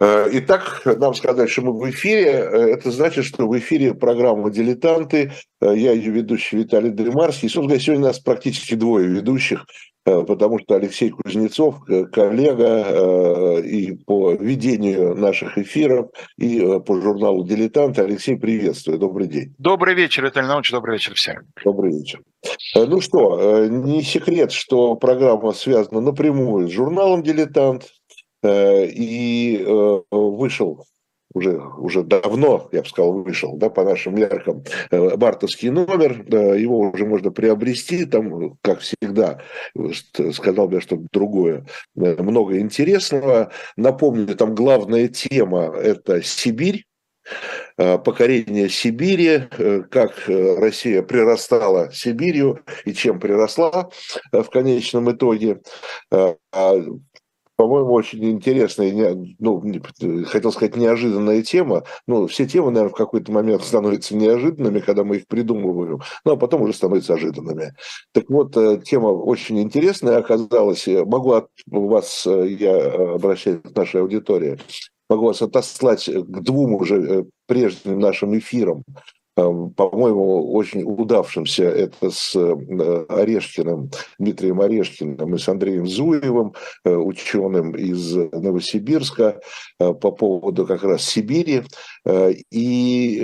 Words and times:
Э, 0.00 0.28
итак, 0.32 0.82
нам 0.86 1.12
сказать, 1.14 1.50
что 1.50 1.60
мы 1.62 1.78
в 1.78 1.90
эфире. 1.90 2.30
Э, 2.30 2.72
это 2.72 2.90
значит, 2.90 3.26
что 3.26 3.46
в 3.46 3.58
эфире 3.58 3.92
программа 3.92 4.50
«Дилетанты». 4.50 5.32
Э, 5.60 5.76
я 5.76 5.92
ее 5.92 6.10
ведущий 6.10 6.56
Виталий 6.56 6.90
Дремарский. 6.90 7.50
Собственно, 7.50 7.78
сегодня 7.78 8.04
у 8.04 8.08
нас 8.08 8.18
практически 8.18 8.74
двое 8.74 9.06
ведущих, 9.06 9.66
потому 10.04 10.58
что 10.58 10.76
Алексей 10.76 11.10
Кузнецов, 11.10 11.80
коллега 12.12 13.60
и 13.60 13.92
по 13.92 14.32
ведению 14.32 15.14
наших 15.14 15.58
эфиров, 15.58 16.08
и 16.38 16.58
по 16.86 17.00
журналу 17.00 17.44
«Дилетанты». 17.44 18.00
Алексей, 18.00 18.36
приветствую. 18.36 18.98
Добрый 18.98 19.26
день. 19.26 19.54
Добрый 19.58 19.94
вечер, 19.94 20.24
Виталий 20.24 20.48
Иванович. 20.48 20.70
Добрый 20.70 20.94
вечер 20.94 21.14
всем. 21.14 21.36
Добрый 21.62 21.92
вечер. 21.92 22.22
Ну 22.74 23.00
что, 23.02 23.66
не 23.66 24.02
секрет, 24.02 24.52
что 24.52 24.94
программа 24.94 25.52
связана 25.52 26.00
напрямую 26.00 26.68
с 26.68 26.72
журналом 26.72 27.22
«Дилетант», 27.22 27.90
и 28.42 29.62
э, 29.66 30.00
вышел 30.10 30.84
уже, 31.32 31.58
уже 31.58 32.02
давно, 32.02 32.68
я 32.72 32.82
бы 32.82 32.88
сказал, 32.88 33.12
вышел, 33.12 33.56
да, 33.56 33.70
по 33.70 33.84
нашим 33.84 34.16
меркам, 34.16 34.64
э, 34.90 35.16
бартовский 35.16 35.70
номер, 35.70 36.24
его 36.56 36.90
уже 36.90 37.06
можно 37.06 37.30
приобрести, 37.30 38.04
там, 38.04 38.56
как 38.62 38.80
всегда, 38.80 39.40
сказал 40.32 40.68
бы, 40.68 40.80
что 40.80 40.98
другое, 41.12 41.66
много 41.94 42.58
интересного. 42.58 43.52
Напомню, 43.76 44.34
там 44.34 44.54
главная 44.54 45.08
тема– 45.08 45.72
это 45.76 46.22
Сибирь, 46.22 46.84
покорение 47.76 48.68
Сибири, 48.68 49.42
как 49.90 50.24
Россия 50.26 51.02
прирастала 51.02 51.92
Сибирью 51.92 52.64
и 52.84 52.92
чем 52.92 53.20
приросла 53.20 53.88
в 54.32 54.44
конечном 54.44 55.12
итоге. 55.12 55.60
По-моему, 57.60 57.92
очень 57.92 58.24
интересная, 58.24 59.14
ну, 59.38 59.62
хотел 60.24 60.50
сказать, 60.50 60.76
неожиданная 60.76 61.42
тема. 61.42 61.84
Ну, 62.06 62.26
все 62.26 62.46
темы, 62.46 62.70
наверное, 62.70 62.94
в 62.94 62.96
какой-то 62.96 63.30
момент 63.32 63.62
становятся 63.62 64.16
неожиданными, 64.16 64.78
когда 64.78 65.04
мы 65.04 65.16
их 65.16 65.26
придумываем, 65.26 66.00
ну, 66.24 66.32
а 66.32 66.36
потом 66.36 66.62
уже 66.62 66.72
становятся 66.72 67.12
ожиданными. 67.12 67.74
Так 68.12 68.30
вот, 68.30 68.56
э, 68.56 68.80
тема 68.82 69.08
очень 69.08 69.60
интересная 69.60 70.16
оказалась. 70.16 70.86
Могу 70.86 71.32
от 71.32 71.48
вас, 71.66 72.26
э, 72.26 72.48
я 72.48 72.92
обращаюсь 73.16 73.60
к 73.60 73.76
нашей 73.76 74.00
аудитории, 74.00 74.58
могу 75.10 75.26
вас 75.26 75.42
отослать 75.42 76.06
к 76.06 76.40
двум 76.40 76.76
уже 76.76 76.96
э, 76.96 77.24
прежним 77.46 77.98
нашим 77.98 78.38
эфирам 78.38 78.84
по-моему, 79.42 80.52
очень 80.52 80.82
удавшимся. 80.82 81.64
Это 81.64 82.10
с 82.10 82.34
э, 82.34 83.04
Орешкиным, 83.08 83.90
Дмитрием 84.18 84.60
Орешкиным 84.60 85.34
и 85.34 85.38
с 85.38 85.48
Андреем 85.48 85.86
Зуевым, 85.86 86.54
э, 86.84 86.94
ученым 86.94 87.72
из 87.76 88.14
Новосибирска, 88.14 89.40
э, 89.78 89.92
по 89.94 90.10
поводу 90.10 90.66
как 90.66 90.82
раз 90.82 91.02
Сибири. 91.04 91.62
И, 92.50 93.20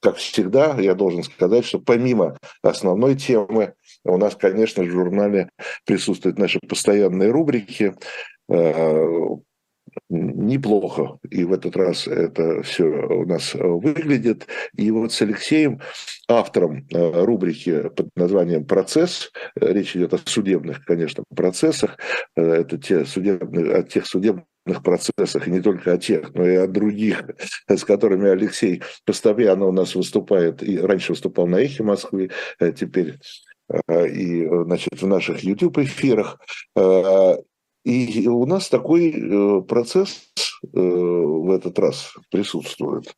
как 0.00 0.16
всегда, 0.16 0.76
я 0.78 0.94
должен 0.94 1.22
сказать, 1.22 1.64
что 1.64 1.78
помимо 1.78 2.36
основной 2.62 3.16
темы, 3.16 3.74
у 4.04 4.16
нас, 4.16 4.36
конечно, 4.36 4.82
в 4.82 4.90
журнале 4.90 5.48
присутствуют 5.86 6.38
наши 6.38 6.58
постоянные 6.60 7.30
рубрики, 7.30 7.94
неплохо. 10.08 11.18
И 11.30 11.44
в 11.44 11.52
этот 11.52 11.76
раз 11.76 12.06
это 12.06 12.62
все 12.62 12.84
у 12.84 13.26
нас 13.26 13.54
э, 13.54 13.58
выглядит. 13.58 14.46
И 14.76 14.90
вот 14.90 15.12
с 15.12 15.22
Алексеем, 15.22 15.80
автором 16.28 16.86
э, 16.90 17.24
рубрики 17.24 17.88
под 17.88 18.08
названием 18.16 18.64
«Процесс», 18.66 19.30
э, 19.60 19.72
речь 19.72 19.96
идет 19.96 20.14
о 20.14 20.18
судебных, 20.18 20.84
конечно, 20.84 21.24
процессах, 21.34 21.98
это 22.36 22.78
те 22.78 23.04
судебные, 23.04 23.74
о 23.74 23.82
тех 23.82 24.06
судебных 24.06 24.44
процессах, 24.84 25.48
и 25.48 25.50
не 25.50 25.60
только 25.60 25.92
о 25.92 25.98
тех, 25.98 26.34
но 26.34 26.46
и 26.46 26.56
о 26.56 26.66
других, 26.66 27.24
с 27.66 27.84
которыми 27.84 28.28
Алексей 28.28 28.82
постоянно 29.04 29.66
у 29.66 29.72
нас 29.72 29.94
выступает, 29.94 30.62
и 30.62 30.78
раньше 30.78 31.12
выступал 31.12 31.46
на 31.46 31.56
«Эхе 31.56 31.82
Москвы», 31.82 32.30
теперь 32.76 33.18
и 33.90 34.46
значит, 34.46 35.00
в 35.00 35.06
наших 35.06 35.42
YouTube-эфирах. 35.42 36.38
И 37.84 38.28
у 38.28 38.46
нас 38.46 38.68
такой 38.68 39.10
э, 39.10 39.60
процесс 39.62 40.32
э, 40.62 40.68
в 40.72 41.50
этот 41.50 41.78
раз 41.78 42.14
присутствует 42.30 43.14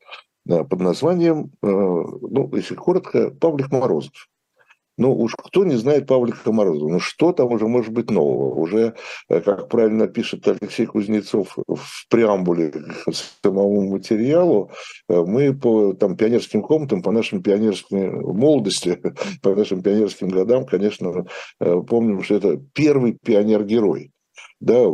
под 0.47 0.81
названием, 0.81 1.53
э, 1.63 1.67
ну, 1.67 2.51
если 2.55 2.75
коротко, 2.75 3.31
Павлик 3.31 3.71
Морозов. 3.71 4.29
Ну 4.97 5.13
уж 5.13 5.35
кто 5.35 5.65
не 5.65 5.75
знает 5.75 6.07
Павлика 6.07 6.53
Морозова, 6.53 6.89
ну 6.89 7.01
что 7.01 7.33
там 7.33 7.51
уже 7.51 7.67
может 7.67 7.93
быть 7.93 8.13
нового? 8.13 8.55
Уже, 8.55 8.95
как 9.29 9.69
правильно 9.69 10.07
пишет 10.07 10.47
Алексей 10.47 10.87
Кузнецов 10.87 11.59
в 11.67 12.09
преамбуле 12.09 12.71
к 12.71 13.13
самому 13.43 13.91
материалу, 13.91 14.71
мы 15.09 15.53
по 15.53 15.95
там, 15.95 16.17
пионерским 16.17 16.63
комнатам, 16.63 17.03
по 17.03 17.11
нашим 17.11 17.43
пионерским 17.43 18.21
молодости, 18.21 19.01
по 19.43 19.57
нашим 19.57 19.83
пионерским 19.83 20.29
годам, 20.29 20.65
конечно, 20.65 21.27
помним, 21.59 22.23
что 22.23 22.37
это 22.37 22.61
первый 22.73 23.19
пионер-герой 23.21 24.13
да, 24.61 24.85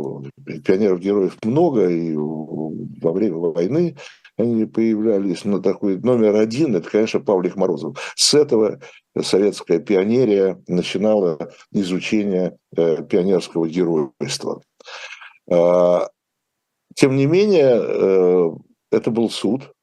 пионеров-героев 0.65 1.37
много, 1.43 1.89
и 1.89 2.15
во 2.15 3.11
время 3.11 3.37
войны 3.37 3.95
они 4.37 4.65
появлялись, 4.65 5.45
но 5.45 5.59
такой 5.59 5.97
номер 5.99 6.35
один, 6.35 6.75
это, 6.75 6.89
конечно, 6.89 7.19
Павлик 7.19 7.55
Морозов. 7.55 7.97
С 8.15 8.33
этого 8.33 8.79
советская 9.19 9.79
пионерия 9.79 10.61
начинала 10.67 11.51
изучение 11.71 12.57
э, 12.75 13.03
пионерского 13.03 13.67
геройства. 13.67 14.61
А, 15.49 16.09
тем 16.95 17.15
не 17.15 17.25
менее, 17.25 17.79
э, 17.81 18.49
это 18.91 19.11
был 19.11 19.29
суд, 19.29 19.73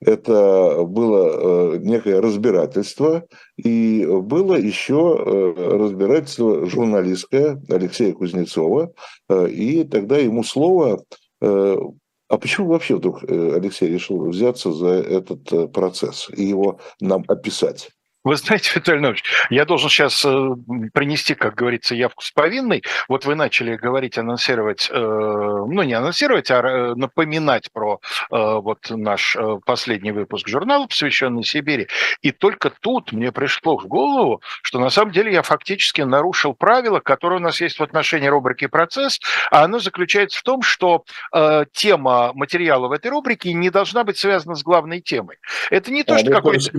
это 0.00 0.84
было 0.84 1.74
э, 1.74 1.78
некое 1.78 2.20
разбирательство, 2.20 3.26
и 3.56 4.06
было 4.06 4.54
еще 4.54 5.16
э, 5.18 5.76
разбирательство 5.76 6.66
журналистское 6.66 7.60
Алексея 7.68 8.14
Кузнецова, 8.14 8.92
э, 9.28 9.48
и 9.50 9.84
тогда 9.84 10.16
ему 10.18 10.42
слово 10.42 11.02
а 11.42 12.38
почему 12.38 12.68
вообще 12.68 12.96
вдруг 12.96 13.24
Алексей 13.24 13.88
решил 13.88 14.28
взяться 14.28 14.72
за 14.72 14.88
этот 14.88 15.72
процесс 15.72 16.28
и 16.36 16.44
его 16.44 16.78
нам 17.00 17.24
описать? 17.26 17.88
Вы 18.22 18.36
знаете, 18.36 18.70
Виталий 18.74 19.00
Иванович, 19.00 19.24
я 19.48 19.64
должен 19.64 19.88
сейчас 19.88 20.24
э, 20.24 20.48
принести, 20.92 21.34
как 21.34 21.54
говорится, 21.54 21.94
явку 21.94 22.22
с 22.22 22.30
повинной. 22.30 22.82
Вот 23.08 23.24
вы 23.24 23.34
начали 23.34 23.76
говорить, 23.76 24.18
анонсировать, 24.18 24.88
э, 24.90 24.94
ну 24.94 25.82
не 25.82 25.94
анонсировать, 25.94 26.50
а 26.50 26.60
э, 26.60 26.94
напоминать 26.94 27.72
про 27.72 28.00
вот 28.30 28.90
наш 28.90 29.36
последний 29.64 30.12
выпуск 30.12 30.48
журнала, 30.48 30.86
посвященный 30.86 31.44
Сибири. 31.44 31.88
И 32.22 32.32
только 32.32 32.70
тут 32.70 33.12
мне 33.12 33.32
пришло 33.32 33.76
в 33.76 33.86
голову, 33.86 34.42
что 34.62 34.78
на 34.78 34.90
самом 34.90 35.12
деле 35.12 35.32
я 35.32 35.42
фактически 35.42 36.02
нарушил 36.02 36.54
правила, 36.54 37.00
которые 37.00 37.38
у 37.38 37.42
нас 37.42 37.60
есть 37.60 37.78
в 37.78 37.82
отношении 37.82 38.28
рубрики 38.28 38.66
«Процесс», 38.66 39.20
а 39.50 39.64
оно 39.64 39.78
заключается 39.78 40.38
в 40.38 40.42
том, 40.42 40.62
что 40.62 41.04
тема 41.72 42.32
материала 42.34 42.88
в 42.88 42.92
этой 42.92 43.10
рубрике 43.10 43.52
не 43.52 43.70
должна 43.70 44.04
быть 44.04 44.18
связана 44.18 44.54
с 44.54 44.62
главной 44.62 45.00
темой. 45.00 45.36
Это 45.70 45.90
не 45.90 46.04
то, 46.04 46.14
а, 46.14 46.18
что 46.18 46.30
какой-то... 46.30 46.70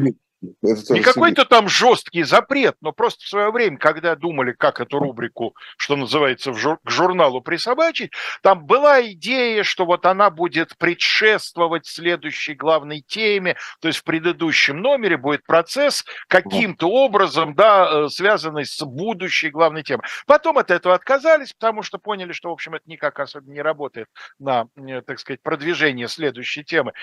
Не 0.42 1.02
какой-то 1.02 1.46
там 1.46 1.70
жесткий 1.70 2.24
запрет, 2.24 2.76
но 2.82 2.92
просто 2.92 3.24
в 3.24 3.28
свое 3.28 3.52
время, 3.52 3.78
когда 3.78 4.16
думали, 4.16 4.54
как 4.54 4.80
эту 4.80 4.98
рубрику, 4.98 5.56
что 5.78 5.96
называется, 5.96 6.52
в 6.52 6.58
жур- 6.58 6.80
к 6.84 6.90
журналу 6.90 7.42
присобачить, 7.42 8.12
там 8.42 8.66
была 8.66 9.02
идея, 9.12 9.64
что 9.64 9.86
вот 9.86 10.06
она 10.06 10.32
будет 10.32 10.76
предшествовать 10.78 11.86
следующей 11.86 12.56
главной 12.56 13.02
теме, 13.02 13.56
то 13.82 13.88
есть 13.88 14.00
в 14.00 14.04
предыдущем 14.04 14.82
номере 14.82 15.18
будет 15.18 15.46
процесс 15.46 16.04
каким-то 16.28 16.90
образом, 16.90 17.54
да, 17.54 18.06
э, 18.06 18.10
связанный 18.10 18.66
с 18.66 18.84
будущей 18.84 19.50
главной 19.50 19.84
темой. 19.84 20.06
Потом 20.26 20.58
от 20.58 20.72
этого 20.72 20.96
отказались, 20.96 21.54
потому 21.54 21.84
что 21.84 22.00
поняли, 22.00 22.32
что, 22.32 22.50
в 22.50 22.54
общем, 22.54 22.74
это 22.74 22.90
никак 22.90 23.20
особенно 23.20 23.54
не 23.54 23.62
работает 23.62 24.08
на, 24.40 24.68
э, 24.76 25.02
так 25.02 25.20
сказать, 25.20 25.42
продвижение 25.44 26.08
следующей 26.08 26.64
темы. 26.64 26.94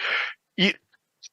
И 0.57 0.77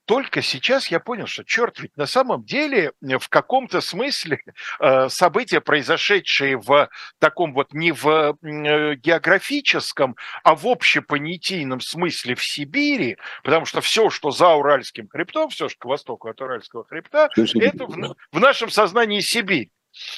только 0.06 0.42
сейчас 0.42 0.88
я 0.88 1.00
понял, 1.00 1.28
что, 1.28 1.44
черт, 1.44 1.80
ведь 1.80 1.98
на 1.98 2.06
самом 2.06 2.44
деле 2.44 2.94
э, 3.02 3.18
в 3.18 3.28
каком-то 3.30 3.82
смысле 3.82 4.40
э, 4.80 5.10
события, 5.10 5.62
произошедшие 5.62 6.58
в 6.58 6.90
таком 7.20 7.54
вот 7.54 7.74
не 7.74 7.92
в 7.92 8.08
э, 8.08 8.96
географическом, 8.96 10.16
а 10.44 10.56
в 10.56 10.68
общепонятийном 10.68 11.82
смысле 11.82 12.36
в 12.36 12.44
Сибири, 12.44 13.18
потому 13.44 13.66
что 13.66 13.82
все, 13.82 14.10
что 14.10 14.32
за 14.32 14.50
Уральским 14.50 15.08
хребтом, 15.08 15.50
все, 15.50 15.70
что 15.70 15.80
к 15.80 15.86
востоку 15.86 16.30
от 16.30 16.40
Уральского 16.42 16.86
хребта, 16.86 17.30
это 17.36 17.86
в, 17.86 18.16
в 18.32 18.40
нашем 18.40 18.70
сознании 18.70 19.20
Сибирь. 19.20 19.70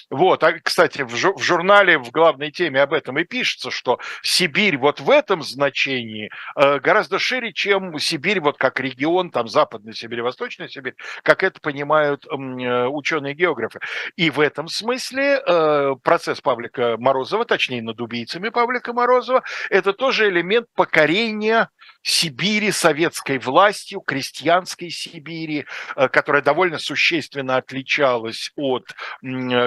Вот, 0.10 0.44
а, 0.44 0.54
кстати, 0.60 1.02
в, 1.02 1.12
в 1.12 1.42
журнале 1.42 1.98
в 1.98 2.12
главной 2.12 2.52
теме 2.52 2.82
об 2.82 2.94
этом 2.94 3.18
и 3.20 3.24
пишется, 3.24 3.72
что 3.72 4.00
Сибирь 4.22 4.78
вот 4.78 5.00
в 5.00 5.10
этом 5.10 5.44
значении 5.44 6.30
э, 6.56 6.80
гораздо 6.80 7.20
шире, 7.20 7.54
чем 7.54 7.98
Сибирь 8.00 8.40
вот 8.40 8.58
как 8.58 8.80
регион, 8.80 9.32
там 9.32 9.48
Западная 9.48 9.94
Сибирь, 9.94 10.22
Восточная 10.22 10.68
Сибирь, 10.68 10.96
как 11.24 11.44
это 11.44 11.60
понимают 11.60 12.26
э, 12.26 12.30
ученые-географы. 12.88 13.80
И 14.16 14.30
в 14.30 14.40
этом 14.40 14.68
смысле 14.68 15.42
э, 15.46 15.96
процесс 16.04 16.42
Павлика 16.42 16.96
Морозова, 16.98 17.46
точнее 17.46 17.82
над 17.82 18.02
убийцами 18.02 18.50
Павлика 18.50 18.94
Морозова, 18.94 19.44
это 19.70 19.94
тоже 19.94 20.30
элемент 20.30 20.68
покорения 20.76 21.70
Сибири 22.02 22.72
советской 22.72 23.38
властью, 23.38 24.00
крестьянской 24.00 24.90
Сибири, 24.90 25.66
э, 25.96 26.08
которая 26.08 26.42
довольно 26.42 26.80
существенно 26.80 27.58
отличалась 27.58 28.52
от 28.56 28.96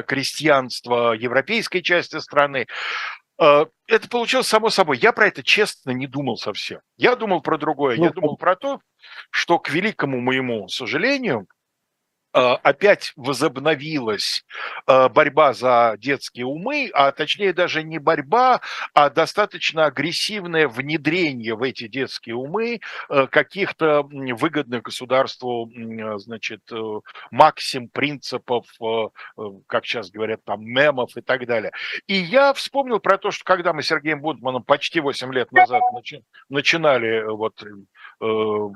крестьянства 0.03 1.13
европейской 1.13 1.81
части 1.81 2.19
страны. 2.19 2.67
Э, 3.41 3.67
это 3.87 4.09
получилось 4.09 4.47
само 4.47 4.71
собой. 4.71 4.99
Я 4.99 5.13
про 5.13 5.29
это 5.29 5.43
честно 5.43 5.91
не 5.91 6.07
думал 6.07 6.37
совсем. 6.37 6.81
Я 6.97 7.17
думал 7.17 7.41
про 7.41 7.59
другое. 7.59 7.97
Я 7.97 8.07
ну, 8.09 8.13
думал 8.13 8.37
про 8.37 8.57
то, 8.57 8.81
что, 9.31 9.59
к 9.59 9.71
великому 9.71 10.21
моему 10.21 10.69
сожалению, 10.69 11.47
опять 12.33 13.13
возобновилась 13.17 14.45
э, 14.87 15.09
борьба 15.09 15.53
за 15.53 15.97
детские 15.99 16.47
умы, 16.47 16.91
а 16.95 17.13
точнее 17.13 17.53
даже 17.53 17.83
не 17.83 17.99
борьба, 17.99 18.61
а 18.95 19.11
достаточно 19.11 19.87
агрессивное 19.87 20.69
внедрение 20.69 21.55
в 21.55 21.63
эти 21.63 21.89
детские 21.89 22.37
умы 22.37 22.81
э, 23.09 23.27
каких-то 23.27 24.03
выгодных 24.03 24.83
государству, 24.83 25.71
значит, 26.19 26.63
максим 27.31 27.89
принципов, 27.89 28.67
как 29.67 29.85
сейчас 29.85 30.11
говорят, 30.11 30.45
там, 30.45 30.65
мемов 30.65 31.17
и 31.17 31.21
так 31.21 31.47
далее. 31.47 31.73
И 32.07 32.15
я 32.15 32.53
вспомнил 32.53 33.01
про 33.01 33.19
то, 33.19 33.31
что 33.31 33.45
когда 33.45 33.73
мы 33.73 33.83
с 33.83 33.87
Сергеем 33.87 34.21
Бунтманом 34.21 34.63
почти 34.63 35.01
8 35.01 35.33
лет 35.33 35.53
назад 35.53 35.83
начинали 36.49 37.25
вот 37.25 37.63
Э, 37.63 38.10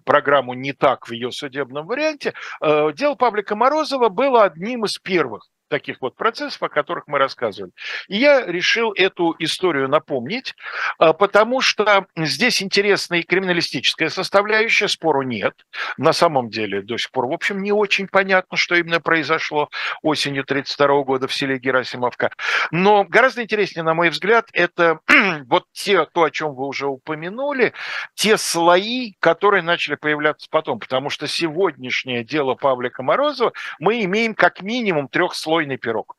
программу 0.04 0.54
не 0.54 0.72
так 0.72 1.06
в 1.06 1.12
ее 1.12 1.30
судебном 1.30 1.86
варианте, 1.86 2.34
э, 2.60 2.92
дело 2.94 3.14
Павлика 3.14 3.56
Морозова 3.56 4.08
было 4.08 4.44
одним 4.44 4.84
из 4.84 4.98
первых 4.98 5.48
таких 5.68 6.00
вот 6.00 6.16
процессов, 6.16 6.62
о 6.62 6.68
которых 6.68 7.04
мы 7.06 7.18
рассказывали. 7.18 7.72
И 8.08 8.16
я 8.16 8.44
решил 8.46 8.92
эту 8.92 9.34
историю 9.38 9.88
напомнить, 9.88 10.54
а, 10.98 11.12
потому 11.12 11.60
что 11.60 12.06
здесь 12.16 12.62
интересная 12.62 13.20
и 13.20 13.22
криминалистическая 13.22 14.08
составляющая, 14.08 14.88
спору 14.88 15.22
нет. 15.22 15.54
На 15.96 16.12
самом 16.12 16.50
деле 16.50 16.82
до 16.82 16.96
сих 16.98 17.10
пор, 17.10 17.26
в 17.26 17.32
общем, 17.32 17.62
не 17.62 17.72
очень 17.72 18.08
понятно, 18.08 18.56
что 18.56 18.74
именно 18.74 19.00
произошло 19.00 19.68
осенью 20.02 20.42
1932 20.42 21.04
года 21.04 21.28
в 21.28 21.34
селе 21.34 21.58
Герасимовка. 21.58 22.30
Но 22.70 23.04
гораздо 23.04 23.42
интереснее, 23.42 23.82
на 23.82 23.94
мой 23.94 24.10
взгляд, 24.10 24.48
это 24.52 25.00
вот 25.46 25.64
те, 25.72 26.04
то, 26.06 26.24
о 26.24 26.30
чем 26.30 26.54
вы 26.54 26.66
уже 26.66 26.86
упомянули, 26.86 27.72
те 28.14 28.36
слои, 28.36 29.14
которые 29.20 29.62
начали 29.62 29.94
появляться 29.94 30.46
потом. 30.50 30.78
Потому 30.78 31.10
что 31.10 31.26
сегодняшнее 31.26 32.24
дело 32.24 32.54
Павлика 32.54 33.02
Морозова 33.02 33.52
мы 33.78 34.04
имеем 34.04 34.34
как 34.34 34.62
минимум 34.62 35.08
трехслойный 35.08 35.53
трехслойный 35.54 35.76
пирог. 35.76 36.16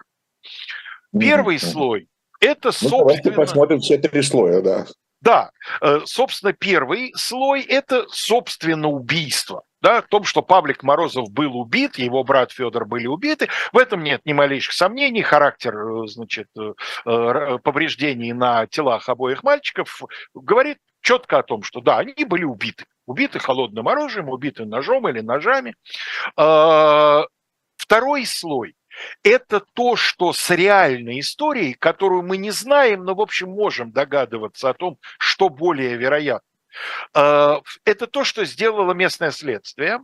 Первый 1.17 1.57
mm-hmm. 1.57 1.71
слой– 1.71 2.07
это, 2.39 2.71
собственно... 2.71 2.91
Ну, 2.91 3.07
давайте 3.07 3.31
посмотрим 3.31 3.79
все 3.79 3.97
три 3.97 4.21
слоя, 4.21 4.61
да. 4.61 4.85
Да, 5.21 5.51
э, 5.81 6.01
собственно, 6.05 6.53
первый 6.53 7.13
слой– 7.15 7.61
это, 7.69 8.05
собственно, 8.09 8.89
убийство. 8.89 9.63
Да, 9.81 10.01
в 10.01 10.07
том, 10.07 10.23
что 10.23 10.41
Павлик 10.41 10.83
Морозов 10.83 11.31
был 11.31 11.57
убит, 11.57 11.97
его 11.97 12.23
брат 12.23 12.51
Федор 12.51 12.85
были 12.85 13.07
убиты, 13.07 13.49
в 13.71 13.77
этом 13.77 14.03
нет 14.03 14.21
ни 14.25 14.33
малейших 14.33 14.73
сомнений. 14.73 15.21
Характер, 15.21 15.75
э, 15.75 16.07
значит, 16.07 16.47
э, 16.57 16.73
повреждений 17.63 18.33
на 18.33 18.67
телах 18.67 19.07
обоих 19.09 19.43
мальчиков 19.43 20.01
говорит 20.33 20.77
четко 21.01 21.39
о 21.39 21.43
том, 21.43 21.63
что 21.63 21.81
да, 21.81 21.99
они 21.99 22.25
были 22.25 22.43
убиты. 22.43 22.85
Убиты 23.05 23.39
холодным 23.39 23.87
оружием, 23.87 24.29
убиты 24.29 24.65
ножом 24.65 25.07
или 25.07 25.21
ножами. 25.21 25.75
Второй 27.77 28.25
слой 28.25 28.75
это 29.23 29.59
то, 29.59 29.95
что 29.95 30.33
с 30.33 30.49
реальной 30.49 31.19
историей, 31.19 31.73
которую 31.73 32.23
мы 32.23 32.37
не 32.37 32.51
знаем, 32.51 33.03
но, 33.03 33.15
в 33.15 33.21
общем, 33.21 33.49
можем 33.49 33.91
догадываться 33.91 34.69
о 34.69 34.73
том, 34.73 34.97
что 35.17 35.49
более 35.49 35.95
вероятно. 35.95 36.47
Э, 37.13 37.61
это 37.85 38.07
то, 38.07 38.23
что 38.23 38.45
сделало 38.45 38.93
местное 38.93 39.31
следствие, 39.31 39.99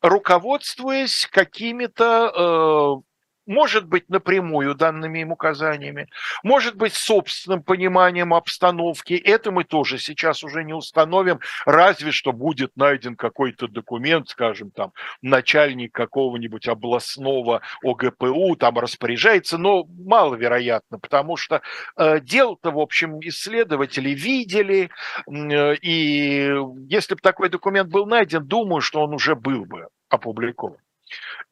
руководствуясь 0.00 1.26
какими-то 1.30 3.02
э, 3.02 3.11
может 3.46 3.86
быть 3.86 4.08
напрямую 4.08 4.74
данными 4.74 5.20
им 5.20 5.32
указаниями, 5.32 6.08
может 6.42 6.76
быть 6.76 6.94
собственным 6.94 7.62
пониманием 7.62 8.34
обстановки. 8.34 9.14
Это 9.14 9.50
мы 9.50 9.64
тоже 9.64 9.98
сейчас 9.98 10.44
уже 10.44 10.64
не 10.64 10.74
установим, 10.74 11.40
разве 11.66 12.12
что 12.12 12.32
будет 12.32 12.76
найден 12.76 13.16
какой-то 13.16 13.68
документ, 13.68 14.28
скажем, 14.28 14.70
там, 14.70 14.92
начальник 15.22 15.92
какого-нибудь 15.92 16.68
областного 16.68 17.62
ОГПУ 17.82 18.56
там 18.56 18.78
распоряжается, 18.78 19.58
но 19.58 19.84
маловероятно, 19.84 20.98
потому 20.98 21.36
что 21.36 21.62
э, 21.96 22.20
дело-то, 22.20 22.70
в 22.70 22.78
общем, 22.78 23.18
исследователи 23.20 24.10
видели, 24.10 24.90
э, 25.26 25.74
и 25.76 26.54
если 26.88 27.14
бы 27.14 27.20
такой 27.20 27.48
документ 27.48 27.90
был 27.90 28.06
найден, 28.06 28.46
думаю, 28.46 28.80
что 28.80 29.02
он 29.02 29.14
уже 29.14 29.34
был 29.34 29.64
бы 29.64 29.88
опубликован. 30.08 30.76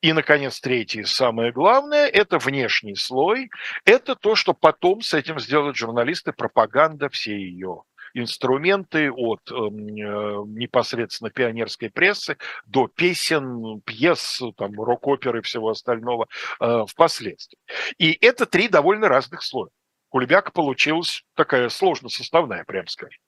И, 0.01 0.13
наконец, 0.13 0.61
третье, 0.61 1.05
самое 1.05 1.53
главное, 1.53 2.07
это 2.07 2.39
внешний 2.39 2.95
слой. 2.95 3.51
Это 3.85 4.15
то, 4.15 4.35
что 4.35 4.55
потом 4.55 5.03
с 5.03 5.15
этим 5.15 5.39
сделают 5.39 5.77
журналисты, 5.77 6.33
пропаганда 6.33 7.09
все 7.09 7.37
ее 7.37 7.83
инструменты 8.15 9.11
от 9.11 9.41
э, 9.51 9.55
непосредственно 9.55 11.31
пионерской 11.31 11.91
прессы 11.91 12.37
до 12.67 12.89
песен, 12.89 13.81
пьес, 13.83 14.43
там, 14.57 14.81
рок-оперы 14.81 15.41
и 15.41 15.43
всего 15.43 15.71
остального 15.71 16.27
э, 16.61 16.85
впоследствии. 16.89 17.59
И 17.99 18.17
это 18.21 18.47
три 18.47 18.69
довольно 18.69 19.09
разных 19.09 19.43
слоя. 19.43 19.71
Кулебяка 20.09 20.51
получилась 20.51 21.25
такая 21.35 21.69
сложно 21.69 22.09
составная, 22.09 22.65
прям 22.65 22.87
скажем. 22.89 23.21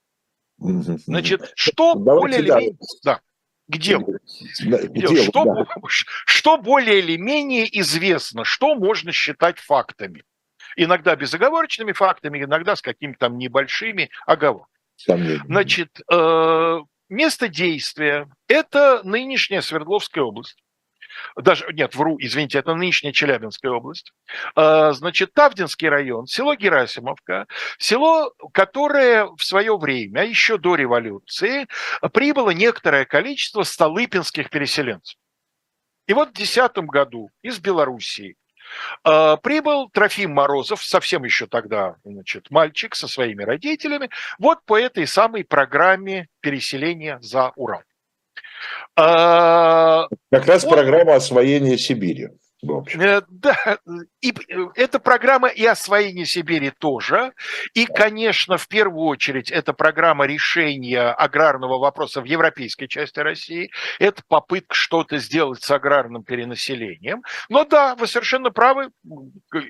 Значит, 0.57 1.51
что 1.55 1.95
более 1.95 2.39
или 2.39 2.51
менее... 2.51 2.77
Да 3.03 3.21
делу. 3.67 4.05
К 4.05 4.93
делу. 4.93 5.15
Что, 5.23 5.43
да. 5.45 5.65
что 5.89 6.57
более 6.57 6.99
или 6.99 7.17
менее 7.17 7.79
известно, 7.81 8.43
что 8.43 8.75
можно 8.75 9.11
считать 9.11 9.59
фактами. 9.59 10.23
Иногда 10.75 11.15
безоговорочными 11.15 11.91
фактами, 11.91 12.43
иногда 12.43 12.75
с 12.75 12.81
какими-то 12.81 13.19
там 13.19 13.37
небольшими 13.37 14.09
оговорками. 14.25 14.69
Значит, 15.45 15.99
э, 16.11 16.79
место 17.09 17.47
действия– 17.47 18.27
это 18.47 19.01
нынешняя 19.03 19.61
Свердловская 19.61 20.23
область 20.23 20.63
даже, 21.35 21.65
нет, 21.73 21.95
вру, 21.95 22.17
извините, 22.19 22.59
это 22.59 22.75
нынешняя 22.75 23.13
Челябинская 23.13 23.71
область, 23.71 24.11
а, 24.55 24.91
значит, 24.93 25.33
Тавдинский 25.33 25.89
район, 25.89 26.27
село 26.27 26.55
Герасимовка, 26.55 27.47
село, 27.77 28.33
которое 28.53 29.27
в 29.37 29.43
свое 29.43 29.77
время, 29.77 30.25
еще 30.25 30.57
до 30.57 30.75
революции, 30.75 31.67
прибыло 32.13 32.51
некоторое 32.51 33.05
количество 33.05 33.63
столыпинских 33.63 34.49
переселенцев. 34.49 35.17
И 36.07 36.13
вот 36.13 36.29
в 36.29 36.33
2010 36.33 36.77
году 36.89 37.29
из 37.41 37.59
Белоруссии 37.59 38.35
а, 39.03 39.37
прибыл 39.37 39.89
Трофим 39.89 40.31
Морозов, 40.31 40.83
совсем 40.83 41.23
еще 41.23 41.47
тогда 41.47 41.95
значит, 42.03 42.49
мальчик 42.51 42.95
со 42.95 43.07
своими 43.07 43.43
родителями, 43.43 44.09
вот 44.39 44.63
по 44.65 44.77
этой 44.77 45.07
самой 45.07 45.43
программе 45.43 46.27
переселения 46.41 47.19
за 47.21 47.51
Урал. 47.55 47.83
А, 48.95 50.07
как 50.31 50.45
раз 50.45 50.65
программа 50.65 51.15
освоения 51.15 51.77
Сибири. 51.77 52.29
Э, 52.95 53.21
да, 53.29 53.77
и 54.21 54.33
эта 54.75 54.99
программа 54.99 55.49
и 55.49 55.65
освоение 55.65 56.25
Сибири 56.25 56.71
тоже. 56.71 57.33
И, 57.73 57.85
конечно, 57.85 58.57
в 58.57 58.67
первую 58.67 59.05
очередь, 59.05 59.51
это 59.51 59.73
программа 59.73 60.25
решения 60.25 61.01
аграрного 61.01 61.77
вопроса 61.77 62.21
в 62.21 62.25
европейской 62.25 62.87
части 62.87 63.19
России. 63.19 63.71
Это 63.99 64.21
попытка 64.27 64.73
что-то 64.75 65.17
сделать 65.17 65.61
с 65.61 65.71
аграрным 65.71 66.23
перенаселением. 66.23 67.21
Но 67.49 67.65
да, 67.65 67.95
вы 67.95 68.07
совершенно 68.07 68.51
правы. 68.51 68.89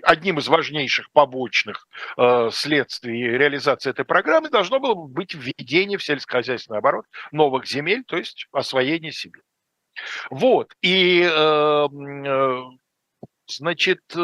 Одним 0.04 0.40
из 0.40 0.48
важнейших 0.48 1.12
побочных 1.12 1.88
э, 2.18 2.50
следствий 2.52 3.24
реализации 3.38 3.90
этой 3.90 4.06
программы 4.06 4.50
должно 4.50 4.80
было 4.80 4.94
быть 4.94 5.34
введение 5.34 5.98
в 5.98 6.04
сельскохозяйственный 6.04 6.80
оборот 6.80 7.06
новых 7.32 7.66
земель, 7.66 8.04
то 8.06 8.18
есть 8.18 8.48
освоение 8.52 9.12
Сибири. 9.12 9.44
Вот, 10.30 10.74
и 10.82 11.22
э, 11.22 11.28
э, 11.28 12.62
Значит, 13.48 14.02
э, 14.16 14.20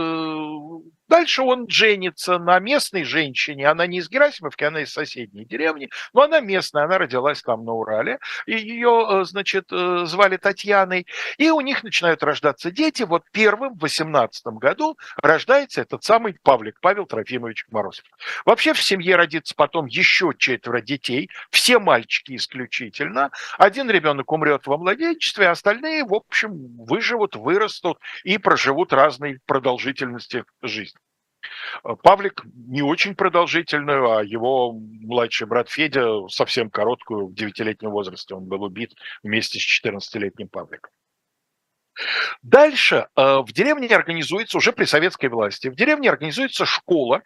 Дальше 1.10 1.42
он 1.42 1.68
женится 1.68 2.38
на 2.38 2.60
местной 2.60 3.04
женщине. 3.04 3.68
Она 3.68 3.88
не 3.88 3.98
из 3.98 4.10
Герасимовки, 4.10 4.64
она 4.64 4.82
из 4.82 4.94
соседней 4.94 5.44
деревни. 5.44 5.90
Но 6.14 6.22
она 6.22 6.40
местная, 6.40 6.84
она 6.84 7.00
родилась 7.00 7.42
там 7.42 7.66
на 7.66 7.74
Урале. 7.74 8.20
Ее, 8.46 9.08
э, 9.10 9.24
значит, 9.26 9.66
э, 9.72 10.06
звали 10.06 10.38
Татьяной. 10.38 11.08
И 11.40 11.50
у 11.50 11.62
них 11.62 11.84
начинают 11.84 12.22
рождаться 12.22 12.70
дети. 12.70 13.04
Вот 13.04 13.24
первым 13.32 13.74
в 13.74 13.82
18 13.82 14.46
году 14.60 14.98
рождается 15.22 15.82
этот 15.82 16.04
самый 16.04 16.38
Павлик, 16.44 16.80
Павел 16.80 17.08
Трофимович 17.08 17.66
Морозов. 17.72 18.06
Вообще 18.46 18.74
в 18.74 18.82
семье 18.82 19.16
родится 19.16 19.56
потом 19.56 19.88
еще 19.88 20.34
четверо 20.38 20.80
детей. 20.80 21.32
Все 21.50 21.80
мальчики 21.80 22.36
исключительно. 22.36 23.32
Один 23.58 23.90
ребенок 23.90 24.32
умрет 24.32 24.68
во 24.68 24.78
младенчестве, 24.78 25.48
а 25.48 25.52
остальные, 25.52 26.06
в 26.06 26.14
общем, 26.14 26.52
выживут, 26.86 27.36
вырастут 27.36 27.98
и 28.24 28.38
проживут 28.38 28.94
разной 28.94 29.40
продолжительности 29.48 30.46
жизни. 30.62 30.99
Э, 31.84 31.96
Павлик 32.02 32.44
не 32.54 32.82
очень 32.82 33.16
продолжительную, 33.16 34.12
а 34.12 34.24
его 34.24 34.74
младший 34.74 35.48
брат 35.48 35.70
Федя 35.70 36.28
совсем 36.28 36.70
короткую, 36.70 37.28
в 37.28 37.34
девятилетнем 37.34 37.92
возрасте 37.92 38.36
он 38.36 38.46
был 38.46 38.64
убит 38.64 38.94
вместе 39.24 39.60
с 39.60 39.84
14-летним 39.84 40.48
Павликом. 40.48 40.92
Дальше 42.42 43.08
э, 43.16 43.40
в 43.40 43.52
деревне 43.52 43.88
организуется, 43.88 44.58
уже 44.58 44.72
при 44.72 44.86
советской 44.86 45.30
власти, 45.30 45.68
в 45.68 45.76
деревне 45.76 46.10
организуется 46.10 46.66
школа, 46.66 47.22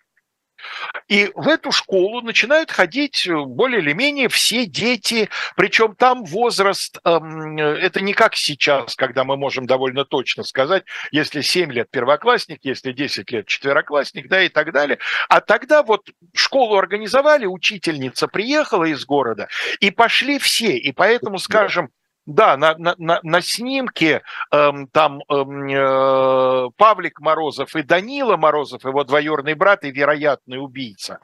и 1.08 1.32
в 1.36 1.48
эту 1.48 1.72
школу 1.72 2.22
начинают 2.22 2.72
ходить 2.72 3.28
э, 3.28 3.36
более 3.36 3.82
или 3.82 3.94
менее 3.94 4.30
все 4.30 4.66
дети, 4.66 5.30
причем 5.56 5.96
там 5.96 6.24
возраст, 6.24 7.00
эм, 7.04 7.58
это 7.58 8.02
не 8.02 8.14
как 8.14 8.36
сейчас, 8.36 8.96
когда 8.96 9.24
мы 9.24 9.38
можем 9.38 9.66
довольно 9.66 10.06
точно 10.06 10.44
сказать, 10.44 10.84
если 11.12 11.42
7 11.42 11.72
лет 11.72 11.90
первоклассник, 11.92 12.60
если 12.64 12.92
10 12.92 13.32
лет 13.32 13.48
четвероклассник, 13.48 14.28
да, 14.28 14.44
и 14.44 14.50
так 14.50 14.72
далее. 14.72 15.00
А 15.30 15.42
тогда 15.42 15.84
вот 15.84 16.10
школу 16.34 16.78
организовали, 16.78 17.46
учительница 17.46 18.28
приехала 18.28 18.86
из 18.86 19.06
города, 19.06 19.48
и 19.80 19.92
пошли 19.92 20.40
все, 20.40 20.78
и 20.78 20.92
поэтому, 20.92 21.38
скажем, 21.40 21.90
да, 22.26 22.56
на, 22.58 22.78
на, 22.78 22.96
на, 22.98 23.20
на 23.24 23.42
снимке 23.42 24.22
эм, 24.52 24.88
там 24.88 25.22
эм, 25.30 25.68
э, 25.68 26.70
Павлик 26.78 27.20
Морозов 27.20 27.76
и 27.76 27.84
Данила 27.84 28.38
Морозов, 28.38 28.86
его 28.86 29.04
двоюродный 29.04 29.56
брат 29.56 29.84
и 29.84 29.92
вероятный 29.92 30.58
убийца, 30.58 31.20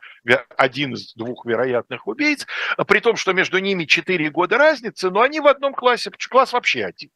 один 0.58 0.94
из 0.94 1.14
двух 1.14 1.46
вероятных 1.46 2.08
убийц, 2.08 2.46
при 2.88 3.00
том, 3.00 3.16
что 3.16 3.34
между 3.34 3.60
ними 3.60 3.86
4 3.86 4.30
года 4.30 4.58
разницы, 4.58 5.10
но 5.10 5.22
они 5.22 5.40
в 5.40 5.48
одном 5.48 5.74
классе, 5.74 6.12
класс 6.30 6.54
вообще 6.54 6.86
один. 6.86 7.12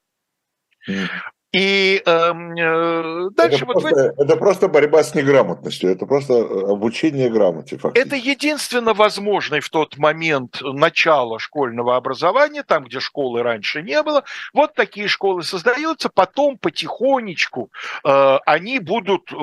И 1.54 2.02
эм, 2.04 2.54
э, 2.58 3.30
дальше 3.36 3.58
это, 3.58 3.66
вот 3.68 3.82
просто, 3.82 4.14
в... 4.18 4.20
это 4.20 4.36
просто 4.38 4.68
борьба 4.68 5.04
с 5.04 5.14
неграмотностью, 5.14 5.92
это 5.92 6.08
просто 6.08 6.34
э, 6.34 6.72
обучение 6.72 7.30
грамоте. 7.30 7.78
Фактически. 7.78 8.08
Это 8.08 8.16
единственно 8.16 8.96
возможный 8.96 9.60
в 9.60 9.70
тот 9.70 9.98
момент 9.98 10.62
начало 10.64 11.38
школьного 11.38 11.96
образования, 11.96 12.64
там, 12.64 12.86
где 12.86 13.00
школы 13.00 13.44
раньше 13.44 13.84
не 13.84 14.02
было. 14.02 14.24
Вот 14.52 14.74
такие 14.74 15.08
школы 15.08 15.44
создаются, 15.44 16.10
потом 16.10 16.58
потихонечку 16.58 17.70
э, 18.04 18.38
они 18.48 18.80
будут 18.80 19.32
э, 19.32 19.36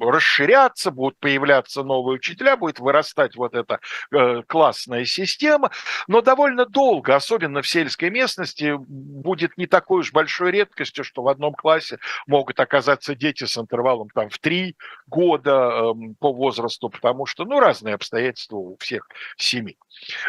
расширяться, 0.00 0.90
будут 0.90 1.18
появляться 1.20 1.82
новые 1.84 2.16
учителя, 2.16 2.58
будет 2.58 2.80
вырастать 2.80 3.34
вот 3.34 3.54
эта 3.54 3.80
э, 4.12 4.42
классная 4.46 5.06
система, 5.06 5.70
но 6.06 6.20
довольно 6.20 6.66
долго, 6.66 7.16
особенно 7.16 7.62
в 7.62 7.66
сельской 7.66 8.10
местности, 8.10 8.74
будет 8.76 9.56
не 9.56 9.66
такой 9.66 10.00
уж 10.00 10.12
большой 10.12 10.50
редкостью, 10.50 11.02
что 11.02 11.22
в 11.22 11.28
одном 11.28 11.45
одном 11.46 11.54
классе 11.54 11.98
могут 12.26 12.58
оказаться 12.60 13.14
дети 13.14 13.44
с 13.44 13.56
интервалом 13.56 14.08
там 14.10 14.28
в 14.28 14.38
три 14.38 14.76
года 15.06 15.50
э, 15.50 16.14
по 16.18 16.32
возрасту, 16.32 16.88
потому 16.88 17.26
что, 17.26 17.44
ну, 17.44 17.60
разные 17.60 17.94
обстоятельства 17.94 18.56
у 18.56 18.76
всех 18.78 19.08
семей. 19.36 19.78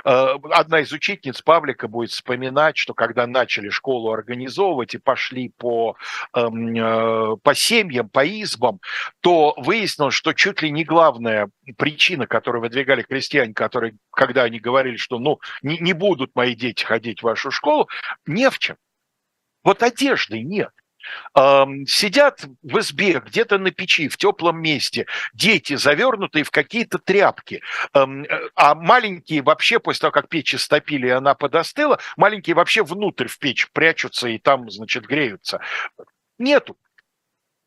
Э, 0.06 0.36
одна 0.52 0.82
из 0.82 0.92
учительниц 0.92 1.42
Павлика 1.42 1.88
будет 1.88 2.12
вспоминать, 2.12 2.78
что 2.78 2.94
когда 2.94 3.26
начали 3.28 3.70
школу 3.70 4.12
организовывать 4.12 4.94
и 4.94 5.00
пошли 5.00 5.50
по, 5.58 5.96
эм, 6.36 6.76
э, 6.76 7.38
по 7.42 7.56
семьям, 7.56 8.10
по 8.10 8.26
избам, 8.26 8.80
то 9.22 9.54
выяснилось, 9.58 10.14
что 10.14 10.34
чуть 10.34 10.62
ли 10.62 10.72
не 10.72 10.84
главная 10.84 11.50
причина, 11.78 12.28
которую 12.28 12.62
выдвигали 12.62 13.02
крестьяне, 13.02 13.54
которые, 13.54 13.96
когда 14.12 14.44
они 14.44 14.60
говорили, 14.60 14.98
что 14.98 15.20
ну, 15.20 15.40
не, 15.62 15.78
не 15.80 15.94
будут 15.94 16.36
мои 16.36 16.56
дети 16.56 16.84
ходить 16.84 17.22
в 17.22 17.24
вашу 17.24 17.52
школу, 17.52 17.90
не 18.26 18.50
в 18.50 18.60
чем. 18.60 18.78
Вот 19.64 19.84
одежды 19.84 20.42
нет 20.42 20.70
сидят 21.88 22.46
в 22.62 22.80
избе, 22.80 23.22
где-то 23.26 23.58
на 23.58 23.72
печи, 23.72 24.08
в 24.08 24.18
теплом 24.18 24.62
месте, 24.62 25.06
дети, 25.34 25.76
завернутые 25.76 26.44
в 26.44 26.52
какие-то 26.52 26.98
тряпки, 26.98 27.62
э, 27.94 28.06
а 28.56 28.76
маленькие 28.76 29.42
вообще, 29.42 29.80
после 29.80 30.02
того, 30.02 30.12
как 30.12 30.30
печь 30.30 30.56
истопили, 30.56 31.08
и 31.08 31.12
она 31.12 31.36
подостыла, 31.36 32.00
маленькие 32.18 32.56
вообще 32.56 32.84
внутрь 32.84 33.28
в 33.28 33.40
печь 33.40 33.70
прячутся 33.72 34.28
и 34.28 34.38
там, 34.38 34.70
значит, 34.70 35.06
греются. 35.06 35.60
Нету 36.38 36.78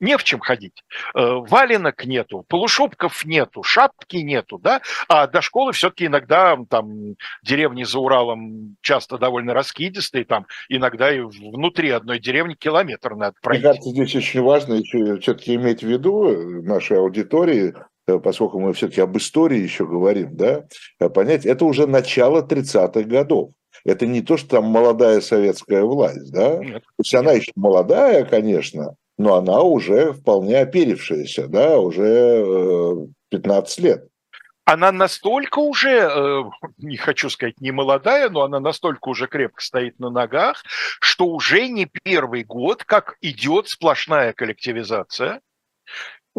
не 0.00 0.16
в 0.16 0.24
чем 0.24 0.40
ходить. 0.40 0.82
Э, 1.14 1.36
валенок 1.36 2.04
нету, 2.04 2.44
полушубков 2.48 3.24
нету, 3.24 3.62
шапки 3.62 4.16
нету, 4.16 4.58
да, 4.58 4.80
а 5.08 5.26
до 5.26 5.42
школы 5.42 5.72
все-таки 5.72 6.06
иногда 6.06 6.58
там 6.68 7.14
деревни 7.42 7.84
за 7.84 7.98
Уралом 7.98 8.76
часто 8.80 9.18
довольно 9.18 9.54
раскидистые, 9.54 10.24
там 10.24 10.46
иногда 10.68 11.14
и 11.14 11.20
внутри 11.20 11.90
одной 11.90 12.18
деревни 12.18 12.54
километр 12.54 13.14
надо 13.14 13.36
пройти. 13.42 13.62
Мне 13.62 13.72
кажется, 13.72 13.90
здесь 13.90 14.16
очень 14.16 14.42
важно 14.42 14.74
еще 14.74 15.18
все-таки 15.18 15.54
иметь 15.54 15.82
в 15.82 15.86
виду 15.86 16.28
э, 16.28 16.62
нашей 16.62 16.98
аудитории, 16.98 17.74
э, 18.06 18.18
поскольку 18.18 18.58
мы 18.58 18.72
все-таки 18.72 19.02
об 19.02 19.16
истории 19.18 19.58
еще 19.58 19.86
говорим, 19.86 20.36
да, 20.36 20.64
понять, 21.10 21.44
это 21.44 21.64
уже 21.64 21.86
начало 21.86 22.42
30-х 22.42 23.02
годов. 23.02 23.50
Это 23.84 24.06
не 24.06 24.20
то, 24.20 24.36
что 24.36 24.56
там 24.56 24.64
молодая 24.64 25.20
советская 25.20 25.84
власть, 25.84 26.30
да? 26.32 26.58
Нет. 26.58 26.82
То 26.82 27.02
есть 27.02 27.14
она 27.14 27.32
еще 27.32 27.50
молодая, 27.54 28.24
конечно, 28.24 28.94
но 29.20 29.34
она 29.34 29.60
уже 29.60 30.14
вполне 30.14 30.60
оперившаяся, 30.60 31.46
да, 31.46 31.78
уже 31.78 33.06
15 33.28 33.78
э, 33.78 33.82
лет. 33.82 34.08
Она 34.64 34.92
настолько 34.92 35.58
уже, 35.58 35.90
э, 35.90 36.42
не 36.78 36.96
хочу 36.96 37.28
сказать 37.28 37.60
не 37.60 37.70
молодая, 37.70 38.30
но 38.30 38.42
она 38.42 38.60
настолько 38.60 39.10
уже 39.10 39.26
крепко 39.26 39.60
стоит 39.62 39.98
на 39.98 40.08
ногах, 40.08 40.62
что 41.00 41.26
уже 41.26 41.68
не 41.68 41.86
первый 41.86 42.44
год, 42.44 42.84
как 42.84 43.16
идет 43.20 43.68
сплошная 43.68 44.32
коллективизация, 44.32 45.42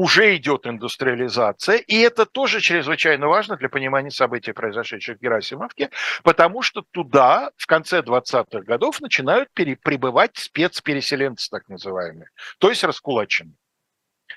уже 0.01 0.35
идет 0.35 0.65
индустриализация, 0.65 1.77
и 1.77 1.99
это 1.99 2.25
тоже 2.25 2.59
чрезвычайно 2.59 3.27
важно 3.27 3.55
для 3.55 3.69
понимания 3.69 4.09
событий, 4.09 4.51
произошедших 4.51 5.17
в 5.17 5.21
Герасимовке, 5.21 5.91
потому 6.23 6.63
что 6.63 6.81
туда 6.89 7.51
в 7.55 7.67
конце 7.67 7.99
20-х 8.01 8.61
годов 8.61 8.99
начинают 8.99 9.49
прибывать 9.53 10.37
спецпереселенцы, 10.37 11.49
так 11.51 11.69
называемые, 11.69 12.29
то 12.57 12.69
есть 12.69 12.83
раскулаченные. 12.83 13.60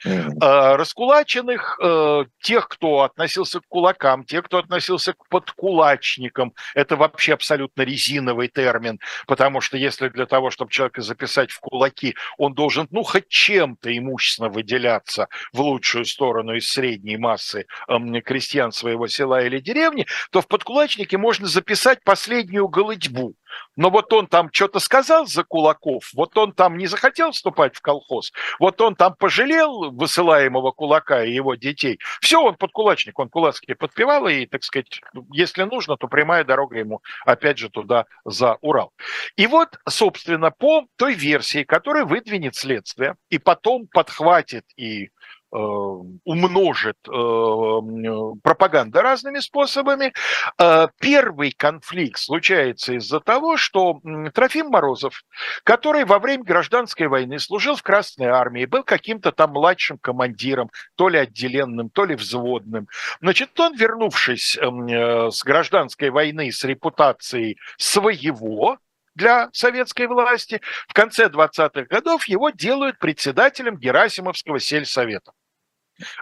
Mm-hmm. 0.04 0.76
Раскулаченных, 0.76 1.78
э, 1.82 2.25
тех, 2.40 2.68
кто 2.68 3.02
относился 3.02 3.61
к 3.61 3.64
кулакам, 3.68 4.25
тех, 4.25 4.44
кто 4.44 4.58
относился 4.58 5.12
к 5.14 5.28
подкулачникам, 5.28 6.52
это 6.75 6.96
вообще 6.96 7.34
абсолютно 7.34 7.82
резиновый 7.82 8.49
термин, 8.49 9.00
потому 9.26 9.61
что 9.61 9.76
если 9.76 10.08
для 10.08 10.26
того, 10.26 10.50
чтобы 10.50 10.70
человека 10.70 11.02
записать 11.02 11.50
в 11.50 11.61
кулаки, 11.61 12.14
он 12.38 12.54
должен, 12.54 12.87
ну, 12.90 13.02
хоть 13.02 13.28
чем-то 13.28 13.96
имущественно 13.96 14.49
выделяться 14.49 15.28
в 15.52 15.61
лучшую 15.61 16.04
сторону 16.04 16.54
из 16.54 16.68
средней 16.68 17.16
массы 17.16 17.66
эм, 17.88 18.20
крестьян 18.23 18.73
своего 18.73 19.08
села 19.08 19.44
или 19.44 19.58
деревни, 19.58 20.06
то 20.30 20.40
в 20.40 20.49
подкулачнике 20.49 21.18
можно 21.18 21.46
записать 21.46 22.02
последнюю 22.04 22.68
голодьбу 22.68 23.34
но 23.76 23.90
вот 23.90 24.12
он 24.12 24.26
там 24.26 24.50
что-то 24.52 24.78
сказал 24.78 25.26
за 25.26 25.44
кулаков, 25.44 26.11
вот 26.14 26.37
он 26.37 26.52
там 26.52 26.76
не 26.76 26.87
захотел 26.87 27.32
вступать 27.32 27.76
в 27.76 27.80
колхоз, 27.80 28.32
вот 28.58 28.80
он 28.80 28.94
там 28.94 29.14
пожалел 29.14 29.90
высылаемого 29.90 30.70
кулака 30.73 31.25
и 31.25 31.32
его 31.32 31.54
детей. 31.54 31.99
Все, 32.20 32.42
он 32.42 32.56
подкулачник, 32.56 33.18
он 33.18 33.28
кулацкий 33.28 33.75
подпевал, 33.75 34.28
и, 34.28 34.46
так 34.46 34.62
сказать, 34.64 35.00
если 35.32 35.64
нужно, 35.64 35.96
то 35.96 36.08
прямая 36.08 36.44
дорога 36.44 36.78
ему 36.78 37.02
опять 37.25 37.58
же 37.58 37.68
туда 37.70 38.06
за 38.25 38.56
Урал. 38.61 38.92
И 39.37 39.46
вот, 39.46 39.78
собственно, 39.88 40.50
по 40.50 40.87
той 40.96 41.14
версии, 41.14 41.64
которая 41.64 42.04
выдвинет 42.04 42.54
следствие, 42.54 43.16
и 43.28 43.38
потом 43.38 43.87
подхватит 43.88 44.64
и 44.76 45.11
умножит 45.54 46.96
э, 47.08 48.38
пропаганда 48.42 49.02
разными 49.02 49.38
способами. 49.38 50.12
Э, 50.58 50.88
первый 51.00 51.52
конфликт 51.52 52.18
случается 52.18 52.94
из-за 52.94 53.20
того, 53.20 53.56
что 53.56 54.00
Трофим 54.34 54.68
Морозов, 54.68 55.23
который 55.62 56.04
во 56.04 56.18
время 56.18 56.44
гражданской 56.44 57.06
войны 57.06 57.38
служил 57.38 57.76
в 57.76 57.82
Красной 57.82 58.26
армии, 58.26 58.64
был 58.64 58.82
каким-то 58.82 59.30
там 59.30 59.50
младшим 59.50 59.99
командиром, 59.99 60.70
то 60.96 61.08
ли 61.08 61.18
отделенным, 61.18 61.88
то 61.90 62.04
ли 62.04 62.16
взводным. 62.16 62.88
Значит, 63.20 63.58
он, 63.61 63.76
вернувшись 63.76 64.58
с 64.58 65.44
гражданской 65.44 66.11
войны 66.11 66.50
с 66.50 66.64
репутацией 66.64 67.58
своего, 67.78 68.78
для 69.14 69.49
советской 69.52 70.06
власти. 70.06 70.61
В 70.88 70.92
конце 70.92 71.26
20-х 71.26 71.84
годов 71.84 72.26
его 72.26 72.50
делают 72.50 72.99
председателем 72.99 73.76
Герасимовского 73.76 74.58
сельсовета. 74.58 75.32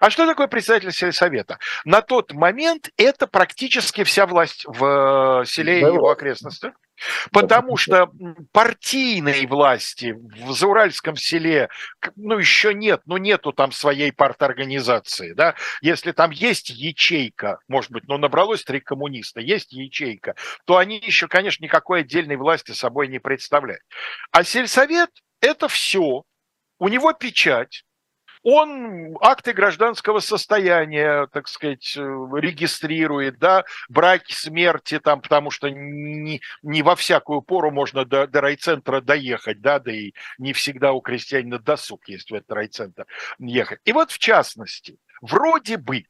А 0.01 0.11
что 0.11 0.27
такое 0.27 0.49
председатель 0.49 0.93
сельсовета? 0.93 1.59
На 1.85 2.03
тот 2.03 2.33
момент 2.33 2.91
это 2.97 3.27
практически 3.27 4.05
вся 4.05 4.27
власть 4.27 4.65
в 4.67 5.43
э, 5.43 5.45
селе 5.47 5.81
и 5.81 5.85
его 5.85 6.11
окрестностях. 6.11 6.75
Потому 7.33 7.77
что 7.77 8.11
партийной 8.53 9.47
власти 9.47 10.15
в 10.17 10.53
Зауральском 10.53 11.17
селе, 11.17 11.69
ну, 12.17 12.39
еще 12.39 12.75
нет, 12.75 13.01
ну, 13.07 13.17
нету 13.17 13.53
там 13.53 13.73
своей 13.73 14.13
парторганизации, 14.13 15.33
да. 15.33 15.55
Если 15.81 16.13
там 16.13 16.31
есть 16.31 16.71
ячейка, 16.71 17.59
может 17.67 17.91
быть, 17.91 18.05
ну, 18.07 18.19
набралось 18.19 18.63
три 18.63 18.81
коммуниста, 18.81 19.41
есть 19.41 19.73
ячейка, 19.73 20.37
то 20.65 20.77
они 20.77 20.99
еще, 20.99 21.29
конечно, 21.29 21.65
никакой 21.65 22.01
отдельной 22.01 22.37
власти 22.37 22.73
собой 22.73 23.09
не 23.09 23.19
представляют. 23.19 23.83
А 24.31 24.45
сельсовет– 24.45 25.11
это 25.41 25.69
все. 25.69 26.23
У 26.79 26.89
него 26.89 27.13
печать, 27.13 27.85
он 28.43 29.17
акты 29.21 29.53
гражданского 29.53 30.21
состояния, 30.21 31.29
так 31.33 31.49
сказать, 31.49 31.95
э, 31.97 32.01
регистрирует, 32.01 33.39
да, 33.39 33.65
браки, 33.89 34.33
смерти, 34.33 34.99
там, 34.99 35.21
потому 35.21 35.51
что 35.51 35.69
не, 35.71 36.41
не 36.63 36.83
во 36.83 36.97
всякую 36.97 37.43
пору 37.43 37.71
можно 37.71 38.05
до, 38.05 38.27
до 38.27 38.41
райцентра 38.41 39.01
доехать, 39.01 39.61
да, 39.61 39.79
да 39.79 39.93
и 39.93 40.13
не 40.39 40.53
всегда 40.53 40.93
у 40.93 41.01
крестьянина 41.01 41.59
досуг 41.59 42.09
есть 42.09 42.31
в 42.31 42.35
этот 42.35 42.51
райцентр 42.51 43.07
ехать. 43.39 43.81
И 43.85 43.93
вот 43.93 44.11
в 44.11 44.19
частности, 44.19 44.99
вроде 45.21 45.77
бы, 45.77 46.05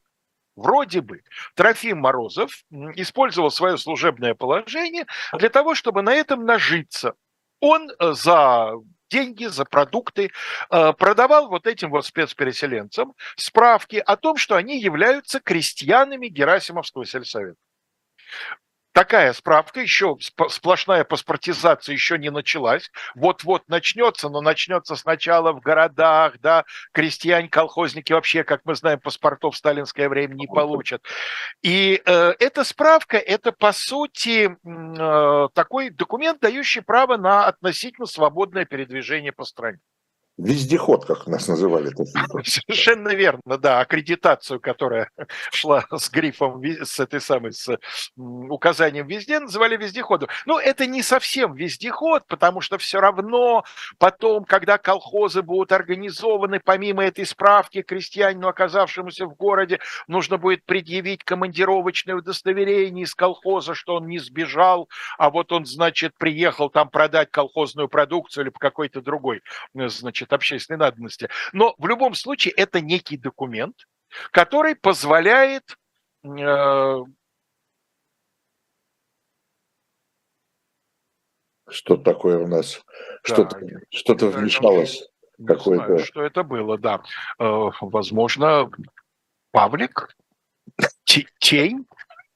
Вроде 0.55 1.01
бы 1.01 1.23
Трофим 1.55 1.99
Морозов 1.99 2.63
использовал 2.95 3.49
свое 3.49 3.77
служебное 3.79 4.35
положение 4.35 5.07
для 5.35 5.49
того, 5.49 5.73
чтобы 5.73 6.03
на 6.03 6.13
этом 6.13 6.45
нажиться. 6.45 7.13
Он 7.59 7.89
э, 7.89 8.13
за 8.13 8.73
деньги, 9.13 9.45
за 9.45 9.65
продукты, 9.65 10.31
э, 10.71 10.93
продавал 10.93 11.47
вот 11.49 11.67
этим 11.67 11.91
вот 11.91 12.05
спецпереселенцам 12.05 13.13
справки 13.35 14.01
о 14.03 14.17
том, 14.17 14.37
что 14.37 14.55
они 14.55 14.79
являются 14.79 15.39
крестьянами 15.39 16.27
Герасимовского 16.27 17.05
сельсовета 17.05 17.57
такая 18.93 19.33
справка, 19.33 19.81
еще 19.81 20.17
сплошная 20.49 21.03
паспортизация 21.03 21.93
еще 21.93 22.17
не 22.17 22.29
началась. 22.31 22.91
Вот-вот 23.15 23.67
начнется, 23.67 24.29
но 24.29 24.41
начнется 24.41 24.95
сначала 24.95 25.51
в 25.51 25.59
городах, 25.59 26.39
да, 26.39 26.63
крестьяне, 26.93 27.49
колхозники 27.49 28.13
вообще, 28.13 28.43
как 28.43 28.61
мы 28.63 28.75
знаем, 28.75 28.99
паспортов 28.99 29.55
в 29.55 29.57
сталинское 29.57 30.07
время 30.07 30.35
не 30.35 30.47
получат. 30.47 31.03
И 31.61 32.01
э, 32.05 32.33
эта 32.39 32.63
справка, 32.63 33.17
это 33.17 33.51
по 33.51 33.73
сути 33.73 34.55
э, 34.63 35.49
такой 35.53 35.89
документ, 35.89 36.39
дающий 36.39 36.81
право 36.81 37.17
на 37.17 37.47
относительно 37.47 38.05
свободное 38.05 38.65
передвижение 38.65 39.31
по 39.31 39.43
стране. 39.43 39.79
Вездеход, 40.37 41.05
как 41.05 41.27
нас 41.27 41.47
называли. 41.47 41.91
Совершенно 42.43 43.09
верно, 43.09 43.57
да. 43.59 43.81
Аккредитацию, 43.81 44.59
которая 44.59 45.09
шла 45.51 45.85
с 45.91 46.09
грифом, 46.09 46.63
с 46.63 46.99
этой 46.99 47.21
самой, 47.21 47.53
с 47.53 47.77
указанием 48.15 49.05
везде, 49.05 49.39
называли 49.39 49.77
вездеходом. 49.77 50.29
Но 50.47 50.59
это 50.59 50.87
не 50.87 51.03
совсем 51.03 51.53
вездеход, 51.53 52.25
потому 52.27 52.61
что 52.61 52.79
все 52.79 52.99
равно 52.99 53.63
потом, 53.99 54.43
когда 54.43 54.79
колхозы 54.79 55.43
будут 55.43 55.71
организованы, 55.71 56.59
помимо 56.59 57.03
этой 57.03 57.27
справки 57.27 57.83
крестьянину, 57.83 58.47
оказавшемуся 58.47 59.27
в 59.27 59.35
городе, 59.35 59.79
нужно 60.07 60.37
будет 60.37 60.65
предъявить 60.65 61.23
командировочное 61.23 62.15
удостоверение 62.15 63.03
из 63.03 63.13
колхоза, 63.13 63.75
что 63.75 63.95
он 63.95 64.07
не 64.07 64.17
сбежал, 64.17 64.89
а 65.19 65.29
вот 65.29 65.51
он, 65.51 65.65
значит, 65.67 66.17
приехал 66.17 66.71
там 66.71 66.89
продать 66.89 67.29
колхозную 67.29 67.87
продукцию 67.87 68.45
или 68.45 68.49
по 68.49 68.59
какой-то 68.59 69.01
другой, 69.01 69.41
значит, 69.73 70.22
значит, 70.23 70.33
общественной 70.33 70.77
надобности. 70.77 71.29
Но 71.51 71.75
в 71.77 71.87
любом 71.87 72.13
случае 72.13 72.53
это 72.55 72.81
некий 72.81 73.17
документ, 73.17 73.75
который 74.31 74.75
позволяет 74.75 75.77
э, 76.23 76.97
что 81.69 81.97
такое 81.97 82.39
у 82.39 82.47
нас, 82.47 82.81
что-то, 83.23 83.59
да, 83.59 83.79
что-то 83.89 84.27
вмешалось. 84.27 85.09
Какое-то... 85.45 86.03
что 86.03 86.21
это 86.21 86.43
было, 86.43 86.77
да. 86.77 87.01
Э, 87.39 87.69
возможно, 87.81 88.69
Павлик, 89.51 90.15
тень 91.39 91.85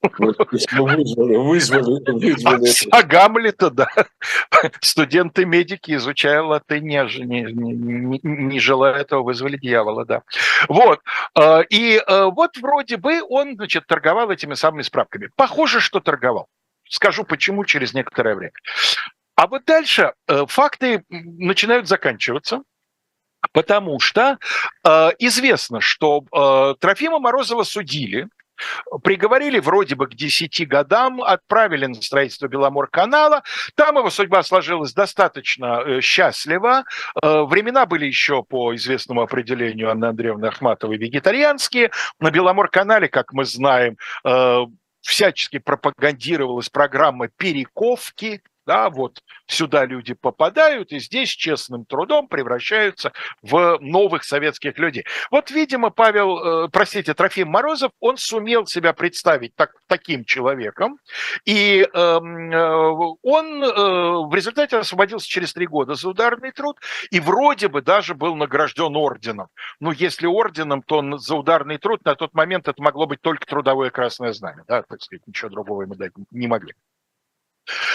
Вызвали, 0.01 1.35
вызвали, 1.37 2.11
вызвали. 2.11 2.91
А 2.91 3.01
Гамлета, 3.01 3.71
да. 3.71 3.87
Студенты-медики, 4.81 5.95
изучая 5.95 6.41
латынь, 6.41 6.85
не, 6.85 6.97
не, 7.25 7.41
не, 7.43 8.19
не 8.21 8.59
желая 8.59 8.93
этого, 8.93 9.23
вызвали 9.23 9.57
дьявола, 9.57 10.05
да. 10.05 10.21
Вот. 10.69 11.01
А, 11.35 11.61
и 11.61 11.97
а, 11.97 12.27
вот 12.27 12.57
вроде 12.57 12.97
бы 12.97 13.21
он, 13.27 13.55
значит, 13.55 13.87
торговал 13.87 14.29
этими 14.29 14.53
самыми 14.53 14.83
справками. 14.83 15.29
Похоже, 15.35 15.79
что 15.79 15.99
торговал. 15.99 16.47
Скажу 16.89 17.23
почему 17.23 17.65
через 17.65 17.93
некоторое 17.93 18.35
время. 18.35 18.53
А 19.35 19.47
вот 19.47 19.65
дальше 19.65 20.13
э, 20.27 20.45
факты 20.47 21.03
начинают 21.09 21.87
заканчиваться. 21.87 22.63
Потому 23.51 23.99
что 23.99 24.39
э, 24.83 25.09
известно, 25.19 25.79
что 25.79 26.23
э, 26.31 26.75
Трофима 26.79 27.19
Морозова 27.19 27.63
судили 27.63 28.27
приговорили 29.03 29.59
вроде 29.59 29.95
бы 29.95 30.07
к 30.07 30.15
10 30.15 30.67
годам, 30.67 31.21
отправили 31.21 31.85
на 31.85 31.95
строительство 31.95 32.47
Беломор-канала. 32.47 33.43
Там 33.75 33.97
его 33.97 34.09
судьба 34.09 34.43
сложилась 34.43 34.93
достаточно 34.93 35.81
э, 35.85 36.01
счастливо. 36.01 36.83
Э, 37.21 37.43
времена 37.43 37.85
были 37.85 38.05
еще 38.05 38.43
по 38.43 38.75
известному 38.75 39.21
определению 39.21 39.91
Анны 39.91 40.05
Андреевны 40.05 40.45
Ахматовой 40.47 40.97
вегетарианские. 40.97 41.91
На 42.19 42.31
Беломор-канале, 42.31 43.07
как 43.07 43.33
мы 43.33 43.45
знаем, 43.45 43.97
э, 44.23 44.65
всячески 45.01 45.57
пропагандировалась 45.57 46.69
программа 46.69 47.29
перековки, 47.29 48.41
да, 48.67 48.89
вот 48.89 49.23
сюда 49.47 49.85
люди 49.85 50.13
попадают 50.13 50.91
и 50.91 50.99
здесь 50.99 51.29
честным 51.29 51.85
трудом 51.85 52.27
превращаются 52.27 53.13
в 53.41 53.77
новых 53.79 54.25
советских 54.25 54.77
людей. 54.77 55.05
Вот, 55.31 55.49
видимо, 55.51 55.89
Павел, 55.89 56.65
э, 56.65 56.69
простите, 56.69 57.13
Трофим 57.13 57.47
Морозов, 57.47 57.91
он 58.01 58.17
сумел 58.17 58.65
себя 58.67 58.91
представить 58.91 59.55
так, 59.55 59.71
таким 59.87 60.25
человеком, 60.25 60.99
и 61.45 61.87
эм, 61.93 62.51
э, 62.51 63.15
он 63.23 63.63
э, 63.63 64.27
в 64.27 64.35
результате 64.35 64.77
освободился 64.77 65.29
через 65.29 65.53
три 65.53 65.65
года 65.65 65.95
за 65.95 66.09
ударный 66.09 66.51
труд 66.51 66.77
и 67.09 67.21
вроде 67.21 67.69
бы 67.69 67.81
даже 67.81 68.15
был 68.15 68.35
награжден 68.35 68.97
орденом. 68.97 69.47
Ну, 69.79 69.91
если 69.91 70.27
орденом, 70.27 70.81
то 70.81 70.97
он 70.97 71.19
за 71.19 71.35
ударный 71.35 71.77
труд 71.77 72.03
на 72.03 72.15
тот 72.15 72.33
момент 72.33 72.67
это 72.67 72.81
могло 72.83 73.07
быть 73.07 73.21
только 73.21 73.45
трудовое 73.45 73.91
красное 73.91 74.33
знамя, 74.33 74.65
да, 74.67 74.83
так 74.83 75.01
сказать, 75.01 75.25
ничего 75.25 75.49
другого 75.49 75.83
ему 75.83 75.95
дать 75.95 76.11
не 76.31 76.47
могли. 76.47 76.73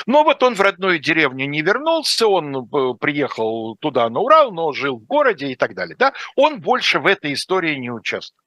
Но 0.07 0.25
вот 0.25 0.43
он 0.43 0.55
в 0.55 0.61
родную 0.61 0.99
деревню 0.99 1.47
не 1.47 1.63
вернулся, 1.63 2.27
он 2.27 2.57
э, 2.57 2.95
приехал 3.01 3.77
туда 3.77 4.09
на 4.09 4.21
Урал, 4.21 4.53
но 4.53 4.73
жил 4.73 4.99
в 4.99 5.05
городе 5.07 5.49
и 5.49 5.57
так 5.57 5.75
далее. 5.75 5.97
Да? 5.97 6.13
Он 6.37 6.61
больше 6.61 6.99
в 6.99 7.07
этой 7.07 7.33
истории 7.33 7.77
не 7.77 7.91
участвует. 7.91 8.43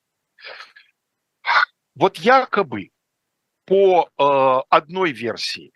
Вот 1.95 2.17
якобы 2.17 2.89
по 3.65 4.09
э, 4.17 4.61
одной 4.69 5.11
версии. 5.11 5.71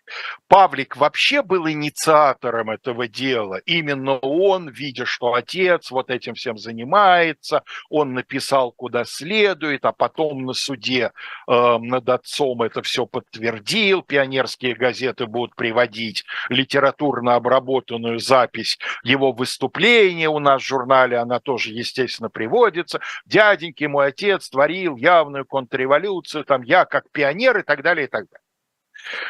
Павлик 0.48 0.96
вообще 0.96 1.42
был 1.42 1.68
инициатором 1.68 2.70
этого 2.70 3.08
дела. 3.08 3.60
Именно 3.66 4.18
он, 4.18 4.68
видя, 4.68 5.04
что 5.06 5.34
отец 5.34 5.90
вот 5.90 6.10
этим 6.10 6.34
всем 6.34 6.56
занимается, 6.56 7.62
он 7.88 8.14
написал 8.14 8.72
куда 8.72 9.04
следует, 9.04 9.84
а 9.84 9.92
потом 9.92 10.44
на 10.44 10.52
суде 10.52 11.12
э, 11.48 11.78
над 11.78 12.08
отцом 12.08 12.62
это 12.62 12.82
все 12.82 13.06
подтвердил. 13.06 14.02
Пионерские 14.02 14.74
газеты 14.74 15.26
будут 15.26 15.56
приводить 15.56 16.24
литературно 16.48 17.34
обработанную 17.34 18.18
запись 18.18 18.78
его 19.02 19.32
выступления 19.32 20.28
у 20.28 20.38
нас 20.38 20.62
в 20.62 20.66
журнале, 20.66 21.16
она 21.18 21.40
тоже, 21.40 21.70
естественно, 21.70 22.28
приводится. 22.28 23.00
Дяденьки, 23.26 23.84
мой 23.84 24.08
отец 24.08 24.48
творил 24.48 24.96
явную 24.96 25.44
контрреволюцию, 25.44 26.44
там 26.44 26.62
я 26.62 26.84
как 26.84 27.10
пионер 27.10 27.58
и 27.58 27.62
так 27.62 27.79
так 27.80 27.84
далее, 27.84 28.06
и 28.06 28.10
так 28.10 28.26
далее. 28.28 28.40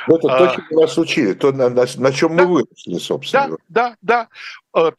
Это 0.07 0.29
то, 0.29 0.51
а, 0.51 0.55
чему 0.55 0.81
нас 0.81 0.99
учили, 0.99 1.33
то, 1.33 1.53
на, 1.53 1.69
на, 1.69 1.87
на 1.97 2.13
чем 2.13 2.37
да, 2.37 2.45
мы 2.45 2.53
выросли, 2.53 2.99
собственно. 2.99 3.57
Да, 3.69 3.97
да, 4.03 4.29
да. 4.75 4.89
Э, 4.89 4.93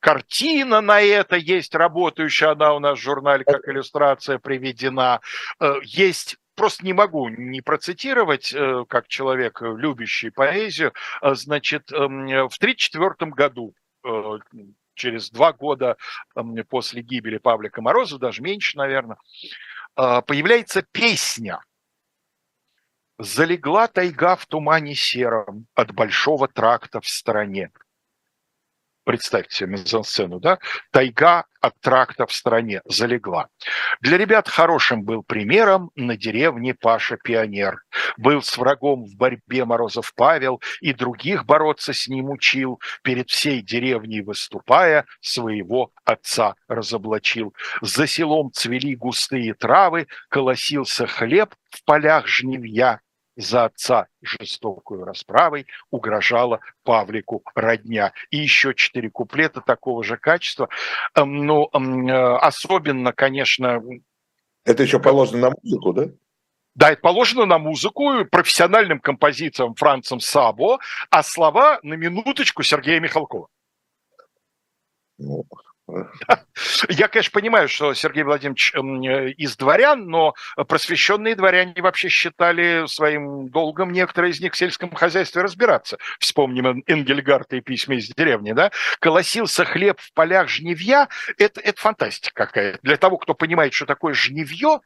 картина 0.00 0.80
на 0.80 1.00
это 1.00 1.36
есть, 1.36 1.74
работающая 1.74 2.50
она 2.50 2.74
у 2.74 2.78
нас 2.78 2.98
в 2.98 3.02
журнале, 3.02 3.44
как 3.44 3.68
иллюстрация 3.68 4.38
приведена. 4.38 5.20
Э, 5.60 5.74
есть 5.82 6.36
просто 6.54 6.84
не 6.84 6.92
могу 6.92 7.28
не 7.28 7.60
процитировать, 7.60 8.52
э, 8.52 8.84
как 8.88 9.08
человек, 9.08 9.60
любящий 9.62 10.30
поэзию, 10.30 10.92
значит, 11.22 11.92
эм, 11.92 12.26
в 12.48 12.58
1934 12.58 13.30
году 13.30 13.74
через 14.94 15.30
два 15.30 15.52
года 15.52 15.96
эм, 16.34 16.56
после 16.68 17.02
гибели 17.02 17.38
Павлика 17.38 17.80
Мороза, 17.80 18.18
даже 18.18 18.42
меньше, 18.42 18.76
наверное, 18.76 19.18
появляется 19.94 20.82
песня 20.82 21.60
Залегла 23.20 23.88
тайга 23.88 24.36
в 24.36 24.46
тумане 24.46 24.94
сером 24.94 25.66
от 25.74 25.92
большого 25.92 26.46
тракта 26.46 27.00
в 27.00 27.08
стороне. 27.08 27.72
Представьте 29.02 29.56
себе 29.56 29.70
мизансцену, 29.70 30.38
да? 30.38 30.58
Тайга 30.92 31.46
от 31.60 31.80
тракта 31.80 32.26
в 32.26 32.32
стране 32.32 32.80
залегла. 32.84 33.48
Для 34.00 34.18
ребят 34.18 34.48
хорошим 34.48 35.02
был 35.02 35.24
примером 35.24 35.90
на 35.96 36.16
деревне 36.16 36.74
Паша 36.74 37.16
Пионер. 37.16 37.82
Был 38.18 38.40
с 38.40 38.56
врагом 38.56 39.06
в 39.06 39.16
борьбе 39.16 39.64
Морозов 39.64 40.12
Павел 40.14 40.62
и 40.80 40.92
других 40.92 41.44
бороться 41.44 41.92
с 41.92 42.06
ним 42.06 42.30
учил. 42.30 42.80
Перед 43.02 43.30
всей 43.30 43.62
деревней 43.62 44.20
выступая, 44.20 45.06
своего 45.20 45.90
отца 46.04 46.54
разоблачил. 46.68 47.52
За 47.80 48.06
селом 48.06 48.52
цвели 48.52 48.94
густые 48.94 49.54
травы, 49.54 50.06
колосился 50.28 51.08
хлеб 51.08 51.52
в 51.70 51.84
полях 51.84 52.28
жнивья 52.28 53.00
за 53.38 53.66
отца 53.66 54.08
жестокую 54.20 55.04
расправой 55.04 55.66
угрожала 55.90 56.60
Павлику 56.82 57.42
родня. 57.54 58.12
И 58.30 58.38
еще 58.38 58.74
четыре 58.74 59.10
куплета 59.10 59.60
такого 59.60 60.02
же 60.02 60.16
качества. 60.16 60.68
Эм, 61.14 61.46
ну, 61.46 61.68
эм, 61.72 62.08
э, 62.08 62.36
особенно, 62.38 63.12
конечно... 63.12 63.80
Это 64.64 64.82
еще 64.82 64.98
положено 64.98 65.48
на 65.48 65.54
музыку, 65.62 65.92
да? 65.92 66.06
Да, 66.74 66.90
это 66.90 67.00
положено 67.00 67.46
на 67.46 67.58
музыку 67.58 68.24
профессиональным 68.30 69.00
композитором 69.00 69.74
Францем 69.74 70.20
Сабо, 70.20 70.78
а 71.10 71.22
слова 71.22 71.78
на 71.82 71.94
минуточку 71.94 72.62
Сергея 72.62 73.00
Михалкова. 73.00 73.48
Ну, 75.18 75.44
я, 76.88 77.08
конечно, 77.08 77.32
понимаю, 77.32 77.68
что 77.68 77.94
Сергей 77.94 78.22
Владимирович 78.22 78.72
э, 78.74 79.30
из 79.32 79.56
дворян, 79.56 80.06
но 80.06 80.34
просвещенные 80.56 81.34
дворяне 81.34 81.74
вообще 81.78 82.08
считали 82.08 82.86
своим 82.86 83.48
долгом 83.48 83.92
некоторые 83.92 84.32
из 84.32 84.40
них 84.40 84.52
в 84.52 84.56
сельском 84.56 84.94
хозяйстве 84.94 85.42
разбираться. 85.42 85.98
Вспомним 86.18 86.82
Энгельгарта 86.86 87.56
и 87.56 87.60
письма 87.60 87.96
из 87.96 88.08
деревни, 88.08 88.52
да? 88.52 88.70
Колосился 89.00 89.64
хлеб 89.64 89.98
в 90.00 90.12
полях 90.12 90.48
жневья. 90.48 91.08
Это, 91.38 91.60
это 91.60 91.80
фантастика 91.80 92.46
какая-то. 92.46 92.78
Для 92.82 92.96
того, 92.96 93.18
кто 93.18 93.34
понимает, 93.34 93.72
что 93.72 93.86
такое 93.86 94.14
жневье, 94.14 94.80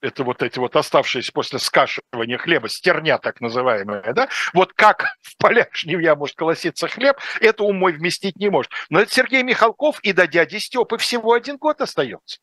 это 0.00 0.24
вот 0.24 0.42
эти 0.42 0.58
вот 0.58 0.76
оставшиеся 0.76 1.32
после 1.32 1.58
скашивания 1.58 2.38
хлеба, 2.38 2.68
стерня 2.68 3.18
так 3.18 3.40
называемая, 3.40 4.12
да, 4.12 4.28
вот 4.54 4.72
как 4.72 5.16
в 5.22 5.36
полях 5.38 5.68
жнивья 5.74 6.14
может 6.14 6.36
колоситься 6.36 6.88
хлеб, 6.88 7.16
это 7.40 7.64
умой 7.64 7.92
вместить 7.92 8.36
не 8.36 8.50
может. 8.50 8.70
Но 8.90 9.00
это 9.00 9.12
Сергей 9.12 9.42
Михалков 9.42 10.00
и 10.00 10.12
до 10.12 10.26
дяди 10.26 10.58
Степы 10.58 10.98
всего 10.98 11.32
один 11.32 11.56
год 11.56 11.80
остается. 11.80 12.38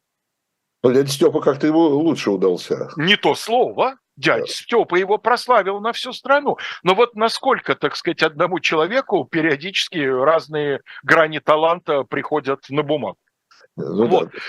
Но 0.83 0.91
дядя 0.91 1.09
Степа 1.09 1.41
как-то 1.41 1.65
его 1.65 1.87
лучше 1.89 2.29
удался. 2.29 2.91
Не 2.95 3.15
то 3.15 3.33
слово. 3.35 3.97
Дядя 4.17 4.41
да. 4.41 4.47
Степа 4.47 4.95
его 4.95 5.17
прославил 5.17 5.79
на 5.79 5.93
всю 5.93 6.13
страну. 6.13 6.57
Но 6.83 6.93
вот 6.93 7.15
насколько, 7.15 7.75
так 7.75 7.95
сказать, 7.95 8.21
одному 8.21 8.59
человеку 8.59 9.25
периодически 9.25 9.97
разные 9.97 10.81
грани 11.03 11.39
таланта 11.39 12.03
приходят 12.03 12.65
на 12.69 12.83
бумагу. 12.83 13.17
Ну, 13.75 14.07
вот. 14.07 14.29
Да. 14.31 14.39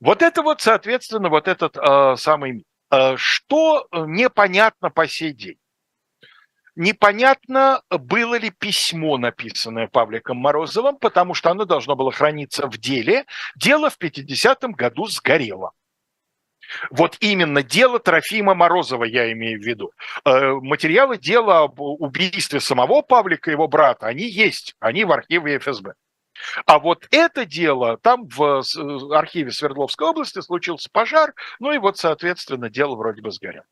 Вот 0.00 0.22
это 0.22 0.42
вот, 0.42 0.60
соответственно, 0.62 1.28
вот 1.28 1.46
этот 1.46 1.76
э, 1.76 2.16
самый... 2.16 2.64
Э, 2.90 3.16
что 3.16 3.86
непонятно 3.92 4.90
по 4.90 5.06
сей 5.06 5.32
день? 5.32 5.58
Непонятно, 6.74 7.82
было 7.90 8.36
ли 8.36 8.50
письмо, 8.50 9.18
написанное 9.18 9.88
Павликом 9.88 10.38
Морозовым, 10.38 10.96
потому 10.96 11.34
что 11.34 11.50
оно 11.50 11.66
должно 11.66 11.96
было 11.96 12.10
храниться 12.10 12.66
в 12.68 12.78
деле. 12.78 13.26
Дело 13.56 13.90
в 13.90 13.98
50-м 13.98 14.72
году 14.72 15.06
сгорело. 15.06 15.72
Вот 16.90 17.16
именно 17.20 17.62
дело 17.62 17.98
Трофима 17.98 18.54
Морозова 18.54 19.04
я 19.04 19.30
имею 19.32 19.60
в 19.60 19.64
виду. 19.64 19.92
Э, 20.24 20.52
материалы 20.52 21.18
дела 21.18 21.64
об 21.64 21.80
убийстве 21.80 22.60
самого 22.60 23.02
Павлика 23.02 23.50
и 23.50 23.54
его 23.54 23.68
брата, 23.68 24.06
они 24.06 24.24
есть, 24.24 24.74
они 24.80 25.04
в 25.04 25.12
архиве 25.12 25.58
ФСБ. 25.58 25.94
А 26.66 26.78
вот 26.78 27.06
это 27.10 27.44
дело, 27.44 27.98
там 27.98 28.26
в 28.28 28.62
э, 28.62 29.14
архиве 29.14 29.50
Свердловской 29.50 30.08
области 30.08 30.40
случился 30.40 30.88
пожар, 30.90 31.34
ну 31.58 31.72
и 31.72 31.78
вот, 31.78 31.98
соответственно, 31.98 32.70
дело 32.70 32.96
вроде 32.96 33.22
бы 33.22 33.30
сгорело. 33.30 33.66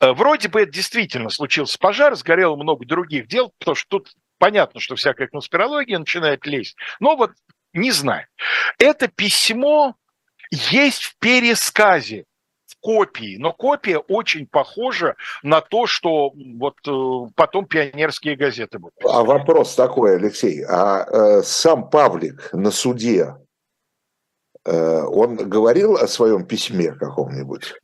Э, 0.00 0.12
вроде 0.12 0.48
бы 0.48 0.62
это 0.62 0.72
действительно 0.72 1.30
случился 1.30 1.78
пожар, 1.78 2.14
сгорело 2.16 2.56
много 2.56 2.84
других 2.86 3.28
дел, 3.28 3.52
потому 3.58 3.74
что 3.74 3.88
тут 3.88 4.12
понятно, 4.38 4.80
что 4.80 4.96
всякая 4.96 5.28
конспирология 5.28 5.98
начинает 5.98 6.46
лезть. 6.46 6.76
Но 7.00 7.16
вот 7.16 7.32
не 7.72 7.90
знаю. 7.90 8.26
Это 8.78 9.08
письмо 9.08 9.96
есть 10.50 11.04
в 11.04 11.18
пересказе 11.18 12.24
копии, 12.82 13.36
но 13.38 13.52
копия 13.52 13.98
очень 13.98 14.46
похожа 14.46 15.14
на 15.42 15.60
то, 15.60 15.86
что 15.86 16.32
вот 16.58 16.76
э, 16.86 17.30
потом 17.36 17.66
пионерские 17.66 18.36
газеты 18.36 18.78
будут. 18.78 18.94
А 19.04 19.22
вопрос 19.22 19.74
такой, 19.74 20.16
Алексей, 20.16 20.64
а 20.68 21.04
э, 21.04 21.42
сам 21.42 21.88
Павлик 21.88 22.52
на 22.52 22.70
суде, 22.70 23.36
э, 24.64 25.02
он 25.02 25.36
говорил 25.36 25.96
о 25.96 26.08
своем 26.08 26.44
письме 26.44 26.92
каком-нибудь? 26.92 27.74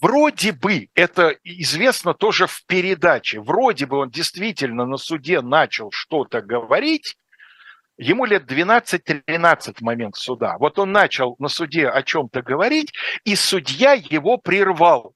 Вроде 0.00 0.52
бы, 0.52 0.88
это 0.94 1.34
известно 1.42 2.14
тоже 2.14 2.46
в 2.46 2.64
передаче, 2.66 3.40
вроде 3.40 3.86
бы 3.86 3.96
он 3.98 4.10
действительно 4.10 4.84
на 4.84 4.98
суде 4.98 5.40
начал 5.40 5.90
что-то 5.90 6.42
говорить, 6.42 7.16
Ему 7.98 8.24
лет 8.24 8.50
12-13 8.50 9.74
в 9.78 9.80
момент 9.82 10.16
суда. 10.16 10.56
Вот 10.58 10.78
он 10.78 10.92
начал 10.92 11.36
на 11.38 11.48
суде 11.48 11.88
о 11.88 12.02
чем-то 12.02 12.42
говорить, 12.42 12.92
и 13.24 13.36
судья 13.36 13.92
его 13.92 14.38
прервал. 14.38 15.14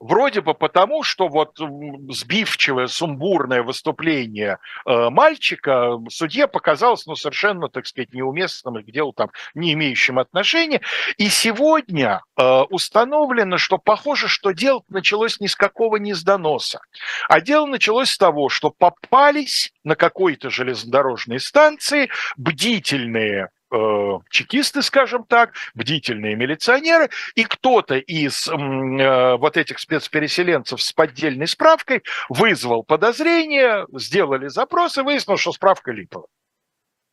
Вроде 0.00 0.40
бы 0.40 0.54
потому, 0.54 1.02
что 1.02 1.28
вот 1.28 1.58
сбивчивое, 1.58 2.86
сумбурное 2.86 3.62
выступление 3.62 4.58
э, 4.86 5.10
мальчика 5.10 5.98
судье 6.08 6.48
показалось, 6.48 7.04
ну, 7.04 7.14
совершенно, 7.14 7.68
так 7.68 7.86
сказать, 7.86 8.14
неуместным 8.14 8.78
и 8.78 8.82
к 8.82 8.90
делу 8.90 9.12
там 9.12 9.30
не 9.54 9.74
имеющим 9.74 10.18
отношения. 10.18 10.80
И 11.18 11.28
сегодня 11.28 12.22
э, 12.38 12.60
установлено, 12.70 13.58
что 13.58 13.76
похоже, 13.76 14.28
что 14.28 14.52
дело 14.52 14.82
началось 14.88 15.38
ни 15.38 15.46
с 15.46 15.54
какого 15.54 15.96
ни 15.96 16.14
с 16.14 16.22
доноса. 16.22 16.80
А 17.28 17.42
дело 17.42 17.66
началось 17.66 18.08
с 18.08 18.16
того, 18.16 18.48
что 18.48 18.70
попались 18.70 19.70
на 19.84 19.96
какой-то 19.96 20.48
железнодорожной 20.48 21.40
станции 21.40 22.08
бдительные 22.38 23.50
Э, 23.72 24.18
чекисты, 24.30 24.82
скажем 24.82 25.24
так, 25.24 25.54
бдительные 25.74 26.34
милиционеры, 26.34 27.08
и 27.36 27.44
кто-то 27.44 27.94
из 27.94 28.48
э, 28.48 29.36
вот 29.36 29.56
этих 29.56 29.78
спецпереселенцев 29.78 30.82
с 30.82 30.92
поддельной 30.92 31.46
справкой 31.46 32.02
вызвал 32.28 32.82
подозрение, 32.82 33.86
сделали 33.92 34.48
запрос 34.48 34.98
и 34.98 35.02
выяснилось, 35.02 35.40
что 35.40 35.52
справка 35.52 35.92
липовая. 35.92 36.26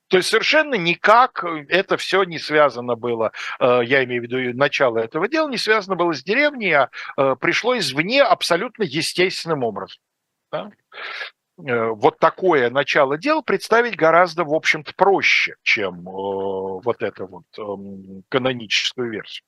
То 0.07 0.17
есть 0.17 0.29
совершенно 0.29 0.73
никак 0.75 1.43
это 1.43 1.95
все 1.97 2.23
не 2.23 2.39
связано 2.39 2.95
было, 2.95 3.33
э, 3.59 3.81
я 3.85 4.03
имею 4.05 4.21
в 4.21 4.25
виду 4.25 4.57
начало 4.57 4.97
этого 4.97 5.27
дела, 5.27 5.47
не 5.49 5.57
связано 5.57 5.95
было 5.95 6.13
с 6.13 6.23
деревней, 6.23 6.73
а 6.73 6.89
пришло 7.35 7.77
извне 7.77 8.23
абсолютно 8.23 8.81
естественным 8.81 9.63
образом. 9.63 10.01
Да? 10.51 10.71
Э, 11.57 11.89
вот 11.89 12.19
такое 12.19 12.69
начало 12.69 13.17
дел 13.17 13.41
представить 13.41 13.95
гораздо, 13.95 14.43
в 14.43 14.53
общем-то, 14.53 14.93
проще, 14.95 15.55
чем 15.63 16.07
э, 16.07 16.11
вот 16.11 17.01
эту 17.01 17.27
вот 17.27 17.45
эм, 17.57 18.23
каноническую 18.29 19.11
версию. 19.11 19.45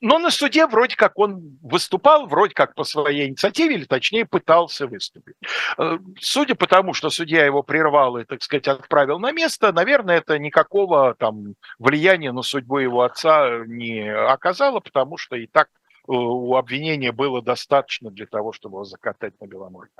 Но 0.00 0.18
на 0.18 0.30
суде 0.30 0.66
вроде 0.66 0.96
как 0.96 1.18
он 1.18 1.58
выступал, 1.62 2.26
вроде 2.26 2.52
как 2.52 2.74
по 2.74 2.84
своей 2.84 3.28
инициативе, 3.28 3.76
или 3.76 3.84
точнее 3.84 4.26
пытался 4.26 4.86
выступить. 4.86 5.36
Э, 5.78 5.98
судя 6.20 6.54
по 6.54 6.68
тому, 6.68 6.94
что 6.94 7.10
судья 7.10 7.44
его 7.44 7.64
прервал 7.64 8.18
и, 8.18 8.24
так 8.24 8.42
сказать, 8.42 8.68
отправил 8.68 9.18
на 9.18 9.32
место, 9.32 9.72
наверное, 9.72 10.18
это 10.18 10.38
никакого 10.38 11.14
там 11.14 11.54
влияния 11.78 12.30
на 12.30 12.42
судьбу 12.42 12.78
его 12.78 13.02
отца 13.02 13.64
не 13.66 14.08
оказало, 14.12 14.78
потому 14.78 15.16
что 15.16 15.34
и 15.34 15.48
так 15.48 15.68
у 16.08 16.56
обвинения 16.56 17.12
было 17.12 17.42
достаточно 17.42 18.10
для 18.10 18.26
того, 18.26 18.52
чтобы 18.52 18.76
его 18.76 18.84
закатать 18.84 19.38
на 19.40 19.46
Беломорье. 19.46 19.92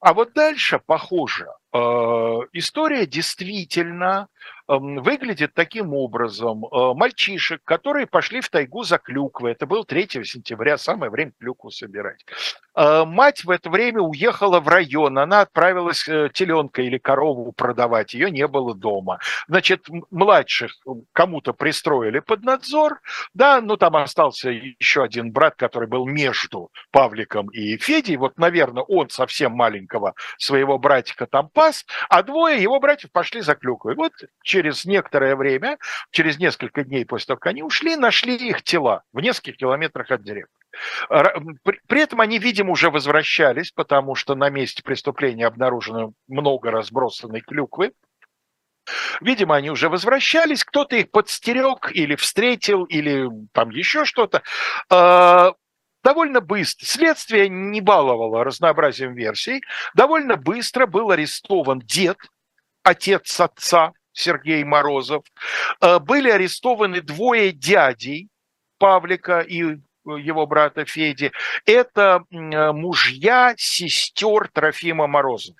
А 0.00 0.12
вот 0.12 0.32
дальше, 0.34 0.80
похоже, 0.84 1.48
э, 1.72 1.78
история 2.52 3.06
действительно 3.06 4.28
выглядит 4.78 5.52
таким 5.54 5.94
образом. 5.94 6.64
Э, 6.66 6.94
мальчишек, 6.94 7.60
которые 7.64 8.06
пошли 8.06 8.40
в 8.40 8.48
тайгу 8.48 8.84
за 8.84 8.98
клюквой. 8.98 9.52
Это 9.52 9.66
был 9.66 9.84
3 9.84 10.24
сентября, 10.24 10.78
самое 10.78 11.10
время 11.10 11.32
клюкву 11.38 11.70
собирать. 11.70 12.24
Э, 12.76 13.04
мать 13.04 13.44
в 13.44 13.50
это 13.50 13.68
время 13.68 14.00
уехала 14.00 14.60
в 14.60 14.68
район. 14.68 15.18
Она 15.18 15.40
отправилась 15.40 16.08
э, 16.08 16.30
теленка 16.32 16.82
или 16.82 16.98
корову 16.98 17.52
продавать. 17.52 18.14
Ее 18.14 18.30
не 18.30 18.46
было 18.46 18.74
дома. 18.74 19.18
Значит, 19.48 19.86
младших 20.10 20.72
кому-то 21.12 21.52
пристроили 21.52 22.20
под 22.20 22.44
надзор. 22.44 23.00
Да, 23.34 23.60
ну 23.60 23.76
там 23.76 23.96
остался 23.96 24.50
еще 24.50 25.02
один 25.02 25.32
брат, 25.32 25.56
который 25.56 25.88
был 25.88 26.06
между 26.06 26.70
Павликом 26.92 27.48
и 27.48 27.76
Федей. 27.76 28.16
Вот, 28.16 28.38
наверное, 28.38 28.84
он 28.84 29.10
совсем 29.10 29.52
маленького 29.52 30.14
своего 30.38 30.78
братика 30.78 31.26
там 31.26 31.48
пас, 31.48 31.84
а 32.08 32.22
двое 32.22 32.62
его 32.62 32.78
братьев 32.78 33.10
пошли 33.10 33.40
за 33.40 33.54
клюквой. 33.56 33.94
Вот 33.96 34.12
через 34.60 34.84
некоторое 34.84 35.36
время, 35.36 35.78
через 36.10 36.38
несколько 36.38 36.84
дней 36.84 37.06
после 37.06 37.28
того, 37.28 37.38
как 37.38 37.52
они 37.52 37.62
ушли, 37.62 37.96
нашли 37.96 38.36
их 38.36 38.62
тела 38.62 39.02
в 39.12 39.20
нескольких 39.20 39.56
километрах 39.56 40.10
от 40.10 40.22
деревни. 40.22 40.52
При 41.88 42.02
этом 42.02 42.20
они, 42.20 42.38
видимо, 42.38 42.72
уже 42.72 42.90
возвращались, 42.90 43.72
потому 43.72 44.14
что 44.14 44.34
на 44.34 44.50
месте 44.50 44.82
преступления 44.82 45.46
обнаружено 45.46 46.12
много 46.28 46.70
разбросанной 46.70 47.40
клюквы. 47.40 47.92
Видимо, 49.20 49.56
они 49.56 49.70
уже 49.70 49.88
возвращались, 49.88 50.64
кто-то 50.64 50.96
их 50.96 51.10
подстерег 51.10 51.90
или 51.92 52.14
встретил, 52.16 52.84
или 52.84 53.28
там 53.52 53.70
еще 53.70 54.04
что-то. 54.04 54.42
А, 54.90 55.52
довольно 56.02 56.40
быстро, 56.40 56.86
следствие 56.86 57.48
не 57.48 57.80
баловало 57.80 58.44
разнообразием 58.44 59.14
версий, 59.14 59.62
довольно 59.94 60.36
быстро 60.36 60.86
был 60.86 61.10
арестован 61.10 61.80
дед, 61.80 62.18
отец 62.82 63.40
отца 63.40 63.92
Сергей 64.12 64.64
Морозов. 64.64 65.24
А, 65.80 65.98
были 65.98 66.30
арестованы 66.30 67.00
двое 67.00 67.52
дядей, 67.52 68.28
Павлика 68.78 69.40
и 69.40 69.78
его 70.04 70.46
брата 70.46 70.84
Феди, 70.84 71.30
это 71.66 72.24
мужья 72.30 73.54
сестер 73.56 74.48
Трофима 74.52 75.06
Морозова. 75.06 75.58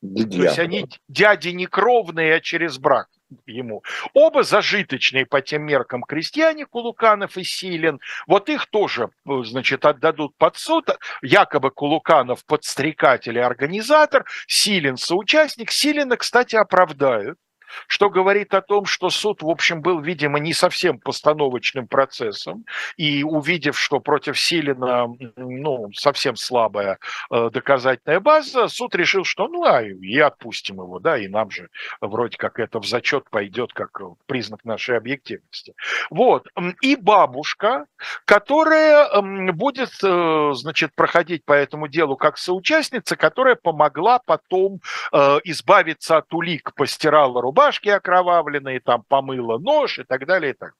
Дядя. 0.00 0.36
То 0.36 0.42
есть 0.44 0.58
они 0.58 0.86
дяди 1.08 1.48
не 1.48 1.66
кровные, 1.66 2.36
а 2.36 2.40
через 2.40 2.78
брак 2.78 3.08
ему. 3.46 3.82
Оба 4.14 4.42
зажиточные 4.42 5.26
по 5.26 5.40
тем 5.40 5.62
меркам 5.62 6.02
крестьяне 6.02 6.66
Кулуканов 6.66 7.36
и 7.36 7.44
Силин. 7.44 8.00
Вот 8.26 8.48
их 8.48 8.66
тоже, 8.66 9.10
значит, 9.24 9.84
отдадут 9.84 10.36
под 10.36 10.56
суд. 10.56 10.88
Якобы 11.22 11.70
Кулуканов 11.70 12.44
подстрекатель 12.44 13.36
и 13.36 13.40
организатор, 13.40 14.24
Силин 14.46 14.96
соучастник. 14.96 15.70
Силина, 15.70 16.16
кстати, 16.16 16.56
оправдают 16.56 17.38
что 17.86 18.10
говорит 18.10 18.54
о 18.54 18.62
том, 18.62 18.84
что 18.84 19.10
суд, 19.10 19.42
в 19.42 19.48
общем, 19.48 19.82
был, 19.82 20.00
видимо, 20.00 20.38
не 20.38 20.52
совсем 20.52 20.98
постановочным 20.98 21.86
процессом, 21.86 22.64
и 22.96 23.22
увидев, 23.22 23.78
что 23.78 24.00
против 24.00 24.38
Силина 24.38 25.08
ну, 25.36 25.90
совсем 25.94 26.36
слабая 26.36 26.98
э, 27.30 27.50
доказательная 27.52 28.20
база, 28.20 28.68
суд 28.68 28.94
решил, 28.94 29.24
что 29.24 29.48
ну, 29.48 29.64
а 29.64 29.82
и 29.82 30.18
отпустим 30.18 30.76
его, 30.76 30.98
да, 30.98 31.18
и 31.18 31.28
нам 31.28 31.50
же 31.50 31.68
вроде 32.00 32.36
как 32.36 32.58
это 32.58 32.80
в 32.80 32.86
зачет 32.86 33.30
пойдет 33.30 33.72
как 33.72 34.00
признак 34.26 34.64
нашей 34.64 34.96
объективности. 34.96 35.74
Вот. 36.10 36.48
И 36.80 36.96
бабушка, 36.96 37.86
которая 38.24 39.22
будет, 39.52 39.92
э, 40.02 40.50
значит, 40.54 40.94
проходить 40.94 41.44
по 41.44 41.52
этому 41.52 41.88
делу 41.88 42.16
как 42.16 42.38
соучастница, 42.38 43.16
которая 43.16 43.56
помогла 43.56 44.18
потом 44.18 44.80
э, 45.12 45.38
избавиться 45.44 46.18
от 46.18 46.32
улик, 46.34 46.74
постирала 46.74 47.40
рубашку, 47.40 47.61
рубашки 47.62 47.88
окровавленные, 47.88 48.80
там 48.80 49.04
помыло 49.08 49.58
нож 49.58 49.98
и 49.98 50.04
так 50.04 50.26
далее. 50.26 50.52
И 50.52 50.54
так. 50.54 50.74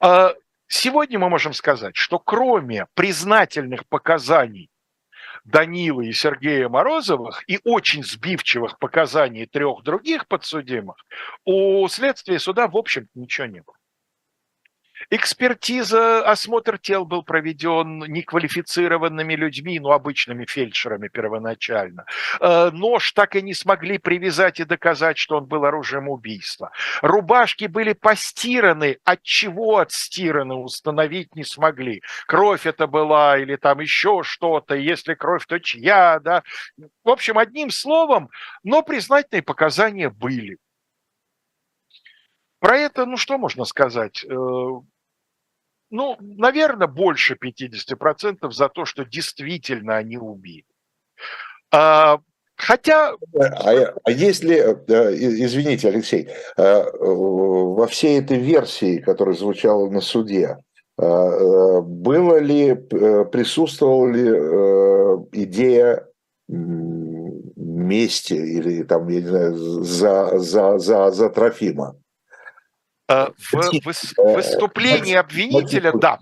А 0.00 0.34
сегодня 0.66 1.18
мы 1.18 1.30
можем 1.30 1.52
сказать, 1.52 1.96
что 1.96 2.18
кроме 2.18 2.86
признательных 2.94 3.86
показаний 3.86 4.70
Данилы 5.44 6.08
и 6.08 6.12
Сергея 6.12 6.68
Морозовых 6.68 7.44
и 7.46 7.60
очень 7.64 8.02
сбивчивых 8.02 8.78
показаний 8.78 9.46
трех 9.46 9.82
других 9.82 10.26
подсудимых, 10.26 10.96
у 11.44 11.86
следствия 11.88 12.38
суда, 12.38 12.66
в 12.66 12.76
общем 12.76 13.08
ничего 13.14 13.46
не 13.46 13.60
было. 13.60 13.76
Экспертиза, 15.10 16.24
осмотр 16.24 16.78
тел 16.78 17.04
был 17.04 17.22
проведен 17.22 17.98
неквалифицированными 18.00 19.34
людьми, 19.34 19.78
ну, 19.80 19.90
обычными 19.90 20.44
фельдшерами 20.46 21.08
первоначально. 21.08 22.06
Э, 22.40 22.70
нож 22.70 23.12
так 23.12 23.36
и 23.36 23.42
не 23.42 23.54
смогли 23.54 23.98
привязать 23.98 24.60
и 24.60 24.64
доказать, 24.64 25.18
что 25.18 25.36
он 25.36 25.46
был 25.46 25.64
оружием 25.64 26.08
убийства. 26.08 26.70
Рубашки 27.02 27.66
были 27.66 27.92
постираны, 27.92 28.98
от 29.04 29.22
чего 29.22 29.78
отстираны, 29.78 30.54
установить 30.54 31.34
не 31.34 31.44
смогли. 31.44 32.02
Кровь 32.26 32.66
это 32.66 32.86
была 32.86 33.38
или 33.38 33.56
там 33.56 33.80
еще 33.80 34.22
что-то, 34.22 34.74
если 34.74 35.14
кровь, 35.14 35.46
то 35.46 35.58
чья, 35.58 36.18
да. 36.20 36.42
В 37.04 37.10
общем, 37.10 37.38
одним 37.38 37.70
словом, 37.70 38.30
но 38.62 38.82
признательные 38.82 39.42
показания 39.42 40.08
были. 40.08 40.58
Про 42.60 42.78
это, 42.78 43.04
ну 43.04 43.18
что 43.18 43.36
можно 43.36 43.64
сказать? 43.66 44.24
Э, 45.94 45.96
ну, 45.96 46.16
наверное, 46.20 46.88
больше 46.88 47.36
50% 47.36 48.50
за 48.50 48.68
то, 48.68 48.84
что 48.84 49.04
действительно 49.04 49.96
они 49.96 50.18
убили. 50.18 50.66
А, 51.72 52.18
хотя... 52.56 53.12
А, 53.12 53.94
а 54.04 54.10
если, 54.10 54.56
извините, 54.56 55.88
Алексей, 55.88 56.28
а, 56.56 56.84
во 56.92 57.86
всей 57.86 58.20
этой 58.20 58.38
версии, 58.38 58.98
которая 58.98 59.34
звучала 59.34 59.88
на 59.88 60.00
суде, 60.00 60.58
было 60.96 62.38
ли, 62.38 62.68
э, 62.68 63.24
присутствовала 63.24 64.12
ли 64.12 64.28
э, 64.28 65.16
идея 65.32 66.06
мести 66.46 68.34
или 68.34 68.84
там, 68.84 69.08
я 69.08 69.20
не 69.20 69.26
знаю, 69.26 69.56
за, 69.56 70.38
за, 70.38 70.78
за, 70.78 71.10
за 71.10 71.30
Трофима? 71.30 71.96
Э, 73.08 73.28
в 73.36 73.54
э, 73.54 74.34
выступлении 74.34 75.14
обвинителя, 75.14 75.92
да, 75.92 76.18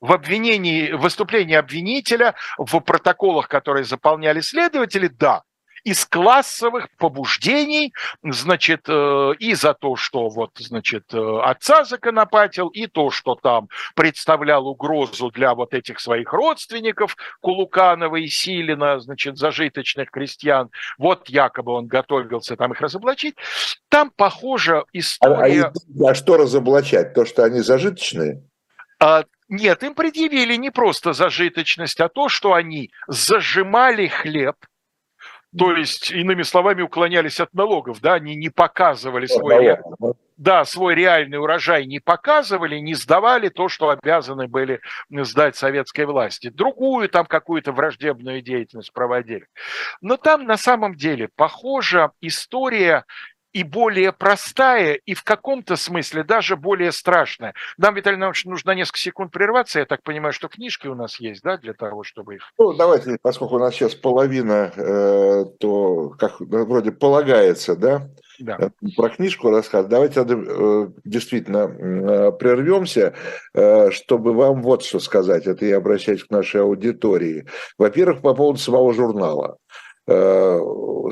в 0.00 0.12
обвинении, 0.12 0.92
выступлении 0.92 1.54
обвинителя 1.54 2.34
в 2.56 2.80
протоколах, 2.80 3.48
которые 3.48 3.84
заполняли 3.84 4.40
следователи, 4.40 5.08
да, 5.08 5.42
из 5.84 6.04
классовых 6.04 6.88
побуждений, 6.98 7.92
значит, 8.22 8.82
э, 8.88 9.32
и 9.38 9.54
за 9.54 9.74
то, 9.74 9.96
что 9.96 10.28
вот, 10.28 10.52
значит, 10.58 11.12
э, 11.12 11.40
отца 11.42 11.84
законопатил, 11.84 12.68
и 12.68 12.86
то, 12.86 13.10
что 13.10 13.34
там 13.34 13.68
представлял 13.94 14.66
угрозу 14.66 15.30
для 15.30 15.54
вот 15.54 15.74
этих 15.74 16.00
своих 16.00 16.32
родственников, 16.32 17.16
Кулуканова 17.40 18.16
и 18.16 18.26
Силина, 18.26 19.00
значит, 19.00 19.38
зажиточных 19.38 20.10
крестьян, 20.10 20.70
вот 20.98 21.28
якобы 21.28 21.72
он 21.72 21.86
готовился 21.86 22.56
там 22.56 22.72
их 22.72 22.80
разоблачить. 22.80 23.36
Там, 23.88 24.10
похоже, 24.14 24.84
история... 24.92 25.64
А, 25.64 26.06
а, 26.06 26.10
а 26.10 26.14
что 26.14 26.36
разоблачать? 26.36 27.14
То, 27.14 27.24
что 27.24 27.44
они 27.44 27.60
зажиточные? 27.60 28.42
А, 29.00 29.24
нет, 29.48 29.82
им 29.82 29.94
предъявили 29.94 30.54
не 30.56 30.70
просто 30.70 31.12
зажиточность, 31.12 32.00
а 32.00 32.08
то, 32.08 32.28
что 32.28 32.52
они 32.52 32.90
зажимали 33.08 34.06
хлеб, 34.06 34.56
то 35.56 35.72
есть, 35.72 36.12
иными 36.12 36.42
словами, 36.42 36.82
уклонялись 36.82 37.40
от 37.40 37.52
налогов, 37.54 38.00
да, 38.00 38.14
они 38.14 38.36
не 38.36 38.50
показывали 38.50 39.26
свой, 39.26 39.58
ре... 39.58 39.82
да, 40.36 40.64
свой 40.64 40.94
реальный 40.94 41.38
урожай, 41.38 41.86
не 41.86 41.98
показывали, 41.98 42.76
не 42.76 42.94
сдавали 42.94 43.48
то, 43.48 43.68
что 43.68 43.90
обязаны 43.90 44.46
были 44.46 44.80
сдать 45.10 45.56
советской 45.56 46.06
власти. 46.06 46.50
Другую 46.50 47.08
там 47.08 47.26
какую-то 47.26 47.72
враждебную 47.72 48.42
деятельность 48.42 48.92
проводили. 48.92 49.48
Но 50.00 50.16
там 50.16 50.44
на 50.44 50.56
самом 50.56 50.94
деле 50.94 51.28
похожа 51.34 52.12
история 52.20 53.04
и 53.52 53.62
более 53.62 54.12
простая, 54.12 54.94
и 54.94 55.14
в 55.14 55.22
каком-то 55.22 55.76
смысле 55.76 56.24
даже 56.24 56.56
более 56.56 56.92
страшная. 56.92 57.54
Нам, 57.78 57.94
Виталий 57.94 58.18
Иванович, 58.18 58.44
нужно 58.44 58.72
несколько 58.72 58.98
секунд 58.98 59.32
прерваться. 59.32 59.80
Я 59.80 59.86
так 59.86 60.02
понимаю, 60.02 60.32
что 60.32 60.48
книжки 60.48 60.86
у 60.86 60.94
нас 60.94 61.20
есть, 61.20 61.42
да, 61.42 61.56
для 61.56 61.74
того, 61.74 62.02
чтобы 62.02 62.36
их... 62.36 62.52
Ну, 62.58 62.72
давайте, 62.74 63.18
поскольку 63.20 63.56
у 63.56 63.58
нас 63.58 63.74
сейчас 63.74 63.94
половина, 63.94 64.72
э, 64.76 65.44
то, 65.58 66.10
как 66.18 66.40
вроде 66.40 66.92
полагается, 66.92 67.76
да, 67.76 68.08
да. 68.40 68.56
Э, 68.58 68.70
про 68.96 69.10
книжку 69.10 69.50
рассказывать. 69.50 69.90
Давайте 69.90 70.24
э, 70.26 70.88
действительно 71.04 71.68
э, 71.68 72.32
прервемся, 72.32 73.14
чтобы 73.90 74.32
вам 74.32 74.62
вот 74.62 74.82
что 74.84 74.98
сказать. 74.98 75.46
Это 75.46 75.66
я 75.66 75.76
обращаюсь 75.76 76.24
к 76.24 76.30
нашей 76.30 76.62
аудитории. 76.62 77.46
Во-первых, 77.78 78.22
по 78.22 78.34
поводу 78.34 78.58
самого 78.58 78.92
журнала. 78.94 79.58
Э, 80.10 80.60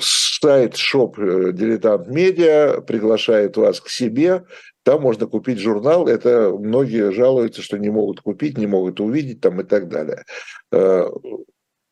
сайт 0.01 0.77
шоп 0.77 1.21
э, 1.21 1.53
Дилетант 1.53 2.09
Медиа 2.09 2.81
приглашает 2.81 3.57
вас 3.57 3.81
к 3.81 3.89
себе. 3.89 4.45
Там 4.83 5.03
можно 5.03 5.27
купить 5.27 5.61
журнал. 5.61 6.09
Это 6.09 6.51
многие 6.51 7.13
жалуются, 7.13 7.63
что 7.63 7.79
не 7.79 7.91
могут 7.91 8.21
купить, 8.21 8.59
не 8.59 8.67
могут 8.67 8.99
увидеть 9.01 9.41
там 9.41 9.61
и 9.61 9.65
так 9.65 9.89
далее. 9.89 10.25
Э, 10.73 11.09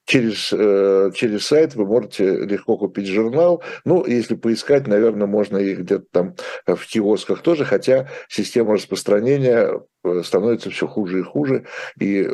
через, 0.04 0.48
через 1.16 1.46
сайт 1.46 1.74
вы 1.74 1.84
можете 1.84 2.44
легко 2.44 2.76
купить 2.76 3.06
журнал. 3.06 3.62
Ну, 3.84 4.04
если 4.04 4.34
поискать, 4.34 4.86
наверное, 4.86 5.26
можно 5.26 5.58
и 5.58 5.74
где-то 5.74 6.04
там 6.12 6.34
в 6.66 6.86
киосках 6.86 7.42
тоже, 7.42 7.64
хотя 7.64 8.08
система 8.28 8.74
распространения 8.74 9.80
становится 10.22 10.70
все 10.70 10.86
хуже 10.86 11.20
и 11.20 11.22
хуже, 11.22 11.66
и 12.00 12.24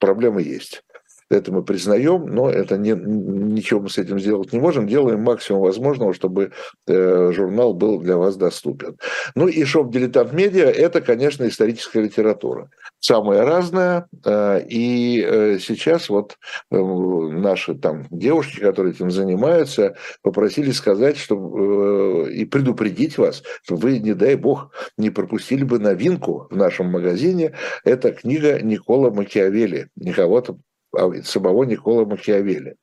проблемы 0.00 0.42
есть. 0.42 0.82
Это 1.30 1.52
мы 1.52 1.64
признаем, 1.64 2.26
но 2.26 2.48
это 2.48 2.76
не, 2.76 2.92
ничего 2.92 3.80
мы 3.80 3.90
с 3.90 3.98
этим 3.98 4.20
сделать 4.20 4.52
не 4.52 4.60
можем. 4.60 4.86
Делаем 4.86 5.22
максимум 5.22 5.62
возможного, 5.62 6.14
чтобы 6.14 6.52
э, 6.86 7.32
журнал 7.32 7.74
был 7.74 7.98
для 8.00 8.16
вас 8.16 8.36
доступен. 8.36 8.96
Ну 9.34 9.48
и 9.48 9.64
шоп 9.64 9.90
«Дилетант 9.90 10.32
Медиа»– 10.32 10.66
это, 10.66 11.00
конечно, 11.00 11.46
историческая 11.48 12.02
литература. 12.02 12.70
Самая 13.00 13.44
разная. 13.44 14.06
Э, 14.24 14.60
и 14.68 15.20
э, 15.26 15.58
сейчас 15.58 16.08
вот 16.08 16.36
наши 16.70 17.74
там 17.74 18.06
девушки, 18.10 18.60
которые 18.60 18.94
этим 18.94 19.10
занимаются, 19.10 19.96
попросили 20.22 20.70
сказать, 20.70 21.16
что 21.16 22.26
и 22.28 22.44
предупредить 22.44 23.18
вас, 23.18 23.42
что 23.62 23.76
вы, 23.76 23.98
не 23.98 24.14
дай 24.14 24.36
бог, 24.36 24.72
не 24.96 25.10
пропустили 25.10 25.64
бы 25.64 25.78
новинку 25.78 26.46
в 26.50 26.56
нашем 26.56 26.86
магазине. 26.86 27.52
Это 27.84 28.12
книга 28.12 28.60
Никола 28.62 29.10
Макиавелли, 29.10 29.88
никого-то 29.96 30.58
самого 31.24 31.64
Никола 31.64 32.04
Макиавелли 32.04 32.76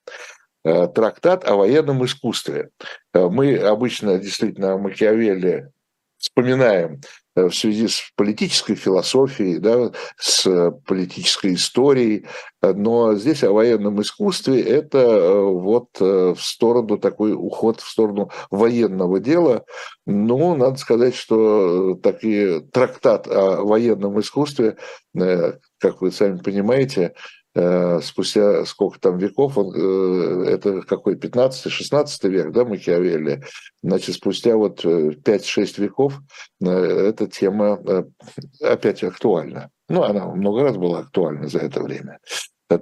трактат 0.63 1.45
о 1.45 1.55
военном 1.55 2.05
искусстве. 2.05 2.69
Мы 3.13 3.57
обычно 3.57 4.17
действительно 4.17 4.73
о 4.73 4.77
Макиавелли 4.77 5.71
вспоминаем 6.17 7.01
Э, 7.35 7.47
в 7.47 7.55
связи 7.55 7.87
с 7.87 8.11
политической 8.15 8.75
философией, 8.75 9.57
да, 9.57 9.91
с 10.17 10.71
политической 10.85 11.55
историей. 11.55 12.25
Но 12.61 13.15
здесь 13.15 13.43
о 13.43 13.51
военном 13.51 14.01
искусстве 14.01 14.61
это 14.61 14.99
э, 14.99 15.41
вот 15.41 15.87
э, 15.99 16.35
в 16.37 16.41
сторону 16.41 16.97
такой 16.99 17.33
уход 17.33 17.81
в 17.81 17.89
сторону 17.89 18.29
военного 18.51 19.19
дела. 19.19 19.65
Ну, 20.05 20.55
надо 20.55 20.77
сказать, 20.77 21.15
что 21.15 21.95
такие 21.95 22.61
трактат 22.61 23.27
о 23.27 23.63
военном 23.63 24.19
искусстве, 24.19 24.77
как 25.15 26.01
вы 26.01 26.11
сами 26.11 26.37
понимаете, 26.37 27.13
Э, 27.13 27.42
спустя 27.55 28.65
сколько 28.65 28.99
там 28.99 29.17
веков, 29.17 29.57
он, 29.57 29.73
э, 29.75 30.45
это 30.49 30.81
какой, 30.81 31.15
15-16 31.15 32.27
век, 32.29 32.51
да, 32.51 32.65
Макиавелли, 32.65 33.43
значит, 33.83 34.15
спустя 34.15 34.55
вот 34.55 34.83
5-6 34.83 35.23
э, 35.25 35.81
веков 35.81 36.19
эта 36.59 37.27
тема 37.27 37.79
опять 38.61 39.03
актуальна. 39.03 39.69
Ну, 39.87 40.01
она 40.03 40.27
много 40.27 40.63
раз 40.63 40.77
была 40.77 40.99
актуальна 40.99 41.47
за 41.47 41.59
это 41.59 41.83
время. 41.83 42.19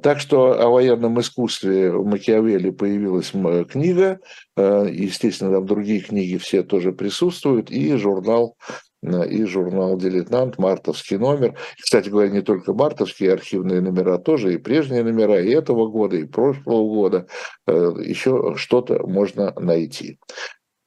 Так 0.02 0.22
что 0.22 0.62
о 0.62 0.70
военном 0.70 1.20
искусстве 1.20 1.92
у 1.92 2.06
Макиавелли 2.06 2.70
появилась 2.70 3.32
книга, 3.68 4.20
естественно, 4.56 5.52
там 5.52 5.66
другие 5.66 6.00
книги 6.00 6.38
все 6.38 6.64
тоже 6.64 6.94
присутствуют, 6.94 7.72
и 7.72 7.94
журнал 7.98 8.56
и 9.04 9.46
журнал 9.46 9.98
«Дилетант», 9.98 10.60
мартовский 10.60 11.18
номер. 11.18 11.56
Кстати 11.82 12.10
говоря, 12.10 12.30
не 12.30 12.42
только 12.42 12.74
мартовские 12.74 13.34
архивные 13.34 13.82
номера, 13.82 14.18
тоже 14.18 14.54
и 14.54 14.58
прежние 14.58 15.04
номера, 15.04 15.42
и 15.42 15.50
этого 15.50 15.88
года, 15.88 16.18
и 16.18 16.26
прошлого 16.26 16.88
года. 16.88 17.28
Э, 17.68 17.94
Еще 18.00 18.54
что-то 18.58 19.06
можно 19.08 19.54
найти. 19.60 20.20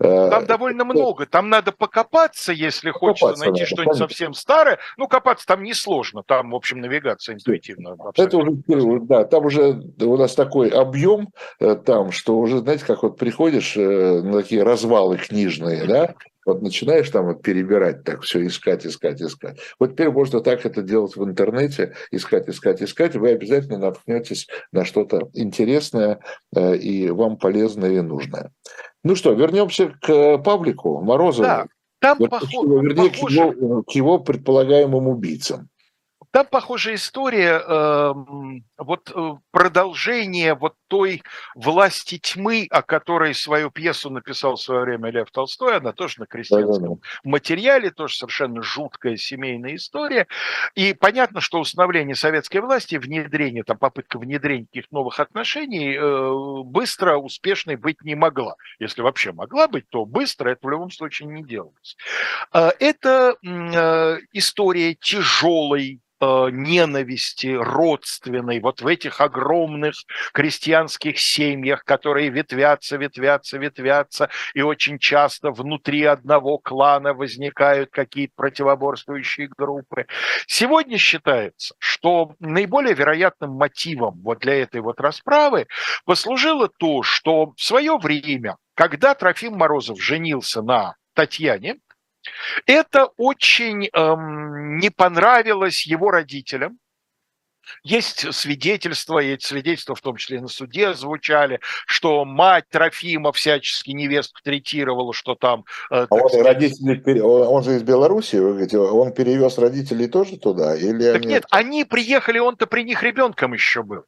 Э, 0.01 0.29
там 0.31 0.47
довольно 0.47 0.85
много. 0.85 1.27
Там 1.27 1.49
надо 1.49 1.73
покопаться, 1.73 2.53
если 2.53 2.93
покопаться 2.93 3.27
хочется 3.27 3.51
найти 3.51 3.65
что-нибудь 3.65 3.97
совсем 3.97 4.33
старое. 4.33 4.79
Ну, 4.97 5.09
копаться 5.09 5.47
там 5.47 5.65
несложно. 5.65 6.23
Там, 6.25 6.51
в 6.51 6.55
общем, 6.55 6.81
навигация 6.81 7.35
интуитивно. 7.35 7.97
Это 8.17 8.37
уже, 8.37 9.01
да, 9.01 9.25
там 9.25 9.47
уже 9.47 9.83
у 10.01 10.17
нас 10.17 10.35
такой 10.35 10.69
объем 10.69 11.31
э, 11.59 11.75
там, 11.75 12.13
что 12.13 12.39
уже, 12.39 12.59
знаете, 12.59 12.85
как 12.85 13.03
вот 13.03 13.19
приходишь 13.19 13.75
на 13.75 14.41
такие 14.43 14.63
развалы 14.63 15.17
книжные, 15.17 15.85
да, 15.85 16.15
вот 16.47 16.63
начинаешь 16.63 17.09
там 17.11 17.27
вот 17.27 17.43
перебирать 17.43 18.05
так 18.05 18.23
все, 18.23 18.47
искать, 18.47 18.87
искать, 18.87 19.21
искать. 19.21 19.59
Вот 19.79 19.93
теперь 19.93 20.11
можно 20.11 20.41
так 20.41 20.65
это 20.67 20.83
делать 20.83 21.17
в 21.17 21.25
интернете, 21.25 21.95
искать, 22.11 22.49
искать, 22.49 22.83
искать. 22.83 23.17
Вы 23.17 23.31
обязательно 23.31 23.79
наткнетесь 23.79 24.49
на 24.73 24.85
что-то 24.85 25.29
интересное 25.33 26.21
э, 26.55 26.77
и 26.77 27.11
вам 27.11 27.37
полезное 27.37 27.93
и 27.93 28.01
нужное. 28.01 28.53
Ну 29.03 29.17
что, 29.17 29.33
вернемся 29.33 29.93
к 30.01 30.39
Павлику 30.39 31.01
Морозову. 31.03 31.45
Да, 31.45 31.67
там 32.01 32.19
вот, 32.19 32.31
похоже, 32.31 32.87
вернее, 32.87 33.11
похоже... 33.11 33.53
К, 33.53 33.57
его, 33.57 33.83
к 33.83 33.91
его 33.93 34.19
предполагаемым 34.19 35.09
убийцам. 35.09 35.69
Там 36.35 36.47
похожая 36.47 36.97
история, 36.97 37.63
эм, 37.65 38.65
вот 38.77 39.09
э, 39.15 39.35
продолжение 39.53 40.55
вот 40.55 40.75
той 40.89 41.23
власти 41.55 42.19
тьмы, 42.19 42.67
о 42.71 42.83
которой 42.83 43.37
свою 43.37 43.71
пьесу 43.71 44.11
написал 44.11 44.57
в 44.57 44.61
свое 44.61 44.81
время 44.81 45.11
Лев 45.11 45.31
Толстой, 45.31 45.77
она 45.77 45.93
тоже 45.93 46.19
на 46.19 46.27
крестьянском 46.27 47.01
материале, 47.23 47.93
тоже 47.93 48.17
совершенно 48.17 48.63
жуткая 48.63 49.17
семейная 49.17 49.77
история. 49.77 50.27
И 50.75 50.93
понятно, 50.93 51.41
что 51.41 51.61
установление 51.61 52.17
советской 52.17 52.59
власти, 52.59 52.97
внедрение, 52.97 53.63
там 53.63 53.79
попытка 53.79 54.19
внедрения 54.19 54.67
каких 54.67 54.91
новых 54.91 55.21
отношений 55.21 55.95
э, 55.95 56.63
быстро, 56.65 57.17
успешной 57.17 57.77
быть 57.77 58.03
не 58.03 58.17
могла. 58.17 58.57
Если 58.81 59.03
вообще 59.03 59.31
могла 59.31 59.69
быть, 59.69 59.89
то 59.89 60.05
быстро 60.05 60.51
это 60.51 60.67
в 60.67 60.71
любом 60.71 60.91
случае 60.91 61.29
не 61.29 61.45
делалось. 61.45 61.97
Э, 62.53 62.71
это 62.81 63.37
история 64.33 64.97
тяжелой 64.97 66.01
Э, 66.04 66.04
ненависти 66.51 67.49
родственной 67.49 68.61
вот 68.61 68.81
в 68.81 68.87
этих 68.87 69.21
огромных 69.21 69.95
крестьянских 70.33 71.19
семьях, 71.19 71.85
которые 71.85 72.31
ветвятся, 72.31 72.97
ветвятся, 72.97 73.59
ветвятся, 73.59 74.31
и 74.55 74.63
очень 74.63 74.99
часто 74.99 75.51
внутри 75.51 76.05
одного 76.05 76.59
клана 76.59 77.15
возникают 77.15 77.91
какие-то 77.91 78.33
противоборствующие 78.37 79.49
группы. 79.57 80.07
Сегодня 80.47 80.99
считается, 80.99 81.75
что 81.79 82.35
наиболее 82.41 82.95
вероятным 82.95 83.53
мотивом 83.53 84.21
вот 84.23 84.39
для 84.41 84.55
этой 84.55 84.81
вот 84.81 85.01
расправы 85.01 85.67
послужило 86.05 86.69
то, 86.69 87.03
что 87.03 87.53
в 87.57 87.63
свое 87.63 87.97
время, 87.99 88.57
когда 88.75 89.15
Трофим 89.15 89.55
Морозов 89.55 90.01
женился 90.03 90.63
на 90.63 90.97
Татьяне, 91.15 91.77
это 92.67 93.07
очень 93.17 93.89
эм, 93.93 94.79
не 94.79 94.91
понравилось 94.91 95.87
его 95.87 96.11
родителям. 96.11 96.79
Есть 97.83 98.35
свидетельства, 98.35 99.21
и 99.21 99.33
эти 99.33 99.47
свидетельства 99.47 99.95
в 99.95 100.01
том 100.01 100.17
числе 100.17 100.41
на 100.41 100.49
суде 100.49 100.93
звучали, 100.95 101.61
что 101.87 102.25
мать 102.27 102.69
Трофима 102.69 103.33
всячески 103.33 103.91
невестку 103.91 104.41
третировала, 104.43 105.15
что 105.15 105.35
там... 105.35 105.65
Э, 105.91 106.07
а 106.09 106.15
он, 106.15 106.29
сказать... 106.29 106.47
родители, 106.47 107.21
он 107.21 107.63
же 107.63 107.77
из 107.77 107.83
Беларуси, 107.83 108.37
вы 108.37 108.51
говорите, 108.51 108.79
он 108.79 109.13
перевез 109.13 109.59
родителей 109.59 110.09
тоже 110.09 110.37
туда? 110.37 110.77
Или 110.77 111.13
так 111.13 111.23
они... 111.23 111.27
нет, 111.27 111.47
они 111.51 111.85
приехали, 111.85 112.39
он-то 112.39 112.67
при 112.67 112.83
них 112.83 113.03
ребенком 113.03 113.55
еще 113.55 113.83
был. 113.83 114.05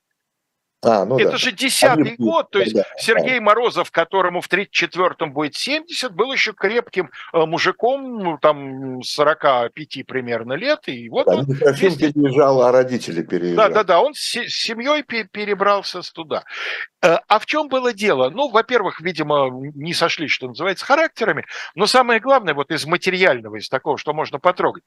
А, 0.87 1.05
ну 1.05 1.19
это 1.19 1.33
да. 1.33 1.37
же 1.37 1.51
десятый 1.51 2.15
Они... 2.15 2.17
год, 2.17 2.51
то 2.51 2.61
есть 2.61 2.75
да, 2.75 2.85
Сергей 2.97 3.41
да. 3.41 3.45
Морозов, 3.45 3.91
которому 3.91 4.41
в 4.41 4.49
34-м 4.49 5.33
будет 5.33 5.57
70, 5.57 6.13
был 6.13 6.33
еще 6.33 6.53
крепким 6.53 7.11
э, 7.33 7.45
мужиком, 7.45 8.23
ну, 8.23 8.39
там 8.39 9.03
45 9.03 10.07
примерно 10.07 10.53
лет, 10.53 10.87
и 10.87 11.09
вот 11.09 11.27
да, 11.27 11.39
он... 11.39 11.47
Трофим 11.47 11.89
везде... 11.89 12.13
переезжал, 12.13 12.63
а 12.63 12.71
родители 12.71 13.23
переезжали. 13.23 13.57
Да, 13.57 13.69
да, 13.69 13.83
да, 13.83 14.01
он 14.01 14.15
с 14.15 14.21
семьей 14.21 15.03
перебрался 15.03 16.03
туда. 16.15 16.45
Э, 17.03 17.19
а 17.27 17.39
в 17.41 17.47
чем 17.47 17.69
было 17.69 17.93
дело? 17.93 18.31
Ну, 18.31 18.49
во-первых, 18.49 19.01
видимо, 19.01 19.51
не 19.75 19.93
сошли, 19.93 20.29
что 20.29 20.47
называется, 20.47 20.87
характерами, 20.87 21.47
но 21.75 21.87
самое 21.87 22.21
главное, 22.21 22.55
вот 22.55 22.71
из 22.71 22.87
материального, 22.87 23.57
из 23.57 23.69
такого, 23.69 23.99
что 23.99 24.15
можно 24.15 24.39
потрогать. 24.39 24.85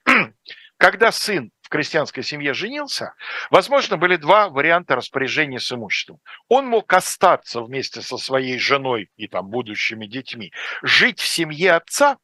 Когда 0.80 1.12
сын 1.12 1.52
в 1.62 1.68
крестьянской 1.68 2.24
семье 2.24 2.54
женился, 2.54 3.14
возможно, 3.52 3.98
были 3.98 4.16
два 4.16 4.48
варианта 4.48 4.96
распоряжения 4.96 5.60
с 5.60 5.70
имуществом. 5.74 6.22
Он 6.48 6.66
мог 6.68 6.92
остаться 6.94 7.62
вместе 7.62 8.02
со 8.02 8.18
своей 8.18 8.58
женой 8.58 9.12
и 9.18 9.28
там 9.28 9.50
будущими 9.50 10.08
детьми, 10.08 10.54
жить 10.82 11.20
в 11.20 11.28
семье 11.28 11.74
отца, 11.74 12.18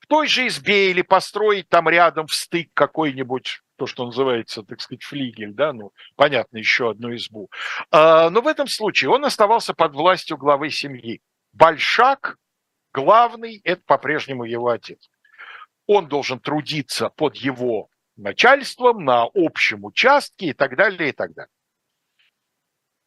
в 0.00 0.06
той 0.08 0.26
же 0.26 0.48
избе 0.48 0.90
или 0.90 1.02
построить 1.02 1.68
там 1.68 1.88
рядом 1.88 2.26
в 2.26 2.34
стык 2.34 2.70
какой-нибудь 2.74 3.60
то, 3.76 3.86
что 3.86 4.04
называется, 4.04 4.64
так 4.64 4.80
сказать, 4.80 5.04
флигель, 5.04 5.52
да, 5.52 5.72
ну, 5.72 5.92
понятно, 6.16 6.58
еще 6.58 6.90
одну 6.90 7.14
избу. 7.14 7.50
А, 7.92 8.30
но 8.30 8.40
в 8.40 8.48
этом 8.48 8.66
случае 8.66 9.10
он 9.10 9.24
оставался 9.24 9.74
под 9.74 9.94
властью 9.94 10.36
главы 10.36 10.70
семьи. 10.70 11.22
Большак, 11.52 12.36
главный, 12.92 13.60
это 13.62 13.82
по-прежнему 13.86 14.42
его 14.42 14.68
отец. 14.70 15.08
Он 15.86 16.08
должен 16.08 16.40
трудиться 16.40 17.10
под 17.10 17.36
его 17.36 17.88
начальством, 18.16 19.04
на 19.04 19.28
общем 19.34 19.84
участке 19.84 20.46
и 20.46 20.52
так 20.52 20.76
далее, 20.76 21.10
и 21.10 21.12
так 21.12 21.34
далее. 21.34 21.50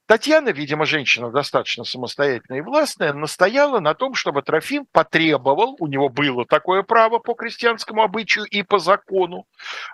Татьяна, 0.06 0.50
видимо, 0.50 0.86
женщина 0.86 1.32
достаточно 1.32 1.84
самостоятельная 1.84 2.60
и 2.60 2.64
властная, 2.64 3.12
настояла 3.12 3.82
на 3.82 3.94
том, 3.94 4.14
чтобы 4.14 4.42
Трофим 4.42 4.86
потребовал, 4.94 5.76
у 5.80 5.88
него 5.88 6.08
было 6.08 6.46
такое 6.46 6.82
право 6.82 7.20
по 7.20 7.34
крестьянскому 7.34 8.02
обычаю 8.02 8.46
и 8.46 8.64
по 8.64 8.80
закону, 8.80 9.46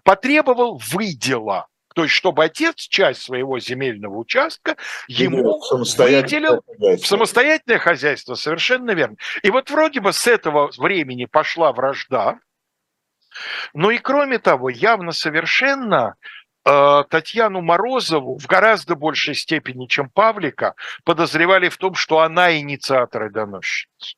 потребовал 0.04 0.78
выдела 0.78 1.68
то 1.94 2.04
есть, 2.04 2.16
чтобы 2.16 2.44
отец 2.44 2.76
часть 2.76 3.22
своего 3.22 3.60
земельного 3.60 4.18
участка 4.18 4.78
ему 5.08 5.60
выделил 5.62 6.62
в 6.98 7.06
самостоятельное 7.06 7.80
хозяйство, 7.80 8.36
совершенно 8.36 8.92
верно. 8.92 9.18
И 9.44 9.52
вот 9.52 9.70
вроде 9.70 10.02
бы 10.02 10.12
с 10.12 10.28
этого 10.28 10.72
времени 10.78 11.26
пошла 11.26 11.72
вражда, 11.72 12.40
но 13.74 13.92
и 13.92 13.98
кроме 13.98 14.40
того, 14.40 14.70
явно 14.70 15.12
совершенно 15.12 16.16
э, 16.66 17.04
Татьяну 17.10 17.62
Морозову 17.62 18.38
в 18.38 18.46
гораздо 18.46 18.96
большей 18.96 19.36
степени, 19.36 19.88
чем 19.88 20.10
Павлика, 20.10 20.76
подозревали 21.04 21.70
в 21.70 21.78
том, 21.78 21.96
что 21.96 22.20
она 22.20 22.58
инициатор 22.58 23.26
и 23.26 23.30
доносчица. 23.30 24.16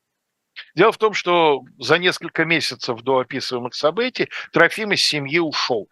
Дело 0.74 0.92
в 0.92 0.98
том, 0.98 1.14
что 1.14 1.64
за 1.80 1.98
несколько 1.98 2.46
месяцев 2.46 3.02
до 3.02 3.20
описываемых 3.20 3.74
событий 3.74 4.30
Трофим 4.52 4.92
из 4.94 5.04
семьи 5.04 5.40
ушел. 5.40 5.88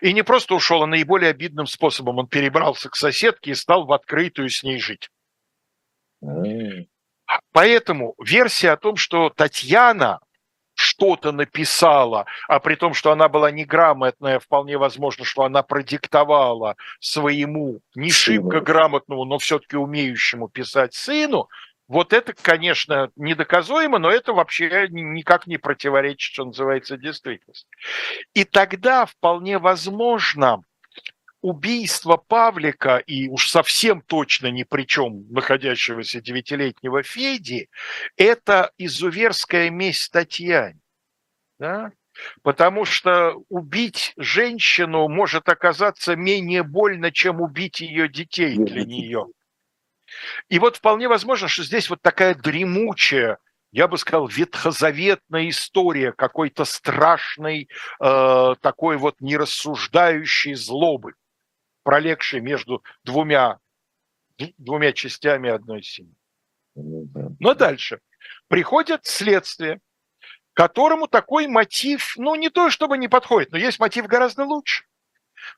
И 0.00 0.12
не 0.12 0.22
просто 0.22 0.54
ушел, 0.54 0.82
а 0.82 0.86
наиболее 0.86 1.30
обидным 1.30 1.66
способом. 1.66 2.18
Он 2.18 2.28
перебрался 2.28 2.88
к 2.88 2.96
соседке 2.96 3.50
и 3.50 3.54
стал 3.54 3.84
в 3.84 3.92
открытую 3.92 4.48
с 4.48 4.62
ней 4.62 4.78
жить. 4.78 5.10
Поэтому 7.52 8.14
версия 8.22 8.70
о 8.70 8.76
том, 8.76 8.96
что 8.96 9.30
Татьяна 9.30 10.20
что-то 10.76 11.32
написала, 11.32 12.26
а 12.48 12.60
при 12.60 12.74
том, 12.74 12.94
что 12.94 13.10
она 13.10 13.28
была 13.28 13.50
неграмотная, 13.50 14.38
вполне 14.38 14.76
возможно, 14.76 15.24
что 15.24 15.42
она 15.42 15.62
продиктовала 15.62 16.76
своему 17.00 17.80
не 17.94 18.10
шибко 18.10 18.60
грамотному, 18.60 19.24
но 19.24 19.38
все-таки 19.38 19.76
умеющему 19.76 20.48
писать 20.48 20.94
сыну, 20.94 21.48
вот 21.88 22.12
это, 22.12 22.34
конечно, 22.34 23.10
недоказуемо, 23.16 23.98
но 23.98 24.10
это 24.10 24.32
вообще 24.32 24.88
никак 24.90 25.46
не 25.46 25.56
противоречит, 25.56 26.32
что 26.32 26.44
называется, 26.44 26.96
действительности. 26.96 27.68
И 28.34 28.44
тогда 28.44 29.06
вполне 29.06 29.58
возможно 29.58 30.62
убийство 31.42 32.16
Павлика 32.16 32.98
и 32.98 33.28
уж 33.28 33.48
совсем 33.50 34.00
точно 34.00 34.48
ни 34.48 34.62
при 34.62 34.84
чем 34.84 35.26
находящегося 35.30 36.20
девятилетнего 36.20 37.02
Феди– 37.02 37.68
это 38.16 38.72
изуверская 38.78 39.70
месть 39.70 40.12
Татьяне. 40.12 40.80
Да? 41.58 41.92
Потому 42.42 42.84
что 42.84 43.42
убить 43.48 44.14
женщину 44.16 45.08
может 45.08 45.48
оказаться 45.48 46.16
менее 46.16 46.62
больно, 46.62 47.12
чем 47.12 47.40
убить 47.40 47.80
ее 47.80 48.08
детей 48.08 48.56
для 48.56 48.84
нее. 48.84 49.26
И 50.48 50.58
вот 50.58 50.76
вполне 50.76 51.08
возможно, 51.08 51.48
что 51.48 51.62
здесь 51.62 51.90
вот 51.90 52.00
такая 52.00 52.34
дремучая, 52.34 53.38
я 53.72 53.88
бы 53.88 53.98
сказал, 53.98 54.26
ветхозаветная 54.28 55.48
история 55.50 56.12
какой-то 56.12 56.64
страшной, 56.64 57.68
э, 58.00 58.54
такой 58.60 58.96
вот 58.96 59.20
нерассуждающей 59.20 60.54
злобы, 60.54 61.14
пролегшей 61.86 62.40
между 62.40 62.82
двумя, 63.04 63.60
двумя 64.58 64.92
частями 64.92 65.48
одной 65.48 65.84
семьи. 65.84 66.16
Ну 66.74 67.08
Но 67.38 67.54
дальше. 67.54 68.00
Приходит 68.48 69.06
следствие, 69.06 69.80
которому 70.52 71.06
такой 71.06 71.46
мотив, 71.46 72.14
ну, 72.16 72.34
не 72.34 72.50
то 72.50 72.70
чтобы 72.70 72.98
не 72.98 73.06
подходит, 73.06 73.52
но 73.52 73.58
есть 73.58 73.78
мотив 73.78 74.08
гораздо 74.08 74.44
лучше. 74.44 74.84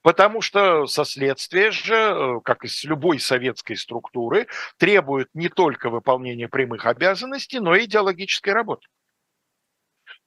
Потому 0.02 0.42
что 0.42 0.86
соследствие 0.86 1.70
же, 1.70 1.94
э, 1.94 2.40
как 2.44 2.62
и 2.62 2.68
с 2.68 2.84
любой 2.84 3.20
советской 3.20 3.76
структуры, 3.76 4.48
требует 4.76 5.30
не 5.32 5.48
только 5.48 5.88
выполнения 5.88 6.46
прямых 6.46 6.84
обязанностей, 6.84 7.58
но 7.58 7.74
и 7.74 7.86
идеологической 7.86 8.52
работы. 8.52 8.86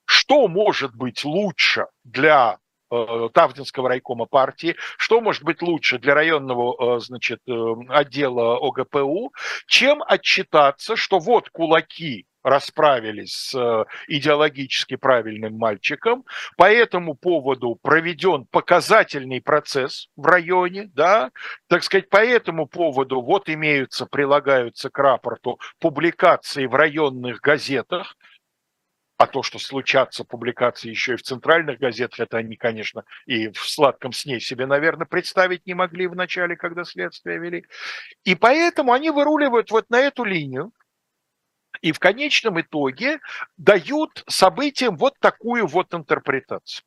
Что 0.05 0.47
может 0.47 0.95
быть 0.95 1.23
лучше 1.23 1.85
для 2.03 2.57
Тавдинского 3.33 3.89
райкома 3.89 4.25
партии, 4.25 4.75
что 4.97 5.21
может 5.21 5.43
быть 5.43 5.61
лучше 5.61 5.97
для 5.99 6.13
районного 6.13 6.97
э, 6.97 6.99
значит, 6.99 7.39
отдела 7.89 8.57
ОГПУ, 8.57 9.33
чем 9.67 10.03
отчитаться, 10.05 10.95
что 10.95 11.19
вот 11.19 11.49
кулаки 11.49 12.25
расправились 12.43 13.33
с 13.33 13.55
э, 13.55 13.85
идеологически 14.07 14.95
правильным 14.95 15.57
мальчиком. 15.57 16.25
По 16.57 16.71
этому 16.71 17.15
поводу 17.15 17.77
проведен 17.81 18.45
показательный 18.49 19.41
процесс 19.41 20.07
в 20.15 20.25
районе, 20.25 20.89
да, 20.93 21.31
так 21.67 21.83
сказать, 21.83 22.09
по 22.09 22.17
этому 22.17 22.67
поводу 22.67 23.21
вот 23.21 23.49
имеются, 23.49 24.05
прилагаются 24.05 24.89
к 24.89 24.97
рапорту 24.97 25.59
публикации 25.79 26.65
в 26.65 26.75
районных 26.75 27.41
газетах, 27.41 28.15
а 29.21 29.27
то, 29.27 29.43
что 29.43 29.59
случатся 29.59 30.23
публикации 30.23 30.89
еще 30.89 31.13
и 31.13 31.15
в 31.15 31.21
центральных 31.21 31.77
газетах, 31.77 32.21
это 32.21 32.37
они, 32.37 32.55
конечно, 32.55 33.03
и 33.27 33.49
в 33.49 33.59
сладком 33.69 34.13
сне 34.13 34.39
себе, 34.39 34.65
наверное, 34.65 35.05
представить 35.05 35.67
не 35.67 35.75
могли 35.75 36.07
в 36.07 36.15
начале, 36.15 36.55
когда 36.55 36.83
следствие 36.83 37.37
вели. 37.37 37.65
И 38.23 38.33
поэтому 38.33 38.93
они 38.93 39.11
выруливают 39.11 39.69
вот 39.69 39.87
на 39.91 39.99
эту 39.99 40.23
линию, 40.23 40.71
и 41.81 41.91
в 41.91 41.99
конечном 41.99 42.59
итоге 42.61 43.19
дают 43.57 44.23
событиям 44.27 44.97
вот 44.97 45.13
такую 45.19 45.67
вот 45.67 45.93
интерпретацию. 45.93 46.83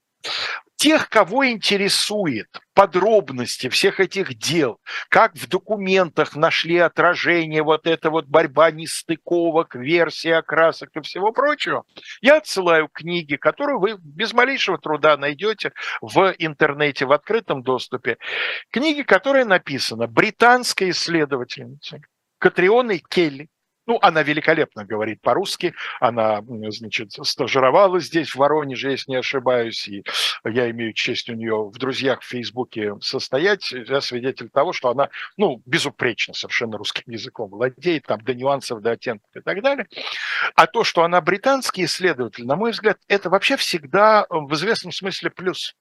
Тех, 0.84 1.08
кого 1.08 1.48
интересует 1.48 2.60
подробности 2.74 3.70
всех 3.70 4.00
этих 4.00 4.36
дел, 4.36 4.80
как 5.08 5.34
в 5.34 5.48
документах 5.48 6.36
нашли 6.36 6.76
отражение 6.76 7.62
вот 7.62 7.86
эта 7.86 8.10
вот 8.10 8.26
борьба 8.26 8.70
нестыковок, 8.70 9.76
версии, 9.76 10.28
окрасок 10.28 10.90
и 10.94 11.00
всего 11.00 11.32
прочего, 11.32 11.84
я 12.20 12.36
отсылаю 12.36 12.88
книги, 12.92 13.36
которые 13.36 13.78
вы 13.78 13.96
без 13.98 14.34
малейшего 14.34 14.76
труда 14.76 15.16
найдете 15.16 15.72
в 16.02 16.34
интернете, 16.36 17.06
в 17.06 17.12
открытом 17.12 17.62
доступе. 17.62 18.18
Книги, 18.70 19.00
которые 19.00 19.46
написаны 19.46 20.06
британской 20.06 20.90
исследовательницей 20.90 22.02
Катрионой 22.38 23.02
Келли, 23.08 23.48
ну, 23.86 23.98
она 24.02 24.22
великолепно 24.22 24.84
говорит 24.84 25.20
по-русски, 25.20 25.74
она, 26.00 26.42
значит, 26.68 27.12
стажировалась 27.12 28.04
здесь, 28.04 28.30
в 28.30 28.36
Воронеже, 28.36 28.92
если 28.92 29.12
не 29.12 29.16
ошибаюсь, 29.18 29.86
и 29.88 30.04
я 30.44 30.70
имею 30.70 30.92
честь 30.92 31.28
у 31.28 31.34
нее 31.34 31.68
в 31.68 31.76
друзьях 31.78 32.22
в 32.22 32.26
Фейсбуке 32.26 32.94
состоять. 33.00 33.72
Я 33.72 34.00
свидетель 34.00 34.48
того, 34.48 34.72
что 34.72 34.90
она, 34.90 35.10
ну, 35.36 35.62
безупречно 35.66 36.34
совершенно 36.34 36.78
русским 36.78 37.10
языком 37.12 37.50
владеет, 37.50 38.06
там, 38.06 38.20
до 38.20 38.34
нюансов, 38.34 38.80
до 38.80 38.92
оттенков 38.92 39.30
и 39.34 39.40
так 39.40 39.62
далее. 39.62 39.86
А 40.54 40.66
то, 40.66 40.84
что 40.84 41.02
она 41.02 41.20
британский 41.20 41.84
исследователь, 41.84 42.46
на 42.46 42.56
мой 42.56 42.70
взгляд, 42.72 42.98
это 43.08 43.30
вообще 43.30 43.56
всегда 43.56 44.26
в 44.28 44.52
известном 44.54 44.92
смысле 44.92 45.30
плюс. 45.30 45.74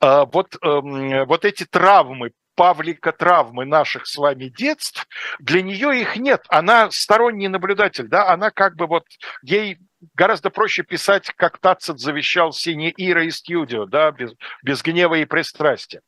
А, 0.00 0.24
вот, 0.26 0.56
эм, 0.62 1.26
вот 1.26 1.44
эти 1.44 1.64
травмы 1.64 2.32
Павлика 2.58 3.12
травмы 3.12 3.64
наших 3.64 4.08
с 4.08 4.16
вами 4.16 4.46
детств, 4.48 5.06
для 5.38 5.62
нее 5.62 6.00
их 6.00 6.16
нет. 6.16 6.44
Она 6.48 6.90
сторонний 6.90 7.46
наблюдатель, 7.46 8.08
да, 8.08 8.28
она 8.32 8.50
как 8.50 8.74
бы 8.74 8.88
вот, 8.88 9.04
ей 9.42 9.78
гораздо 10.14 10.50
проще 10.50 10.82
писать, 10.82 11.30
как 11.36 11.58
Тацит 11.58 12.00
завещал 12.00 12.52
Сине 12.52 12.92
Ира 12.96 13.22
и 13.22 13.30
Студио, 13.30 13.86
да, 13.86 14.10
без, 14.10 14.32
без 14.64 14.82
гнева 14.82 15.14
и 15.14 15.24
пристрастия. 15.24 16.00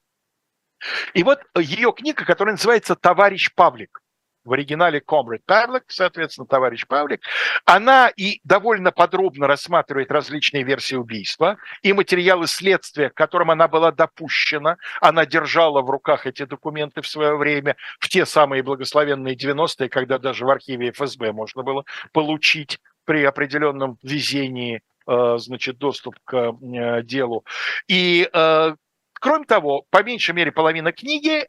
И 1.15 1.23
вот 1.23 1.41
ее 1.57 1.93
книга, 1.93 2.25
которая 2.25 2.55
называется 2.55 2.97
«Товарищ 2.97 3.55
Павлик», 3.55 4.01
в 4.45 4.53
оригинале 4.53 5.01
Comrade 5.01 5.43
Pavlik, 5.47 5.83
соответственно, 5.89 6.47
товарищ 6.47 6.87
Павлик, 6.87 7.23
она 7.65 8.09
и 8.09 8.41
довольно 8.45 8.91
подробно 8.91 9.47
рассматривает 9.47 10.11
различные 10.11 10.63
версии 10.63 10.95
убийства 10.95 11.59
и 11.83 11.93
материалы 11.93 12.47
следствия, 12.47 13.11
к 13.11 13.15
которым 13.15 13.51
она 13.51 13.69
была 13.69 13.93
допущена. 13.93 14.77
Она 15.01 15.27
держала 15.27 15.83
в 15.83 15.91
руках 15.91 16.27
эти 16.27 16.45
документы 16.45 17.03
в 17.03 17.07
свое 17.07 17.37
время, 17.37 17.77
в 17.99 18.09
те 18.09 18.27
самые 18.27 18.63
благословенные 18.63 19.37
90-е, 19.37 19.89
когда 19.89 20.19
даже 20.19 20.45
в 20.45 20.51
архиве 20.51 20.93
ФСБ 20.93 21.33
можно 21.33 21.63
было 21.63 21.85
получить 22.13 22.81
при 23.05 23.25
определенном 23.25 23.99
везении 24.03 24.83
э, 25.07 25.37
значит, 25.39 25.79
доступ 25.79 26.17
к 26.25 26.37
э, 26.37 27.03
делу. 27.03 27.45
И 27.89 28.29
э, 28.33 28.75
Кроме 29.23 29.45
того, 29.45 29.85
по 29.91 30.03
меньшей 30.03 30.35
мере 30.35 30.51
половина 30.51 30.93
книги 30.93 31.47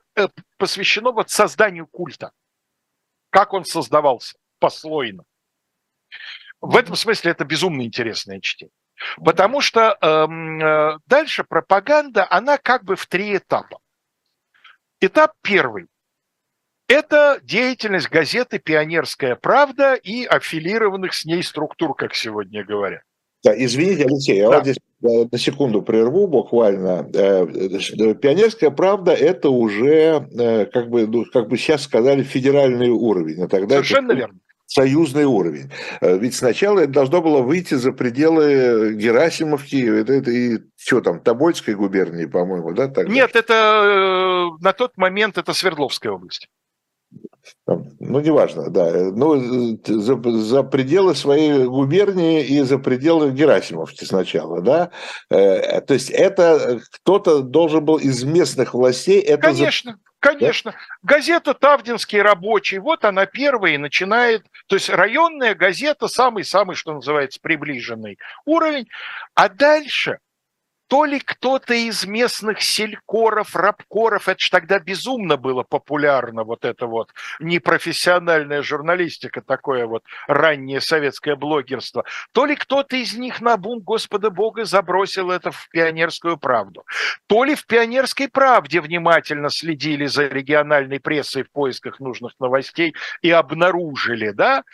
посвящена 0.57 1.11
вот 1.11 1.29
созданию 1.29 1.87
культа 1.87 2.33
как 3.31 3.53
он 3.53 3.65
создавался 3.65 4.37
послойно. 4.59 5.23
В 6.59 6.77
этом 6.77 6.95
смысле 6.95 7.31
это 7.31 7.43
безумно 7.43 7.81
интересное 7.81 8.39
чтение. 8.39 8.71
Потому 9.23 9.61
что 9.61 9.97
эм, 9.99 10.61
э, 10.61 10.99
дальше 11.07 11.43
пропаганда, 11.43 12.27
она 12.29 12.59
как 12.59 12.83
бы 12.83 12.95
в 12.95 13.07
три 13.07 13.37
этапа. 13.37 13.79
Этап 14.99 15.31
первый– 15.41 15.87
это 16.87 17.39
деятельность 17.41 18.09
газеты 18.09 18.59
«Пионерская 18.59 19.35
правда» 19.35 19.95
и 19.95 20.25
аффилированных 20.25 21.15
с 21.15 21.25
ней 21.25 21.41
структур, 21.41 21.95
как 21.95 22.13
сегодня 22.13 22.63
говорят. 22.63 23.01
Да, 23.43 23.53
извините, 23.55 24.05
Алексей, 24.05 24.37
я 24.37 24.49
да. 24.49 24.57
вот 24.57 24.63
здесь 24.63 24.77
э, 25.03 25.25
на 25.31 25.37
секунду 25.37 25.81
прерву 25.81 26.27
буквально. 26.27 27.09
Э, 27.13 27.45
э, 27.45 28.13
пионерская 28.13 28.69
правда– 28.69 29.11
это 29.13 29.49
уже, 29.49 30.27
как 30.71 30.89
бы, 30.89 31.07
ну, 31.07 31.25
как 31.31 31.49
бы 31.49 31.57
сейчас 31.57 31.83
сказали, 31.83 32.21
федеральный 32.23 32.89
уровень. 32.89 33.43
А 33.43 33.47
тогда 33.47 33.75
Совершенно 33.75 34.11
верно 34.13 34.39
союзный 34.67 35.25
уровень. 35.25 35.69
Ведь 35.99 36.33
сначала 36.33 36.79
это 36.79 36.93
должно 36.93 37.21
было 37.21 37.41
выйти 37.41 37.73
за 37.73 37.91
пределы 37.91 38.93
Герасимовки, 38.93 39.99
это, 39.99 40.13
это 40.13 40.31
и 40.31 40.59
что 40.77 41.01
там, 41.01 41.19
Тобольской 41.19 41.75
губернии, 41.75 42.23
по-моему, 42.23 42.71
да? 42.71 42.87
Тогда? 42.87 43.11
Нет, 43.11 43.35
это 43.35 44.47
на 44.61 44.71
тот 44.71 44.95
момент 44.95 45.37
это 45.37 45.51
Свердловская 45.51 46.13
область. 46.13 46.47
Ну, 47.67 48.19
неважно, 48.19 48.69
да. 48.69 48.91
Ну, 49.11 49.77
за, 49.85 50.21
за 50.39 50.63
пределы 50.63 51.15
своей 51.15 51.65
губернии 51.65 52.43
и 52.43 52.61
за 52.61 52.77
пределы 52.77 53.31
Герасимовки 53.31 54.03
сначала, 54.03 54.61
да. 54.61 54.91
Э, 55.29 55.81
то 55.81 55.93
есть 55.93 56.09
это 56.09 56.81
кто-то 56.91 57.41
должен 57.41 57.85
был 57.85 57.97
из 57.97 58.23
местных 58.23 58.73
властей 58.73 59.21
это 59.21 59.41
Конечно. 59.41 59.93
За... 59.93 59.97
Конечно. 60.19 60.71
Да? 60.71 60.77
Газета 61.01 61.53
«Тавдинский 61.55 62.21
рабочий», 62.21 62.77
вот 62.77 63.05
она 63.05 63.25
первая 63.25 63.73
и 63.73 63.77
начинает, 63.77 64.43
то 64.67 64.75
есть 64.75 64.89
районная 64.89 65.55
газета, 65.55 66.07
самый-самый, 66.07 66.75
что 66.75 66.93
называется, 66.93 67.39
приближенный 67.41 68.19
уровень, 68.45 68.87
а 69.33 69.49
дальше– 69.49 70.19
то 70.91 71.05
ли 71.05 71.21
кто-то 71.21 71.73
из 71.73 72.05
местных 72.05 72.61
селькоров, 72.61 73.55
рабкоров, 73.55 74.27
это 74.27 74.37
же 74.37 74.51
тогда 74.51 74.77
безумно 74.77 75.37
было 75.37 75.63
популярно, 75.63 76.43
вот 76.43 76.65
это 76.65 76.85
вот 76.85 77.13
непрофессиональная 77.39 78.61
журналистика, 78.61 79.41
такое 79.41 79.85
вот 79.85 80.03
раннее 80.27 80.81
советское 80.81 81.37
блогерство, 81.37 82.03
то 82.33 82.45
ли 82.45 82.57
кто-то 82.57 82.97
из 82.97 83.15
них 83.15 83.39
на 83.39 83.55
бум 83.55 83.79
Господа 83.79 84.31
Бога 84.31 84.65
забросил 84.65 85.31
это 85.31 85.51
в 85.51 85.69
пионерскую 85.69 86.37
правду, 86.37 86.83
то 87.27 87.45
ли 87.45 87.55
в 87.55 87.65
пионерской 87.67 88.27
правде 88.27 88.81
внимательно 88.81 89.49
следили 89.49 90.07
за 90.07 90.27
региональной 90.27 90.99
прессой 90.99 91.43
в 91.43 91.51
поисках 91.51 92.01
нужных 92.01 92.33
новостей 92.41 92.93
и 93.21 93.31
обнаружили, 93.31 94.31
да, 94.31 94.65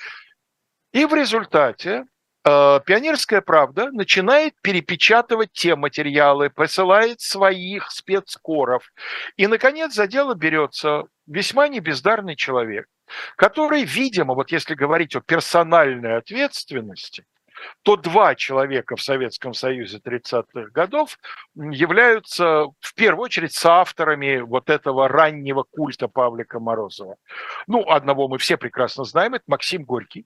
и 0.93 1.05
в 1.05 1.13
результате 1.13 2.05
Пионерская 2.48 3.41
правда 3.41 3.91
начинает 3.91 4.54
перепечатывать 4.62 5.52
те 5.52 5.76
материалы, 5.76 6.50
посылает 6.50 7.20
своих 7.20 7.91
спецкоров. 7.91 8.89
И, 9.36 9.48
наконец, 9.48 9.93
за 9.93 10.08
дело 10.08 10.34
берется 10.34 11.04
весьма 11.26 11.68
небездарный 11.68 12.38
человек, 12.38 12.88
который, 13.36 13.84
видимо, 13.84 14.34
вот 14.34 14.50
если 14.52 14.76
говорить 14.76 15.14
о 15.18 15.22
персональной 15.22 16.16
ответственности, 16.16 17.26
то 17.84 17.98
два 17.98 18.34
человека 18.36 18.95
в 18.95 19.02
Советском 19.02 19.54
Союзе 19.54 19.98
30-х 19.98 20.70
годов 20.72 21.18
являются 21.56 22.68
в 22.80 22.93
первую 22.95 23.26
очередь 23.26 23.54
соавторами 23.54 24.39
вот 24.39 24.70
этого 24.70 25.10
раннего 25.10 25.64
культа 25.64 26.08
Павлика 26.08 26.62
Морозова. 26.62 27.18
Ну, 27.68 27.82
одного 27.89 28.30
мы 28.30 28.38
все 28.38 28.56
прекрасно 28.56 29.04
знаем, 29.04 29.34
это 29.34 29.43
Максим 29.48 29.84
Горький, 29.84 30.26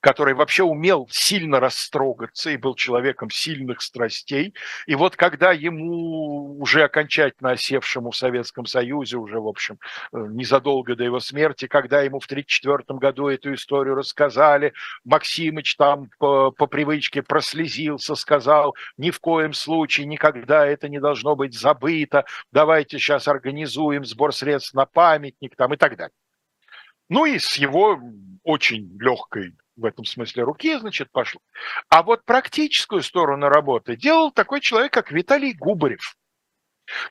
который 0.00 0.34
вообще 0.34 0.62
умел 0.62 1.08
сильно 1.10 1.60
растрогаться 1.60 2.50
и 2.50 2.56
был 2.56 2.74
человеком 2.74 3.30
сильных 3.30 3.82
страстей. 3.82 4.54
И 4.86 4.94
вот 4.94 5.16
когда 5.16 5.52
ему 5.52 6.60
уже 6.60 6.84
окончательно 6.84 7.52
осевшему 7.52 8.10
в 8.10 8.16
Советском 8.16 8.66
Союзе, 8.66 9.16
уже, 9.16 9.40
в 9.40 9.46
общем, 9.46 9.78
э, 10.12 10.18
незадолго 10.30 10.96
до 10.96 11.04
его 11.04 11.20
смерти, 11.20 11.66
когда 11.66 12.02
ему 12.02 12.20
в 12.20 12.26
1934 12.26 12.98
году 12.98 13.28
эту 13.28 13.54
историю 13.54 13.94
рассказали, 13.94 14.72
Максимыч 15.04 15.76
там 15.76 16.08
по, 16.18 16.50
по 16.50 16.66
привычке 16.66 17.22
прослезился, 17.22 18.14
сказал, 18.14 18.74
ни 18.96 19.10
в 19.10 19.20
коем 19.20 19.52
случае, 19.52 20.06
никогда 20.06 20.66
это 20.66 20.88
не 20.88 21.00
должно 21.00 21.36
быть 21.36 21.58
забыто, 21.58 22.24
давайте 22.52 22.98
сейчас 22.98 23.28
организуем 23.28 24.04
сбор 24.04 24.34
средств 24.34 24.74
на 24.74 24.86
памятник 24.86 25.56
там 25.56 25.74
и 25.74 25.76
так 25.76 25.96
далее. 25.96 26.14
Ну 27.08 27.24
и 27.24 27.38
с 27.38 27.56
его 27.56 28.00
очень 28.44 28.96
легкой 29.00 29.54
в 29.80 29.84
этом 29.84 30.04
смысле 30.04 30.44
руки, 30.44 30.78
значит, 30.78 31.10
пошло. 31.10 31.40
А 31.88 32.02
вот 32.02 32.24
практическую 32.24 33.02
сторону 33.02 33.48
работы 33.48 33.96
делал 33.96 34.30
такой 34.30 34.60
человек, 34.60 34.92
как 34.92 35.10
Виталий 35.10 35.54
Губарев, 35.54 36.16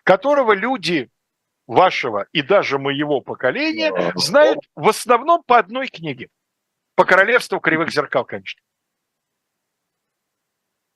которого 0.04 0.54
люди 0.54 1.10
вашего 1.68 2.28
и 2.32 2.42
даже 2.42 2.78
моего 2.78 3.22
поколения 3.22 3.92
знают 4.16 4.60
в 4.76 4.88
основном 4.88 5.44
по 5.44 5.58
одной 5.58 5.88
книге. 5.88 6.30
По 6.96 7.06
королевству 7.06 7.60
кривых 7.60 7.92
зеркал, 7.92 8.26
конечно. 8.26 8.62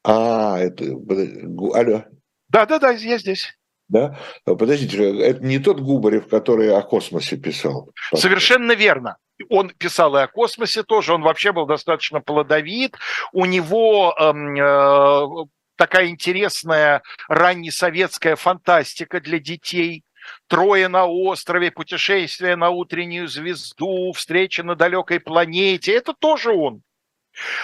А, 0.03 0.59
это... 0.59 0.84
Алло. 0.84 2.05
Да, 2.49 2.65
да, 2.65 2.80
да, 2.80 2.91
я 2.91 3.17
здесь. 3.17 3.57
Да? 3.93 4.17
Подождите, 4.43 5.21
это 5.21 5.45
не 5.45 5.59
тот 5.59 5.79
Губарев, 5.79 6.27
который 6.27 6.75
о 6.75 6.81
космосе 6.81 7.37
писал. 7.37 7.91
Совершенно 8.13 8.73
верно 8.73 9.17
он 9.49 9.69
писал 9.69 10.15
и 10.15 10.21
о 10.21 10.27
космосе 10.27 10.83
тоже, 10.83 11.13
он 11.13 11.21
вообще 11.21 11.51
был 11.51 11.65
достаточно 11.65 12.21
плодовит, 12.21 12.95
у 13.33 13.45
него 13.45 14.15
эм, 14.17 14.55
э, 14.55 15.45
такая 15.75 16.07
интересная 16.07 17.01
раннесоветская 17.27 18.35
фантастика 18.35 19.19
для 19.19 19.39
детей, 19.39 20.03
Трое 20.47 20.87
на 20.87 21.05
острове, 21.05 21.69
путешествие 21.69 22.55
на 22.55 22.69
утреннюю 22.69 23.27
звезду, 23.27 24.13
встреча 24.13 24.63
на 24.63 24.75
далекой 24.75 25.19
планете. 25.19 25.93
Это 25.93 26.13
тоже 26.13 26.51
он. 26.51 26.81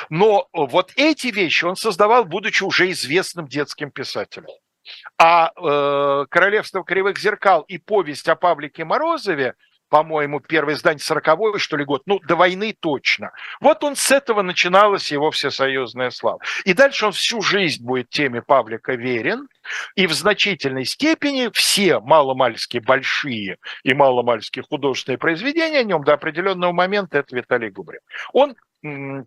Но 0.09 0.49
вот 0.51 0.91
эти 0.97 1.27
вещи 1.27 1.63
он 1.63 1.77
создавал, 1.77 2.25
будучи 2.25 2.63
уже 2.63 2.91
известным 2.91 3.47
детским 3.47 3.91
писателем. 3.91 4.49
А 5.17 5.51
э, 5.55 6.25
«Королевство 6.29 6.83
кривых 6.83 7.19
зеркал» 7.19 7.61
и 7.61 7.77
повесть 7.77 8.27
о 8.29 8.35
Павлике 8.35 8.85
Морозове– 8.85 9.55
по-моему, 9.89 10.39
первое 10.39 10.75
издание 10.75 10.99
40 10.99 11.59
что 11.59 11.75
ли, 11.75 11.83
год, 11.83 12.03
ну, 12.05 12.19
до 12.19 12.35
войны 12.35 12.75
точно. 12.79 13.31
Вот 13.59 13.83
он 13.83 13.95
с 13.95 14.11
этого 14.11 14.41
начиналась 14.41 15.11
его 15.11 15.31
всесоюзная 15.31 16.11
слава. 16.11 16.39
И 16.63 16.73
дальше 16.73 17.07
он 17.07 17.11
всю 17.11 17.41
жизнь 17.41 17.83
будет 17.83 18.09
теме 18.09 18.41
Павлика 18.41 18.93
верен, 18.93 19.47
и 19.95 20.07
в 20.07 20.13
значительной 20.13 20.85
степени 20.85 21.49
все 21.53 21.99
маломальские 21.99 22.81
большие 22.81 23.57
и 23.83 23.93
маломальские 23.93 24.63
художественные 24.63 25.17
произведения 25.17 25.79
о 25.79 25.83
нем 25.83 26.03
до 26.03 26.13
определенного 26.13 26.71
момента 26.71 27.17
это 27.17 27.35
Виталий 27.35 27.69
Губрин. 27.69 28.01
Он 28.31 28.55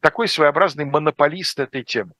такой 0.00 0.28
своеобразный 0.28 0.84
монополист 0.84 1.58
этой 1.58 1.82
темы. 1.82 2.12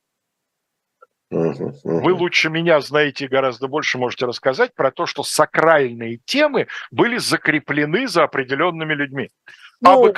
Вы 1.32 2.12
лучше 2.12 2.50
меня 2.50 2.80
знаете 2.80 3.26
гораздо 3.26 3.68
больше, 3.68 3.98
можете 3.98 4.26
рассказать 4.26 4.74
про 4.74 4.90
то, 4.90 5.06
что 5.06 5.22
сакральные 5.22 6.20
темы 6.24 6.68
были 6.90 7.18
закреплены 7.18 8.06
за 8.06 8.24
определенными 8.24 8.94
людьми. 8.94 9.30
Ну, 9.80 9.92
Абы 9.92 10.12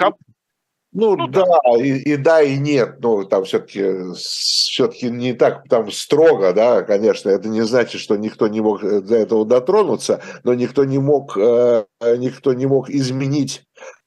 ну, 0.95 1.17
ну 1.17 1.27
да, 1.27 1.45
да. 1.45 1.77
И, 1.85 2.13
и 2.13 2.17
да, 2.17 2.41
и 2.41 2.57
нет. 2.57 2.99
Ну, 3.01 3.25
там 3.25 3.45
все-таки 3.45 4.15
все-таки 4.15 5.11
не 5.11 5.33
так 5.33 5.65
там 5.69 5.91
строго, 5.91 6.53
да, 6.53 6.83
конечно. 6.83 7.31
Это 7.31 7.49
не 7.49 7.63
значит, 7.63 8.01
что 8.01 8.17
никто 8.17 8.47
не 8.47 8.61
мог 8.61 8.85
э, 8.85 9.01
до 9.01 9.17
этого 9.17 9.45
дотронуться, 9.45 10.23
но 10.45 10.55
никто 10.55 10.85
не 10.85 10.99
мог, 10.99 11.37
э, 11.37 11.85
никто 12.01 12.53
не 12.55 12.67
мог 12.67 12.91
изменить 12.91 13.65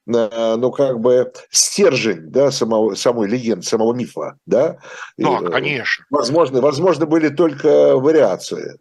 ну, 0.07 0.71
как 0.71 0.99
бы 0.99 1.31
стержень, 1.49 2.29
да, 2.31 2.51
самого, 2.51 2.95
самой 2.95 3.27
легенды, 3.27 3.63
самого 3.63 3.93
мифа, 3.93 4.37
да? 4.45 4.77
Да, 5.17 5.39
и, 5.39 5.45
конечно. 5.51 6.05
Возможно, 6.09 6.61
возможно, 6.61 7.05
были 7.05 7.29
только 7.29 7.97
вариации. 7.97 8.79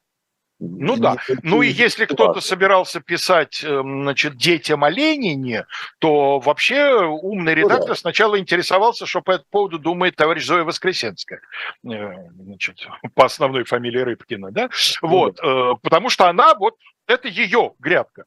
Ну 0.58 0.96
да. 0.96 1.16
Ну 1.42 1.60
и 1.60 1.68
если 1.68 2.06
кто-то 2.06 2.40
собирался 2.40 3.00
писать, 3.00 3.62
эм, 3.62 4.02
значит, 4.02 4.36
детям 4.36 4.84
о 4.84 4.90
Ленине, 4.90 5.66
то 5.98 6.38
вообще 6.38 7.04
умный 7.04 7.54
редактор 7.54 7.80
ну, 7.80 7.94
да. 7.94 7.94
сначала 7.94 8.38
интересовался, 8.38 9.04
что 9.04 9.20
по 9.20 9.32
этому 9.32 9.48
поводу 9.50 9.78
думает 9.78 10.16
товарищ 10.16 10.46
Зоя 10.46 10.64
Воскресенская, 10.64 11.40
э, 11.84 12.12
значит, 12.38 12.86
по 13.14 13.26
основной 13.26 13.64
фамилии 13.64 14.00
Рыбкина, 14.00 14.50
да? 14.50 14.70
Ну, 15.02 15.08
вот, 15.08 15.36
да. 15.36 15.46
Э, 15.46 15.74
потому 15.82 16.08
что 16.08 16.28
она 16.28 16.54
вот, 16.54 16.76
это 17.06 17.28
ее 17.28 17.74
грядка 17.78 18.24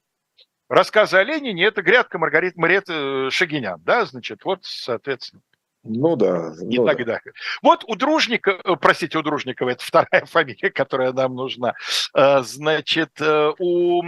рассказы 0.69 1.17
о 1.17 1.23
Ленине– 1.23 1.65
это 1.65 1.81
грядка 1.81 2.17
Маргарит 2.17 2.55
Марет 2.55 2.85
э, 2.87 3.29
Шагинян, 3.31 3.81
да, 3.83 4.05
значит, 4.05 4.45
вот, 4.45 4.59
соответственно. 4.63 5.41
Ну 5.83 6.15
да. 6.15 6.53
И 6.69 6.77
ну 6.77 6.85
тогда. 6.85 7.19
Да. 7.23 7.31
Вот 7.61 7.83
у 7.87 7.95
Дружника, 7.95 8.59
э, 8.63 8.75
простите, 8.79 9.17
у 9.17 9.21
Дружникова, 9.21 9.69
это 9.69 9.83
вторая 9.83 10.25
фамилия, 10.25 10.69
которая 10.69 11.11
нам 11.11 11.35
нужна. 11.35 11.73
Э, 12.15 12.41
значит, 12.43 13.19
у... 13.21 14.03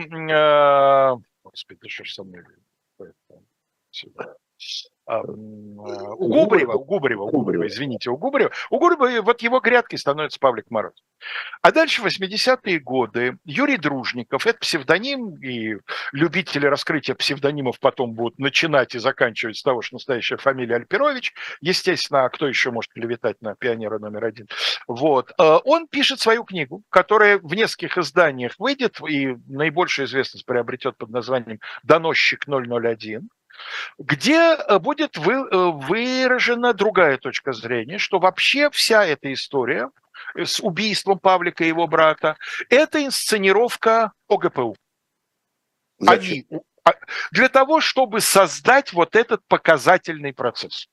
Господи, 1.43 1.89
что 1.89 2.03
ж 2.05 2.13
со 2.13 2.23
мной? 2.23 2.43
У 5.19 6.27
Губарева, 6.27 6.73
у 6.73 6.85
Губарева, 6.85 7.23
у 7.23 7.29
Губарева, 7.29 7.67
извините, 7.67 8.09
у 8.09 8.17
Губарева, 8.17 8.51
у 8.69 8.79
Губарева 8.79 9.21
вот 9.21 9.41
его 9.41 9.59
грядкой 9.59 9.99
становится 9.99 10.39
Павлик 10.39 10.69
Мороз. 10.69 10.93
А 11.61 11.71
дальше 11.71 12.01
80-е 12.01 12.79
годы 12.79 13.37
Юрий 13.45 13.77
Дружников, 13.77 14.47
это 14.47 14.59
псевдоним, 14.59 15.35
и 15.35 15.77
любители 16.13 16.65
раскрытия 16.65 17.15
псевдонимов 17.15 17.79
потом 17.79 18.13
будут 18.13 18.39
начинать 18.39 18.95
и 18.95 18.99
заканчивать 18.99 19.57
с 19.57 19.63
того, 19.63 19.81
что 19.81 19.95
настоящая 19.95 20.37
фамилия 20.37 20.75
Альперович, 20.75 21.33
естественно, 21.61 22.25
а 22.25 22.29
кто 22.29 22.47
еще 22.47 22.71
может 22.71 22.91
клеветать 22.93 23.41
на 23.41 23.55
пионера 23.55 23.99
номер 23.99 24.25
один. 24.25 24.47
Вот. 24.87 25.31
Э, 25.39 25.57
он 25.63 25.87
пишет 25.87 26.19
свою 26.19 26.43
книгу, 26.43 26.83
которая 26.89 27.37
в 27.37 27.53
нескольких 27.53 27.97
изданиях 27.97 28.53
выйдет 28.57 28.97
и 29.07 29.35
наибольшую 29.47 30.07
известность 30.07 30.45
приобретет 30.45 30.97
под 30.97 31.09
названием 31.09 31.59
«Доносчик 31.83 32.47
001», 32.47 33.21
где 33.97 34.55
э, 34.55 34.79
будет 34.79 35.17
вы, 35.17 35.33
э, 35.33 35.47
выражена 35.51 36.73
другая 36.73 37.17
точка 37.17 37.53
зрения, 37.53 37.97
что 37.97 38.19
вообще 38.19 38.69
вся 38.69 39.05
эта 39.05 39.31
история 39.33 39.89
э, 40.35 40.45
с 40.45 40.59
убийством 40.59 41.19
Павлика 41.19 41.63
и 41.63 41.67
его 41.67 41.87
брата– 41.87 42.37
это 42.69 43.03
инсценировка 43.03 44.11
ОГПУ. 44.27 44.75
Зачем? 45.99 46.45
Они, 46.49 46.61
А 46.83 46.93
для 47.31 47.49
того, 47.49 47.79
чтобы 47.79 48.21
создать 48.21 48.93
вот 48.93 49.15
этот 49.15 49.45
показательный 49.47 50.33
процесс. 50.33 50.87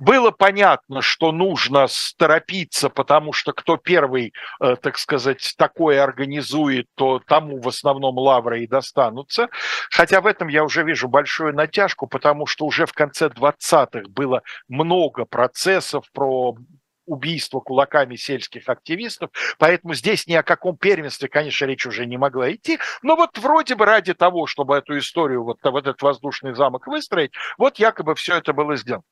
Было 0.00 0.30
понятно, 0.30 1.02
что 1.02 1.32
нужно 1.32 1.86
торопиться, 2.16 2.88
потому 2.88 3.32
что 3.32 3.52
кто 3.52 3.76
первый, 3.76 4.32
э, 4.60 4.76
так 4.76 4.98
сказать, 4.98 5.54
такое 5.56 6.02
организует, 6.02 6.86
то 6.94 7.20
тому 7.26 7.60
в 7.60 7.68
основном 7.68 8.18
лавры 8.18 8.64
и 8.64 8.66
достанутся. 8.66 9.48
Хотя 9.90 10.20
в 10.20 10.26
этом 10.26 10.48
я 10.48 10.64
уже 10.64 10.82
вижу 10.84 11.08
большую 11.08 11.54
натяжку, 11.54 12.06
потому 12.06 12.46
что 12.46 12.66
уже 12.66 12.86
в 12.86 12.92
конце 12.92 13.28
20-х 13.28 14.08
было 14.08 14.42
много 14.68 15.24
процессов 15.24 16.04
про 16.12 16.56
убийство 17.06 17.60
кулаками 17.60 18.16
сельских 18.16 18.68
активистов, 18.68 19.30
поэтому 19.58 19.94
здесь 19.94 20.26
ни 20.26 20.34
о 20.34 20.42
каком 20.42 20.76
первенстве, 20.76 21.28
конечно, 21.28 21.64
речь 21.66 21.86
уже 21.86 22.06
не 22.06 22.16
могла 22.16 22.52
идти, 22.52 22.78
но 23.02 23.16
вот 23.16 23.38
вроде 23.38 23.74
бы 23.74 23.84
ради 23.84 24.14
того, 24.14 24.46
чтобы 24.46 24.76
эту 24.76 24.98
историю, 24.98 25.44
вот, 25.44 25.58
вот 25.62 25.86
этот 25.86 26.02
воздушный 26.02 26.54
замок 26.54 26.86
выстроить, 26.86 27.32
вот 27.58 27.78
якобы 27.78 28.14
все 28.14 28.36
это 28.36 28.52
было 28.52 28.76
сделано. 28.76 29.04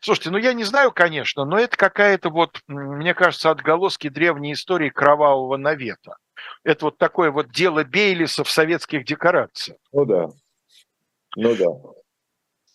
Слушайте, 0.00 0.30
ну 0.30 0.38
я 0.38 0.52
не 0.52 0.64
знаю, 0.64 0.92
конечно, 0.92 1.44
но 1.44 1.58
это 1.58 1.76
какая-то 1.76 2.30
вот, 2.30 2.60
мне 2.66 3.14
кажется, 3.14 3.50
отголоски 3.50 4.08
древней 4.08 4.52
истории 4.52 4.90
кровавого 4.90 5.56
навета. 5.56 6.16
Это 6.64 6.86
вот 6.86 6.98
такое 6.98 7.30
вот 7.30 7.50
дело 7.50 7.84
Бейлиса 7.84 8.44
в 8.44 8.50
советских 8.50 9.04
декорациях. 9.04 9.78
Ну 9.92 10.04
да, 10.04 10.28
ну 11.36 11.54
да. 11.54 11.66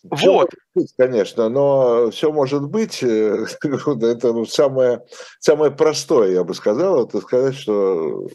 Вот. 0.03 0.49
Быть, 0.73 0.93
конечно, 0.97 1.49
но 1.49 2.09
все 2.09 2.31
может 2.31 2.63
быть. 2.67 3.03
Э, 3.03 3.45
это 3.63 4.45
самое, 4.45 5.05
самое 5.39 5.71
простое, 5.71 6.31
я 6.31 6.43
бы 6.43 6.53
сказал, 6.55 7.05
это 7.05 7.21
сказать, 7.21 7.55
что 7.55 8.27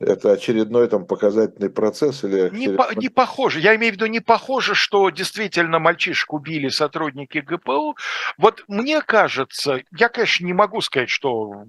это 0.00 0.32
очередной 0.32 0.88
там 0.88 1.04
показательный 1.04 1.68
процесс 1.68 2.24
или... 2.24 2.48
Не, 2.52 2.70
по, 2.70 2.88
не 2.94 3.10
похоже, 3.10 3.60
я 3.60 3.76
имею 3.76 3.92
в 3.92 3.96
виду, 3.96 4.06
не 4.06 4.20
похоже, 4.20 4.74
что 4.74 5.10
действительно 5.10 5.78
мальчишек 5.78 6.32
убили 6.32 6.68
сотрудники 6.68 7.38
ГПУ. 7.38 7.96
Вот 8.38 8.64
мне 8.66 9.02
кажется, 9.02 9.82
я, 9.96 10.08
конечно, 10.08 10.46
не 10.46 10.54
могу 10.54 10.80
сказать, 10.80 11.10
что 11.10 11.64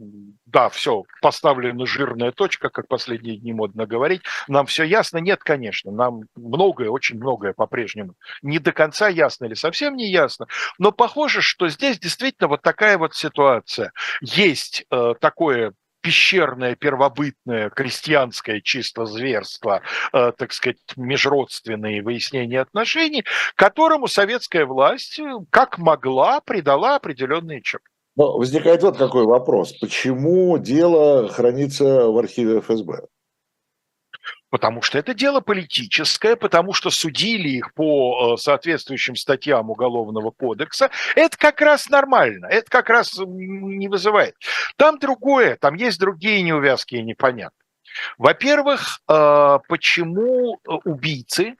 да, 0.45 0.69
все, 0.69 1.03
поставлена 1.21 1.85
жирная 1.85 2.31
точка, 2.31 2.69
как 2.69 2.87
последние 2.87 3.37
дни 3.37 3.51
модно 3.51 3.85
говорить, 3.85 4.21
нам 4.47 4.65
все 4.65 4.83
ясно. 4.83 5.17
Нет, 5.17 5.43
конечно, 5.43 5.91
нам 5.91 6.21
многое, 6.35 6.89
очень 6.89 7.17
многое 7.17 7.53
по-прежнему 7.53 8.15
не 8.41 8.59
до 8.59 8.71
конца 8.71 9.09
ясно 9.09 9.45
или 9.45 9.55
совсем 9.55 9.95
не 9.95 10.09
ясно, 10.09 10.47
но 10.77 10.91
похоже, 10.91 11.41
что 11.41 11.67
здесь 11.67 11.99
действительно 11.99 12.47
вот 12.47 12.61
такая 12.61 12.97
вот 12.97 13.13
ситуация. 13.13 13.91
Есть 14.21 14.85
э, 14.89 15.13
такое 15.19 15.73
пещерное, 16.01 16.75
первобытное, 16.75 17.69
крестьянское 17.69 18.61
чисто 18.61 19.05
зверство, 19.05 19.81
э, 20.13 20.31
так 20.37 20.51
сказать, 20.51 20.77
межродственные 20.95 22.01
выяснения 22.01 22.59
отношений, 22.59 23.23
которому 23.55 24.07
советская 24.07 24.65
власть 24.65 25.19
э, 25.19 25.23
как 25.49 25.77
могла 25.77 26.41
придала 26.41 26.95
определенные 26.95 27.61
черты. 27.61 27.85
Но 28.15 28.37
возникает 28.37 28.83
вот 28.83 28.97
какой 28.97 29.25
вопрос. 29.25 29.73
Почему 29.79 30.57
дело 30.57 31.29
хранится 31.29 32.07
в 32.07 32.17
архиве 32.17 32.59
ФСБ? 32.59 33.07
Потому 34.51 34.81
что 34.81 34.99
это 34.99 35.13
дело 35.13 35.39
политическое, 35.39 36.35
потому 36.35 36.73
что 36.73 36.89
судили 36.89 37.47
их 37.47 37.73
по 37.73 38.33
э, 38.33 38.37
соответствующим 38.37 39.15
статьям 39.15 39.69
Уголовного 39.69 40.31
кодекса. 40.31 40.91
Это 41.15 41.37
как 41.37 41.61
раз 41.61 41.89
нормально, 41.89 42.47
это 42.47 42.69
как 42.69 42.89
раз 42.89 43.17
не 43.17 43.87
вызывает. 43.87 44.35
Там 44.75 44.99
другое, 44.99 45.55
там 45.55 45.75
есть 45.75 45.99
другие 45.99 46.41
неувязки 46.41 46.95
и 46.95 47.01
непонятные. 47.01 47.65
Во-первых, 48.17 48.99
э, 49.07 49.59
почему 49.69 50.55
э, 50.55 50.71
убийцы 50.83 51.55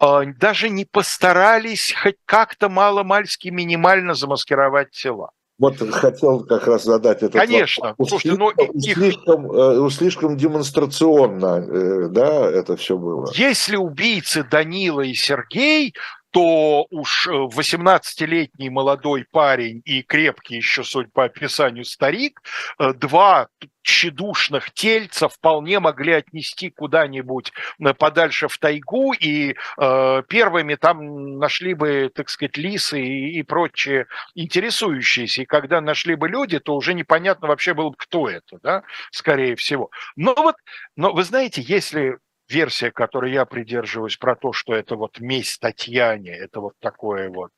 даже 0.00 0.68
не 0.68 0.84
постарались 0.84 1.92
хоть 1.92 2.16
как-то 2.24 2.68
мало-мальски 2.68 3.48
минимально 3.48 4.14
замаскировать 4.14 4.90
тела? 4.90 5.30
Вот 5.62 5.78
хотел 5.92 6.40
как 6.40 6.66
раз 6.66 6.82
задать 6.82 7.18
этот 7.18 7.34
Конечно. 7.40 7.90
вопрос. 7.90 8.08
Слушайте, 8.08 8.36
но 8.36 8.52
ну, 8.56 8.64
их... 8.64 8.94
слишком, 8.94 9.52
э, 9.52 9.90
слишком 9.90 10.36
демонстрационно 10.36 11.64
э, 11.64 12.08
да, 12.08 12.50
это 12.50 12.76
все 12.76 12.98
было. 12.98 13.30
Если 13.32 13.76
убийцы 13.76 14.42
Данила 14.42 15.02
и 15.02 15.14
Сергей, 15.14 15.94
то 16.32 16.86
уж 16.90 17.28
18-летний 17.28 18.68
э, 18.68 18.70
молодой 18.70 19.26
парень 19.30 19.82
и 19.84 20.02
крепкий 20.02 20.56
еще, 20.56 20.82
судя 20.82 21.10
по 21.12 21.24
описанию, 21.24 21.84
старик, 21.84 22.42
э, 22.78 22.94
два 22.94 23.48
тщедушных 23.82 24.72
тельца 24.72 25.28
вполне 25.28 25.78
могли 25.78 26.14
отнести 26.14 26.70
куда-нибудь 26.70 27.52
э, 27.78 27.92
подальше 27.92 28.48
в 28.48 28.56
тайгу, 28.56 29.12
и 29.12 29.54
э, 29.78 30.22
первыми 30.26 30.74
там 30.76 31.38
нашли 31.38 31.74
бы, 31.74 32.10
так 32.14 32.30
сказать, 32.30 32.56
лисы 32.56 33.00
и, 33.02 33.38
и 33.38 33.42
прочие 33.42 34.06
интересующиеся. 34.34 35.42
И 35.42 35.46
когда 35.46 35.82
нашли 35.82 36.14
бы 36.14 36.28
люди, 36.28 36.58
то 36.58 36.74
уже 36.74 36.94
непонятно 36.94 37.46
вообще 37.48 37.74
было 37.74 37.90
бы, 37.90 37.96
кто 37.98 38.30
это, 38.30 38.58
да, 38.62 38.84
скорее 39.10 39.54
всего. 39.54 39.90
Но 40.16 40.34
вот, 40.34 40.56
но 40.96 41.12
вы 41.12 41.24
знаете, 41.24 41.60
если 41.60 42.16
версия, 42.48 42.90
которой 42.90 43.32
я 43.32 43.44
придерживаюсь, 43.44 44.16
про 44.16 44.36
то, 44.36 44.52
что 44.52 44.74
это 44.74 44.96
вот 44.96 45.20
месть 45.20 45.60
Татьяне, 45.60 46.30
это 46.30 46.60
вот 46.60 46.74
такое 46.80 47.30
вот 47.30 47.50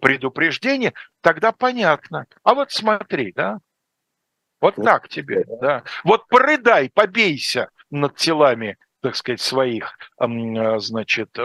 предупреждение, 0.00 0.92
тогда 1.20 1.52
понятно. 1.52 2.26
А 2.42 2.54
вот 2.54 2.72
смотри, 2.72 3.32
да, 3.32 3.58
вот 4.60 4.76
так 4.76 5.08
тебе, 5.08 5.44
да. 5.60 5.84
Вот 6.04 6.26
порыдай, 6.28 6.90
побейся 6.90 7.68
над 7.90 8.16
телами, 8.16 8.76
так 9.00 9.14
сказать, 9.14 9.40
своих, 9.40 9.98
значит, 10.18 11.36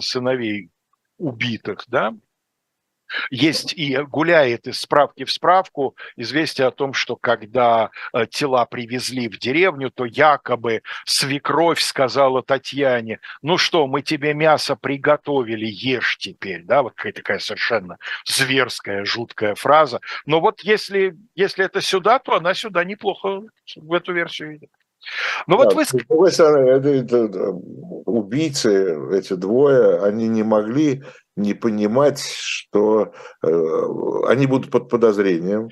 сыновей 0.00 0.70
убитых, 1.18 1.84
да, 1.86 2.12
есть 3.30 3.72
и 3.72 3.96
гуляет 3.96 4.66
из 4.66 4.80
справки 4.80 5.24
в 5.24 5.32
справку 5.32 5.96
известие 6.16 6.66
о 6.66 6.70
том, 6.70 6.92
что 6.94 7.16
когда 7.16 7.90
э, 8.12 8.26
тела 8.26 8.64
привезли 8.66 9.28
в 9.28 9.38
деревню, 9.38 9.90
то 9.90 10.04
якобы 10.04 10.82
свекровь 11.04 11.80
сказала 11.80 12.42
Татьяне, 12.42 13.20
ну 13.42 13.58
что, 13.58 13.86
мы 13.86 14.02
тебе 14.02 14.34
мясо 14.34 14.76
приготовили, 14.76 15.66
ешь 15.66 16.18
теперь, 16.18 16.62
да, 16.64 16.82
вот 16.82 16.94
какая 16.94 17.12
такая 17.12 17.38
совершенно 17.38 17.98
зверская, 18.24 19.04
жуткая 19.04 19.54
фраза. 19.54 20.00
Но 20.26 20.40
вот 20.40 20.60
если, 20.60 21.16
если 21.34 21.64
это 21.64 21.80
сюда, 21.80 22.18
то 22.18 22.34
она 22.34 22.54
сюда 22.54 22.84
неплохо 22.84 23.42
в 23.76 23.92
эту 23.92 24.12
версию 24.12 24.56
идет. 24.56 24.70
Ну 25.46 25.56
да, 25.56 25.64
вот 25.64 25.74
вы... 25.74 25.84
С 25.84 25.90
другой 25.90 26.30
стороны, 26.30 26.68
это, 26.68 26.88
это, 26.88 27.50
убийцы, 28.06 28.96
эти 29.12 29.34
двое, 29.34 30.02
они 30.02 30.28
не 30.28 30.42
могли 30.42 31.02
не 31.36 31.54
понимать, 31.54 32.20
что 32.22 33.12
э, 33.42 33.48
они 34.28 34.46
будут 34.46 34.70
под 34.70 34.88
подозрением. 34.88 35.70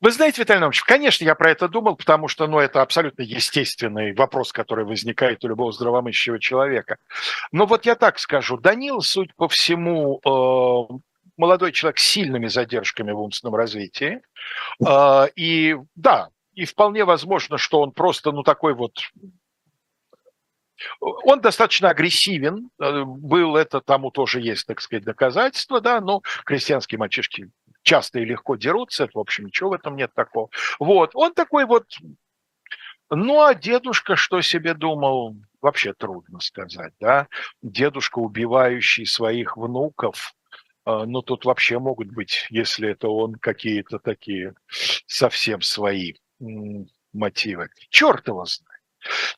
Вы 0.00 0.10
знаете, 0.10 0.42
Виталий 0.42 0.60
Иванович, 0.60 0.82
конечно, 0.82 1.24
я 1.24 1.34
про 1.34 1.50
это 1.50 1.66
думал, 1.66 1.96
потому 1.96 2.28
что 2.28 2.46
ну, 2.46 2.58
это 2.58 2.82
абсолютно 2.82 3.22
естественный 3.22 4.14
вопрос, 4.14 4.52
который 4.52 4.84
возникает 4.84 5.42
у 5.44 5.48
любого 5.48 5.72
здравомыслящего 5.72 6.38
человека. 6.38 6.98
Но 7.52 7.64
вот 7.64 7.86
я 7.86 7.94
так 7.94 8.18
скажу, 8.18 8.58
Данил, 8.58 9.00
суть 9.00 9.34
по 9.34 9.48
всему, 9.48 10.20
э, 10.22 10.94
молодой 11.36 11.72
человек 11.72 11.98
с 11.98 12.04
сильными 12.04 12.48
задержками 12.48 13.12
в 13.12 13.20
умственном 13.20 13.54
развитии. 13.54 14.20
Э, 14.86 15.28
и 15.36 15.76
да, 15.94 16.28
и 16.54 16.66
вполне 16.66 17.04
возможно, 17.04 17.56
что 17.58 17.80
он 17.80 17.92
просто, 17.92 18.30
ну, 18.30 18.42
такой 18.42 18.74
вот 18.74 18.98
он 21.00 21.40
достаточно 21.40 21.90
агрессивен, 21.90 22.70
э, 22.80 23.04
был 23.04 23.56
это, 23.56 23.80
тому 23.80 24.10
тоже 24.10 24.40
есть, 24.40 24.66
так 24.66 24.80
сказать, 24.80 25.04
доказательства, 25.04 25.80
да, 25.80 26.00
но 26.00 26.22
крестьянские 26.44 26.98
мальчишки 26.98 27.50
часто 27.82 28.20
и 28.20 28.24
легко 28.24 28.56
дерутся, 28.56 29.08
в 29.12 29.18
общем, 29.18 29.46
ничего 29.46 29.70
в 29.70 29.74
этом 29.74 29.96
нет 29.96 30.12
такого. 30.14 30.48
Вот, 30.78 31.10
он 31.14 31.34
такой 31.34 31.66
вот, 31.66 31.86
ну, 33.10 33.42
а 33.42 33.54
дедушка 33.54 34.16
что 34.16 34.40
себе 34.40 34.74
думал, 34.74 35.36
вообще 35.60 35.92
трудно 35.92 36.40
сказать, 36.40 36.92
да, 37.00 37.28
дедушка, 37.62 38.18
убивающий 38.18 39.06
своих 39.06 39.56
внуков, 39.56 40.34
э, 40.86 41.04
ну, 41.06 41.22
тут 41.22 41.44
вообще 41.44 41.78
могут 41.78 42.08
быть, 42.08 42.46
если 42.50 42.90
это 42.90 43.08
он, 43.08 43.34
какие-то 43.34 43.98
такие 43.98 44.54
совсем 45.06 45.60
свои 45.60 46.14
мотивы. 47.12 47.68
Черт 47.90 48.28
его 48.28 48.44
знает. 48.44 48.73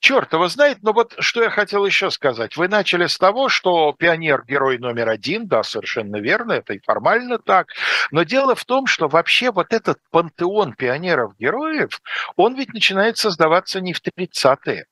Черт 0.00 0.32
его 0.32 0.48
знает, 0.48 0.78
но 0.82 0.92
вот 0.92 1.14
что 1.18 1.42
я 1.42 1.50
хотел 1.50 1.84
еще 1.86 2.10
сказать. 2.10 2.56
Вы 2.56 2.68
начали 2.68 3.06
с 3.06 3.18
того, 3.18 3.48
что 3.48 3.92
пионер– 3.92 4.44
герой 4.46 4.78
номер 4.78 5.08
один, 5.08 5.46
да, 5.46 5.62
совершенно 5.62 6.16
верно, 6.16 6.52
это 6.52 6.74
и 6.74 6.80
формально 6.80 7.38
так. 7.38 7.68
Но 8.10 8.22
дело 8.22 8.54
в 8.54 8.64
том, 8.64 8.86
что 8.86 9.08
вообще 9.08 9.50
вот 9.50 9.72
этот 9.72 9.98
пантеон 10.10 10.74
пионеров-героев, 10.74 12.00
он 12.36 12.54
ведь 12.54 12.72
начинает 12.72 13.18
создаваться 13.18 13.80
не 13.80 13.92
в 13.92 14.00
30-е. 14.00 14.86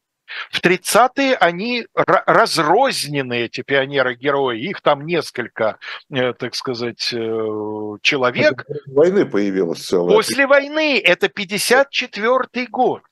В 0.51 0.61
30-е 0.63 1.37
они 1.37 1.87
разрознены, 1.95 3.43
эти 3.43 3.61
пионеры-герои, 3.63 4.59
их 4.59 4.81
там 4.81 5.05
несколько, 5.05 5.79
э, 6.11 6.33
так 6.33 6.55
сказать, 6.55 7.13
э, 7.13 7.97
человек. 8.03 8.65
После 8.67 8.95
войны 8.95 9.27
появилась 9.27 9.87
целая. 9.87 10.17
После 10.17 10.47
войны, 10.47 10.99
это 10.99 11.27
54-й 11.27 12.67
год. 12.67 13.03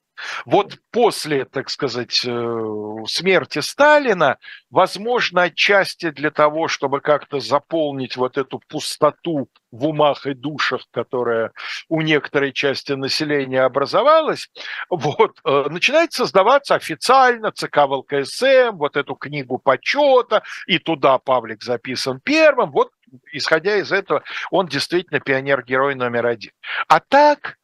Вот 0.44 0.78
после, 0.90 1.44
так 1.44 1.70
сказать, 1.70 2.22
э, 2.24 2.74
смерти 3.06 3.60
Сталина, 3.60 4.38
возможно, 4.70 5.42
отчасти 5.42 6.10
для 6.10 6.30
того, 6.30 6.68
чтобы 6.68 7.00
как-то 7.00 7.40
заполнить 7.40 8.16
вот 8.16 8.38
эту 8.38 8.60
пустоту 8.68 9.48
в 9.70 9.86
умах 9.86 10.26
и 10.26 10.34
душах, 10.34 10.82
которая 10.90 11.52
у 11.88 12.02
некоторой 12.02 12.52
части 12.52 12.92
населения 12.92 13.62
образовалась, 13.62 14.50
вот, 14.90 15.38
э, 15.44 15.64
начинает 15.70 16.12
создаваться 16.12 16.74
официально 16.74 17.50
ЦК 17.52 17.86
ВЛКСМ, 17.86 18.76
вот 18.76 18.96
эту 18.96 19.14
книгу 19.14 19.58
почета, 19.58 20.42
и 20.66 20.78
туда 20.78 21.18
Павлик 21.18 21.62
записан 21.62 22.20
первым, 22.20 22.70
вот 22.70 22.90
исходя 23.32 23.76
из 23.76 23.92
этого, 23.92 24.22
он 24.50 24.66
действительно 24.66 25.20
пионер-герой 25.20 25.94
номер 25.94 26.26
один. 26.26 26.52
А 26.88 27.00
так, 27.00 27.58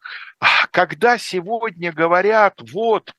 когда 0.70 1.18
сегодня 1.18 1.92
говорят, 1.92 2.60
вот, 2.72 3.12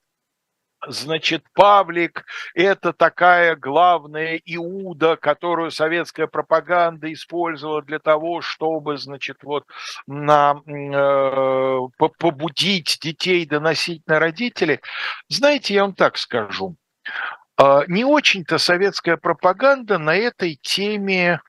Значит, 0.87 1.43
Павлик– 1.53 2.25
это 2.55 2.93
такая 2.93 3.57
главная 3.57 4.39
Иуда, 4.45 5.17
которую 5.17 5.71
советская 5.71 6.25
пропаганда 6.25 7.11
использовала 7.11 7.81
для 7.81 7.99
того, 7.99 8.39
чтобы, 8.39 8.97
значит, 8.97 9.43
вот 9.43 9.65
на, 10.07 10.61
э, 10.65 11.79
побудить 12.17 12.97
детей 13.01 13.45
доносить 13.45 14.07
на 14.07 14.19
родителей. 14.19 14.79
Знаете, 15.27 15.73
я 15.73 15.81
вам 15.81 15.93
так 15.95 16.17
скажу. 16.17 16.77
Э, 17.57 17.81
не 17.87 18.05
очень-то 18.05 18.57
советская 18.57 19.17
пропаганда 19.17 19.97
на 19.97 20.15
этой 20.15 20.57
теме 20.61 21.41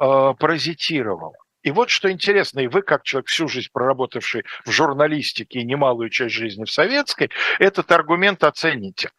э, 0.00 0.34
паразитировала. 0.38 1.34
И 1.62 1.70
вот 1.70 1.90
что 1.90 2.10
интересно, 2.10 2.60
и 2.60 2.66
вы, 2.66 2.82
как 2.82 3.04
человек, 3.04 3.28
всю 3.28 3.48
жизнь 3.48 3.68
проработавший 3.72 4.44
в 4.64 4.70
журналистике 4.70 5.60
и 5.60 5.64
немалую 5.64 6.10
часть 6.10 6.34
жизни 6.34 6.64
в 6.64 6.70
советской, 6.70 7.30
этот 7.58 7.90
аргумент 7.92 8.42
оцените. 8.44 9.10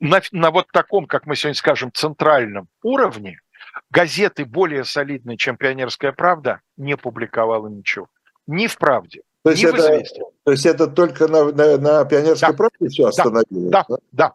На, 0.00 0.20
на 0.30 0.50
вот 0.50 0.68
таком, 0.72 1.06
как 1.06 1.26
мы 1.26 1.36
сегодня 1.36 1.54
скажем, 1.54 1.92
центральном 1.92 2.68
уровне 2.82 3.40
газеты 3.90 4.44
более 4.44 4.84
солидные, 4.84 5.36
чем 5.36 5.56
«Пионерская 5.56 6.12
правда», 6.12 6.60
не 6.76 6.96
публиковала 6.96 7.68
ничего. 7.68 8.08
Ни 8.46 8.66
в 8.66 8.76
«Правде», 8.76 9.22
то 9.44 9.50
есть, 9.50 9.64
это, 9.64 10.02
то 10.48 10.52
есть 10.52 10.64
это 10.64 10.86
только 10.86 11.28
на, 11.28 11.52
на, 11.52 11.76
на 11.76 12.04
пионерской 12.06 12.52
да. 12.52 12.56
правде 12.56 12.88
все 12.88 13.08
остановилось? 13.08 13.70
Да, 13.70 13.84
да, 13.86 13.96
да. 14.12 14.34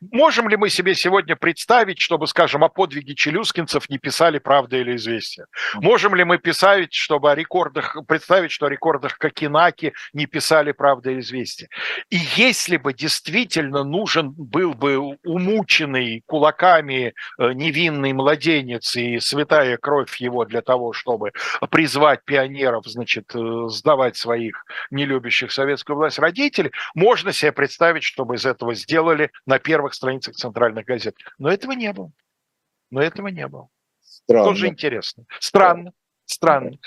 Можем 0.00 0.48
ли 0.48 0.56
мы 0.56 0.68
себе 0.70 0.94
сегодня 0.94 1.36
представить, 1.36 1.98
чтобы, 1.98 2.26
скажем, 2.26 2.64
о 2.64 2.68
подвиге 2.68 3.14
челюскинцев 3.14 3.88
не 3.88 3.98
писали 3.98 4.38
«Правда» 4.38 4.76
или 4.76 4.96
«Известия»? 4.96 5.46
Можем 5.74 6.14
ли 6.14 6.24
мы 6.24 6.38
писать, 6.38 6.92
чтобы 6.92 7.30
о 7.30 7.34
рекордах, 7.34 7.96
представить, 8.06 8.50
что 8.50 8.66
о 8.66 8.70
рекордах 8.70 9.18
Кокинаки 9.18 9.92
не 10.12 10.26
писали 10.26 10.72
«Правда» 10.72 11.10
или 11.10 11.20
«Известия»? 11.20 11.68
И 12.10 12.18
если 12.36 12.76
бы 12.76 12.92
действительно 12.92 13.84
нужен 13.84 14.30
был 14.30 14.74
бы 14.74 15.16
умученный 15.24 16.22
кулаками 16.26 17.14
э, 17.38 17.52
невинный 17.52 18.12
младенец 18.12 18.96
и 18.96 19.20
святая 19.20 19.76
кровь 19.76 20.16
его 20.16 20.44
для 20.44 20.62
того, 20.62 20.92
чтобы 20.92 21.32
призвать 21.70 22.24
пионеров, 22.24 22.86
значит, 22.86 23.34
э, 23.34 23.68
сдавать 23.68 24.16
своих 24.16 24.64
нелюбящих 24.90 25.49
советскую 25.52 25.96
власть 25.96 26.18
родителей, 26.18 26.72
можно 26.94 27.32
себе 27.32 27.52
представить, 27.52 28.04
чтобы 28.04 28.36
из 28.36 28.46
этого 28.46 28.74
сделали 28.74 29.30
на 29.46 29.58
первых 29.58 29.94
страницах 29.94 30.34
центральных 30.34 30.86
газет. 30.86 31.16
Но 31.38 31.50
этого 31.50 31.72
не 31.72 31.92
было. 31.92 32.12
Но 32.90 33.02
этого 33.02 33.28
не 33.28 33.46
было. 33.46 33.68
Странно. 34.00 34.44
Тоже 34.44 34.66
интересно. 34.68 35.24
Странно. 35.38 35.92
Странно. 36.24 36.78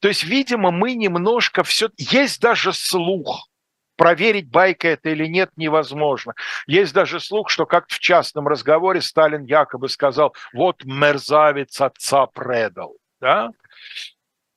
То 0.00 0.08
есть, 0.08 0.24
видимо, 0.24 0.70
мы 0.70 0.94
немножко 0.94 1.64
все... 1.64 1.90
Есть 1.96 2.40
даже 2.40 2.72
слух, 2.72 3.48
проверить, 3.96 4.48
байка 4.48 4.88
это 4.88 5.10
или 5.10 5.26
нет, 5.26 5.50
невозможно. 5.56 6.34
Есть 6.66 6.92
даже 6.92 7.20
слух, 7.20 7.50
что 7.50 7.66
как 7.66 7.88
в 7.88 7.98
частном 7.98 8.46
разговоре 8.46 9.00
Сталин 9.00 9.44
якобы 9.44 9.88
сказал, 9.88 10.34
вот 10.52 10.84
мерзавец 10.84 11.80
отца 11.80 12.26
предал. 12.26 12.96
Да? 13.20 13.50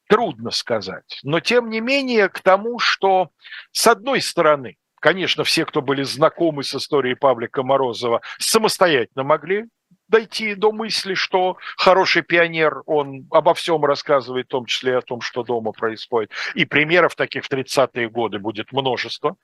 Трудно 0.08 0.52
сказать. 0.52 1.20
Но 1.24 1.40
тем 1.40 1.70
не 1.70 1.80
менее 1.80 2.30
к 2.30 2.40
тому, 2.40 2.80
что 2.80 3.30
с 3.72 3.88
одной 3.88 4.22
стороны, 4.22 4.78
конечно, 5.00 5.44
все, 5.44 5.66
кто 5.66 5.82
были 5.82 6.04
знакомы 6.04 6.64
с 6.64 6.76
историей 6.76 7.16
Павлика 7.16 7.64
Морозова, 7.64 8.22
самостоятельно 8.38 9.24
могли 9.24 9.66
дойти 10.08 10.56
до 10.56 10.72
мысли, 10.72 11.16
что 11.16 11.58
хороший 11.78 12.22
пионер, 12.22 12.84
он 12.86 13.28
обо 13.32 13.54
всем 13.54 13.84
рассказывает, 13.84 14.46
в 14.46 14.50
том 14.50 14.66
числе 14.66 14.94
и 14.94 14.96
о 14.96 15.02
том, 15.02 15.22
что 15.22 15.44
дома 15.44 15.72
происходит. 15.72 16.32
И 16.54 16.66
примеров 16.66 17.16
таких 17.16 17.46
в 17.46 17.52
30-е 17.52 18.10
годы 18.10 18.40
будет 18.40 18.72
множество. 18.72 19.36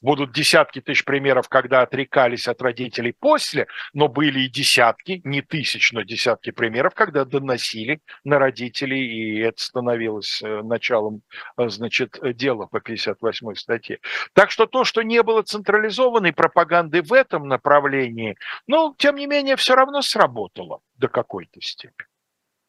Будут 0.00 0.32
десятки 0.32 0.80
тысяч 0.80 1.04
примеров, 1.04 1.48
когда 1.48 1.82
отрекались 1.82 2.48
от 2.48 2.62
родителей 2.62 3.12
после, 3.12 3.66
но 3.92 4.08
были 4.08 4.40
и 4.40 4.48
десятки, 4.48 5.20
не 5.24 5.42
тысяч, 5.42 5.92
но 5.92 6.02
десятки 6.02 6.50
примеров, 6.52 6.94
когда 6.94 7.26
доносили 7.26 8.00
на 8.24 8.38
родителей, 8.38 9.06
и 9.06 9.40
это 9.40 9.62
становилось 9.62 10.40
э, 10.42 10.62
началом, 10.62 11.20
э, 11.58 11.68
значит, 11.68 12.18
дела 12.36 12.66
по 12.66 12.80
58 12.80 13.54
статье. 13.56 13.98
Так 14.32 14.50
что 14.50 14.66
то, 14.66 14.84
что 14.84 15.02
не 15.02 15.22
было 15.22 15.42
централизованной 15.42 16.32
пропаганды 16.32 17.02
в 17.02 17.12
этом 17.12 17.46
направлении, 17.46 18.36
ну, 18.66 18.94
тем 18.96 19.16
не 19.16 19.26
менее, 19.26 19.56
все 19.56 19.74
равно 19.74 20.00
сработало 20.00 20.80
до 20.96 21.08
какой-то 21.08 21.60
степени. 21.60 22.08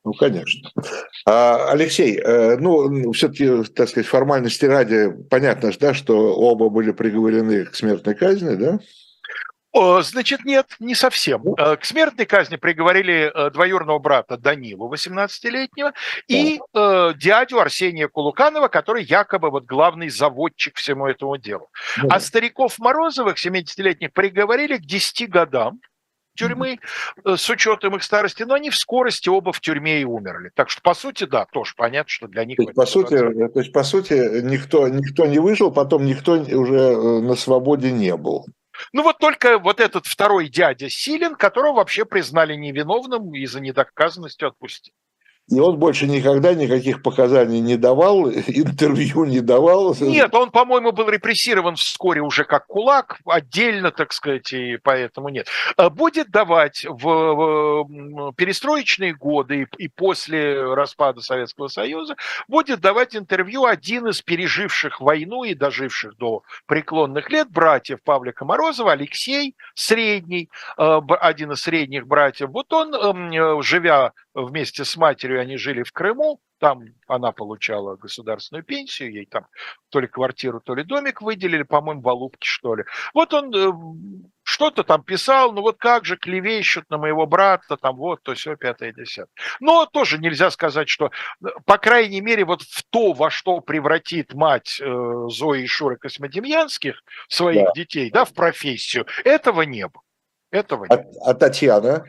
Ну, 0.06 0.14
конечно. 0.14 0.72
А, 1.26 1.72
Алексей, 1.72 2.18
э, 2.18 2.58
ну, 2.58 3.12
все-таки, 3.12 3.64
так 3.76 3.89
сказать, 3.89 4.08
формальности 4.08 4.66
ради, 4.66 5.12
понятно, 5.30 5.72
да, 5.80 5.93
что 5.93 6.34
оба 6.36 6.70
были 6.70 6.91
приговорены 6.91 7.66
к 7.66 7.76
смертной 7.76 8.16
казни, 8.16 8.56
да? 8.56 8.80
Значит, 9.72 10.45
нет, 10.45 10.76
не 10.80 10.95
совсем. 10.95 11.41
Ну. 11.43 11.56
Э, 11.56 11.78
к 11.78 11.86
смертной 11.86 12.26
казни 12.26 12.56
приговорили 12.56 13.32
э, 13.34 13.52
двоюродного 13.52 14.00
брата 14.00 14.36
Данилу, 14.36 14.91
18-летнего, 14.91 15.93
и 16.28 16.60
э, 16.74 17.14
дядю 17.16 17.60
Арсения 17.60 18.08
Кулуканова, 18.08 18.68
который 18.68 19.04
якобы 19.04 19.52
вот 19.52 19.66
главный 19.66 20.10
заводчик 20.10 20.76
всему 20.78 21.06
этому 21.06 21.38
делу. 21.38 21.70
А 22.10 22.20
стариков 22.20 22.80
Морозовых, 22.80 23.38
70-летних, 23.38 24.12
приговорили 24.12 24.78
к 24.78 24.86
10 24.86 25.30
годам 25.30 25.80
тюрьмы 26.40 26.80
э, 27.26 27.36
с 27.36 27.50
учетом 27.50 27.96
их 27.96 28.04
старости, 28.04 28.44
но 28.44 28.54
они 28.54 28.70
в 28.70 28.76
скорости 28.76 29.30
оба 29.30 29.52
в 29.52 29.60
тюрьме 29.60 30.02
и 30.02 30.06
умерли. 30.06 30.52
Так 30.56 30.70
что, 30.70 30.82
по 30.82 30.94
сути, 30.94 31.26
да, 31.26 31.46
тоже 31.46 31.74
понятно, 31.76 32.10
что 32.10 32.28
для 32.28 32.46
них... 32.46 32.58
То 32.58 32.64
есть, 32.64 32.76
по 32.76 32.86
сути, 32.86 33.18
то 33.18 33.60
есть, 33.60 33.74
по 33.74 33.84
сути 33.84 34.42
никто, 34.42 34.88
никто 34.88 35.26
не 35.26 35.40
выжил, 35.40 35.72
потом 35.72 36.06
никто 36.06 36.34
уже 36.34 36.76
э, 36.76 37.20
на 37.20 37.36
свободе 37.36 37.92
не 37.92 38.16
был. 38.16 38.46
Ну 38.94 39.04
вот 39.04 39.18
только 39.18 39.60
вот 39.60 39.82
этот 39.82 40.06
второй 40.06 40.48
дядя 40.48 40.90
Силин, 40.90 41.36
которого 41.36 41.74
вообще 41.74 42.06
признали 42.06 42.56
невиновным 42.56 43.34
и 43.36 43.46
за 43.46 43.60
недоказанностью 43.60 44.48
отпустили. 44.48 44.96
И 45.50 45.60
он 45.60 45.78
больше 45.78 46.08
никогда 46.08 46.54
никаких 46.54 47.02
показаний 47.02 47.60
не 47.60 47.76
давал, 47.76 48.30
интервью 48.30 49.26
не 49.26 49.41
давал. 49.41 49.95
Нет, 50.00 50.34
он, 50.36 50.52
по-моему, 50.52 50.91
был 50.91 51.10
репрессирован 51.10 51.76
вскоре 51.76 52.22
уже 52.22 52.43
как 52.43 52.68
кулак, 52.68 53.20
отдельно, 53.26 53.91
так 53.91 54.14
сказать, 54.14 54.54
и 54.54 54.78
поэтому 54.78 55.30
нет. 55.30 55.47
А 55.76 55.89
будет 55.89 56.30
давать 56.30 56.86
в 56.88 57.88
перестроечные 58.36 59.16
годы 59.16 59.68
и 59.78 59.88
после 59.88 60.74
распада 60.74 61.22
Советского 61.22 61.68
Союза, 61.68 62.16
будет 62.47 62.80
давать 62.80 63.16
интервью 63.16 63.66
один 63.66 64.08
из 64.08 64.22
переживших 64.22 65.02
войну 65.02 65.43
и 65.43 65.56
доживших 65.56 66.18
до 66.18 66.43
преклонных 66.68 67.30
лет 67.32 67.50
братьев 67.50 68.00
Павлика 68.04 68.45
Морозова, 68.45 68.91
Алексей 68.91 69.56
Средний, 69.74 70.50
э, 70.78 71.00
один 71.22 71.52
из 71.52 71.62
средних 71.62 72.08
братьев. 72.08 72.50
Вот 72.50 72.72
он, 72.74 72.93
эм, 72.93 73.32
э, 73.32 73.62
живя 73.64 74.14
вместе 74.34 74.86
с 74.86 74.96
матерью 74.98 75.42
они 75.42 75.58
жили 75.58 75.84
в 75.84 75.92
Крыму, 75.92 76.40
там 76.60 76.84
она 77.08 77.32
получала 77.32 77.96
государственную 77.96 78.64
пенсию, 78.64 79.14
ей 79.14 79.26
там 79.26 79.48
то 79.90 80.00
ли 80.00 80.08
квартиру, 80.08 80.60
то 80.60 80.76
ли 80.76 80.84
домик 80.84 81.22
выделили, 81.22 81.64
по-моему, 81.64 82.02
в 82.02 82.10
Алубке, 82.10 82.48
что 82.48 82.76
ли. 82.76 82.84
Вот 83.14 83.34
он 83.34 83.54
э, 83.56 83.72
что-то 84.44 84.84
там 84.84 85.04
писал, 85.04 85.54
ну 85.54 85.62
вот 85.62 85.78
как 85.78 86.06
же 86.06 86.18
клевещут 86.18 86.90
на 86.90 86.98
моего 86.98 87.26
брата, 87.26 87.78
там 87.78 87.96
вот, 87.96 88.22
то 88.24 88.34
все, 88.34 88.56
пятое, 88.56 88.92
десятое. 88.92 89.32
Но 89.60 89.86
тоже 89.86 90.18
нельзя 90.18 90.52
сказать, 90.52 90.90
что, 90.90 91.12
э, 91.42 91.48
по 91.66 91.78
крайней 91.78 92.22
мере, 92.22 92.46
вот 92.46 92.62
в 92.62 92.84
то, 92.90 93.14
во 93.14 93.30
что 93.30 93.62
превратит 93.62 94.34
мать 94.34 94.80
э, 94.82 95.28
Зои 95.30 95.64
и 95.64 95.68
Шуры 95.68 95.96
Космодемьянских 95.96 97.02
своих 97.30 97.66
да. 97.68 97.72
детей, 97.74 98.12
да, 98.12 98.26
в 98.26 98.34
профессию, 98.34 99.08
этого 99.24 99.62
не 99.62 99.88
было. 99.88 100.04
Этого 100.52 100.88
а, 100.90 101.04
а 101.26 101.34
Татьяна? 101.36 102.06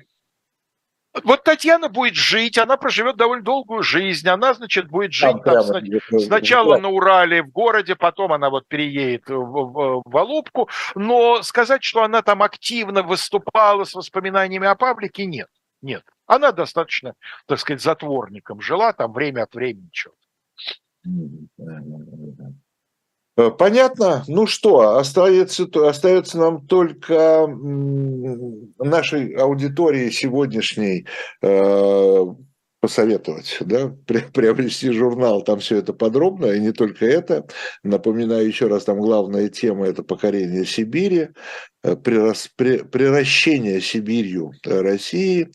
Вот 1.25 1.43
Татьяна 1.43 1.89
будет 1.89 2.15
жить, 2.15 2.57
она 2.57 2.77
проживет 2.77 3.17
довольно 3.17 3.43
долгую 3.43 3.83
жизнь, 3.83 4.29
она, 4.29 4.55
значит, 4.55 4.89
будет 4.89 5.13
жить 5.13 5.43
там, 5.45 5.65
там, 5.73 6.21
сначала 6.21 6.79
на 6.79 6.89
Урале, 6.89 7.43
в 7.43 7.51
городе, 7.51 7.97
потом 7.97 8.33
она 8.33 8.49
вот 8.49 8.69
переедет 8.69 9.29
в, 9.29 9.35
в, 9.35 10.03
в 10.05 10.17
Алубку, 10.17 10.69
но 10.95 11.43
сказать, 11.43 11.83
что 11.83 12.05
она 12.05 12.23
там 12.23 12.43
активно 12.43 13.03
выступала 13.03 13.83
с 13.85 13.95
воспоминаниями 13.95 14.69
о 14.69 14.77
Павлике, 14.77 15.27
нет, 15.27 15.49
нет. 15.83 16.05
Она 16.27 16.53
достаточно, 16.53 17.15
так 17.47 17.59
сказать, 17.59 17.83
затворником 17.83 18.61
жила, 18.61 18.93
там 18.93 19.13
время 19.13 19.43
от 19.43 19.55
времени 19.55 19.91
что-то. 19.93 20.17
Э, 23.37 23.51
понятно. 23.51 24.25
Ну 24.29 24.47
что, 24.47 24.97
остается, 24.97 25.67
остается 25.87 26.39
нам 26.39 26.67
только 26.67 27.47
нашей 28.79 29.35
аудитории 29.35 30.11
сегодняшней 30.11 31.07
э, 31.43 32.25
посоветовать, 32.81 33.59
да, 33.61 33.95
приобрести 34.33 34.91
журнал, 34.91 35.43
там 35.43 35.61
все 35.61 35.77
это 35.77 35.93
подробно, 35.93 36.47
и 36.47 36.61
не 36.61 36.73
только 36.73 37.07
это. 37.07 37.47
Напоминаю 37.83 38.47
еще 38.47 38.67
раз, 38.67 38.85
там 38.85 38.99
главная 39.01 39.49
тема– 39.49 39.87
это 39.89 40.03
покорение 40.03 40.65
Сибири, 40.65 41.29
Э, 41.83 41.97
приращение 41.97 43.81
Сибирью 43.81 44.53
э, 44.67 44.81
России. 44.83 45.49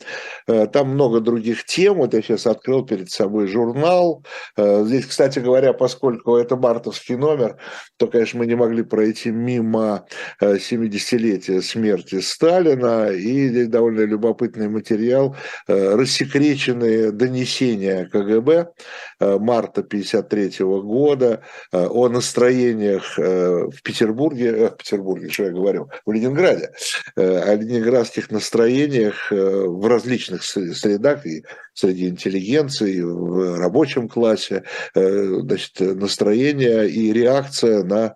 Э, 0.48 0.66
там 0.66 0.90
много 0.90 1.20
других 1.20 1.66
тем. 1.66 1.98
Вот 1.98 2.16
я 2.16 2.22
сейчас 2.24 2.48
открыл 2.48 2.84
перед 2.84 3.12
собой 3.12 3.48
журнал. 3.48 4.24
Здесь, 4.58 5.06
кстати 5.06 5.40
говоря, 5.40 5.74
поскольку 5.74 6.36
это 6.36 6.56
мартовский 6.56 7.16
номер, 7.16 7.58
то, 7.98 8.08
конечно, 8.08 8.40
мы 8.40 8.48
не 8.48 8.56
могли 8.56 8.84
пройти 8.84 9.30
мимо 9.30 10.06
70-летия 10.42 11.62
смерти 11.62 12.22
Сталина. 12.22 13.10
И 13.12 13.50
здесь 13.50 13.68
довольно 13.68 14.02
любопытный 14.02 14.68
материал. 14.68 15.36
Рассекреченные 15.68 17.12
донесения 17.12 18.06
КГБ 18.06 18.72
марта 19.20 19.82
1953 19.82 20.66
года 20.66 21.44
о 21.72 22.10
настроениях 22.10 23.18
в 23.18 23.82
Петербурге, 23.84 24.70
в 24.70 24.78
Петербурге, 24.78 25.30
что 25.30 25.44
я 25.44 25.52
говорю, 25.52 25.90
в 26.06 26.15
Ленинграде, 26.16 26.72
э, 27.16 27.40
о 27.40 27.56
ленинградских 27.56 28.32
настроениях 28.32 29.32
э, 29.32 29.36
в 29.36 29.86
различных 29.88 30.44
средах, 30.44 31.26
и 31.26 31.44
среди 31.74 32.08
интеллигенции, 32.08 33.02
в 33.02 33.60
рабочем 33.60 34.08
классе, 34.08 34.64
э, 34.96 35.40
значит, 35.42 35.80
настроение 35.80 36.90
и 36.90 37.14
реакция 37.14 37.84
на 37.84 38.16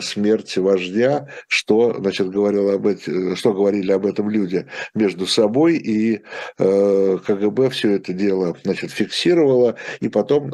смерть 0.00 0.56
вождя, 0.56 1.28
что, 1.48 1.94
значит, 1.98 2.30
говорил 2.30 2.70
об 2.70 2.86
этом, 2.86 3.36
что 3.36 3.52
говорили 3.52 3.92
об 3.92 4.06
этом 4.06 4.28
люди 4.28 4.66
между 4.94 5.26
собой, 5.26 5.76
и 5.76 6.22
КГБ 6.58 7.70
все 7.70 7.92
это 7.92 8.12
дело, 8.12 8.56
значит, 8.64 8.90
фиксировало, 8.90 9.76
и 10.00 10.08
потом 10.08 10.50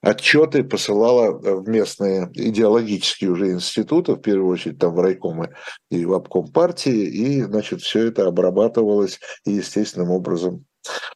отчеты 0.00 0.64
посылала 0.64 1.32
в 1.32 1.68
местные 1.68 2.30
идеологические 2.34 3.30
уже 3.30 3.52
институты, 3.52 4.12
в 4.12 4.20
первую 4.20 4.52
очередь 4.52 4.78
там 4.78 4.94
в 4.94 5.00
райкомы 5.00 5.54
и 5.90 6.04
в 6.04 6.12
обком 6.12 6.48
партии, 6.48 7.04
и, 7.04 7.42
значит, 7.42 7.80
все 7.80 8.06
это 8.06 8.26
обрабатывалось 8.26 9.20
и 9.44 9.52
естественным 9.52 10.10
образом 10.10 10.64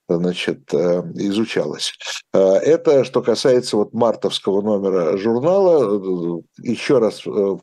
значит, 0.09 0.73
э, 0.75 1.03
изучалось. 1.15 1.95
Э, 2.33 2.55
это 2.57 3.05
что 3.05 3.23
касается 3.23 3.77
вот 3.77 3.93
мартовского 3.93 4.61
номера 4.63 5.17
журнала. 5.17 6.43
Еще 6.59 6.99
раз 6.99 7.23
э, 7.27 7.57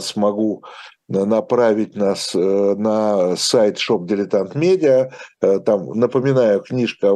смогу 0.00 0.64
направить 1.08 1.94
нас 1.94 2.34
на 2.34 3.36
сайт 3.36 3.76
Shop 3.76 4.06
Dilettant 4.06 4.54
Media. 4.54 5.12
Там, 5.60 5.90
напоминаю, 5.90 6.60
книжка 6.62 7.12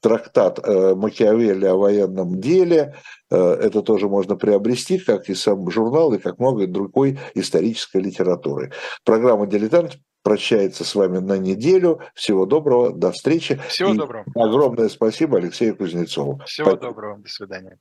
трактат 0.00 0.60
э, 0.62 0.94
Макиавелли 0.94 1.66
о 1.66 1.76
военном 1.76 2.40
деле. 2.40 2.94
Э, 3.30 3.36
это 3.36 3.82
тоже 3.82 4.08
можно 4.08 4.36
приобрести, 4.36 4.98
как 4.98 5.28
и 5.28 5.34
сам 5.34 5.68
журнал, 5.70 6.12
и 6.14 6.18
как 6.18 6.38
много 6.38 6.66
другой 6.66 7.18
исторической 7.34 8.00
литературы. 8.00 8.72
Программа 9.04 9.46
«Дилетант» 9.46 9.98
прощается 10.22 10.84
с 10.84 10.94
вами 10.94 11.18
на 11.18 11.38
неделю. 11.38 12.00
Всего 12.14 12.46
доброго, 12.46 12.92
до 12.92 13.12
встречи. 13.12 13.60
Всего 13.68 13.94
и 13.94 13.96
доброго. 13.96 14.24
Огромное 14.34 14.88
спасибо 14.88 15.38
Алексею 15.38 15.76
Кузнецову. 15.76 16.40
Всего 16.46 16.70
спасибо. 16.70 16.88
доброго, 16.88 17.18
до 17.18 17.28
свидания. 17.28 17.78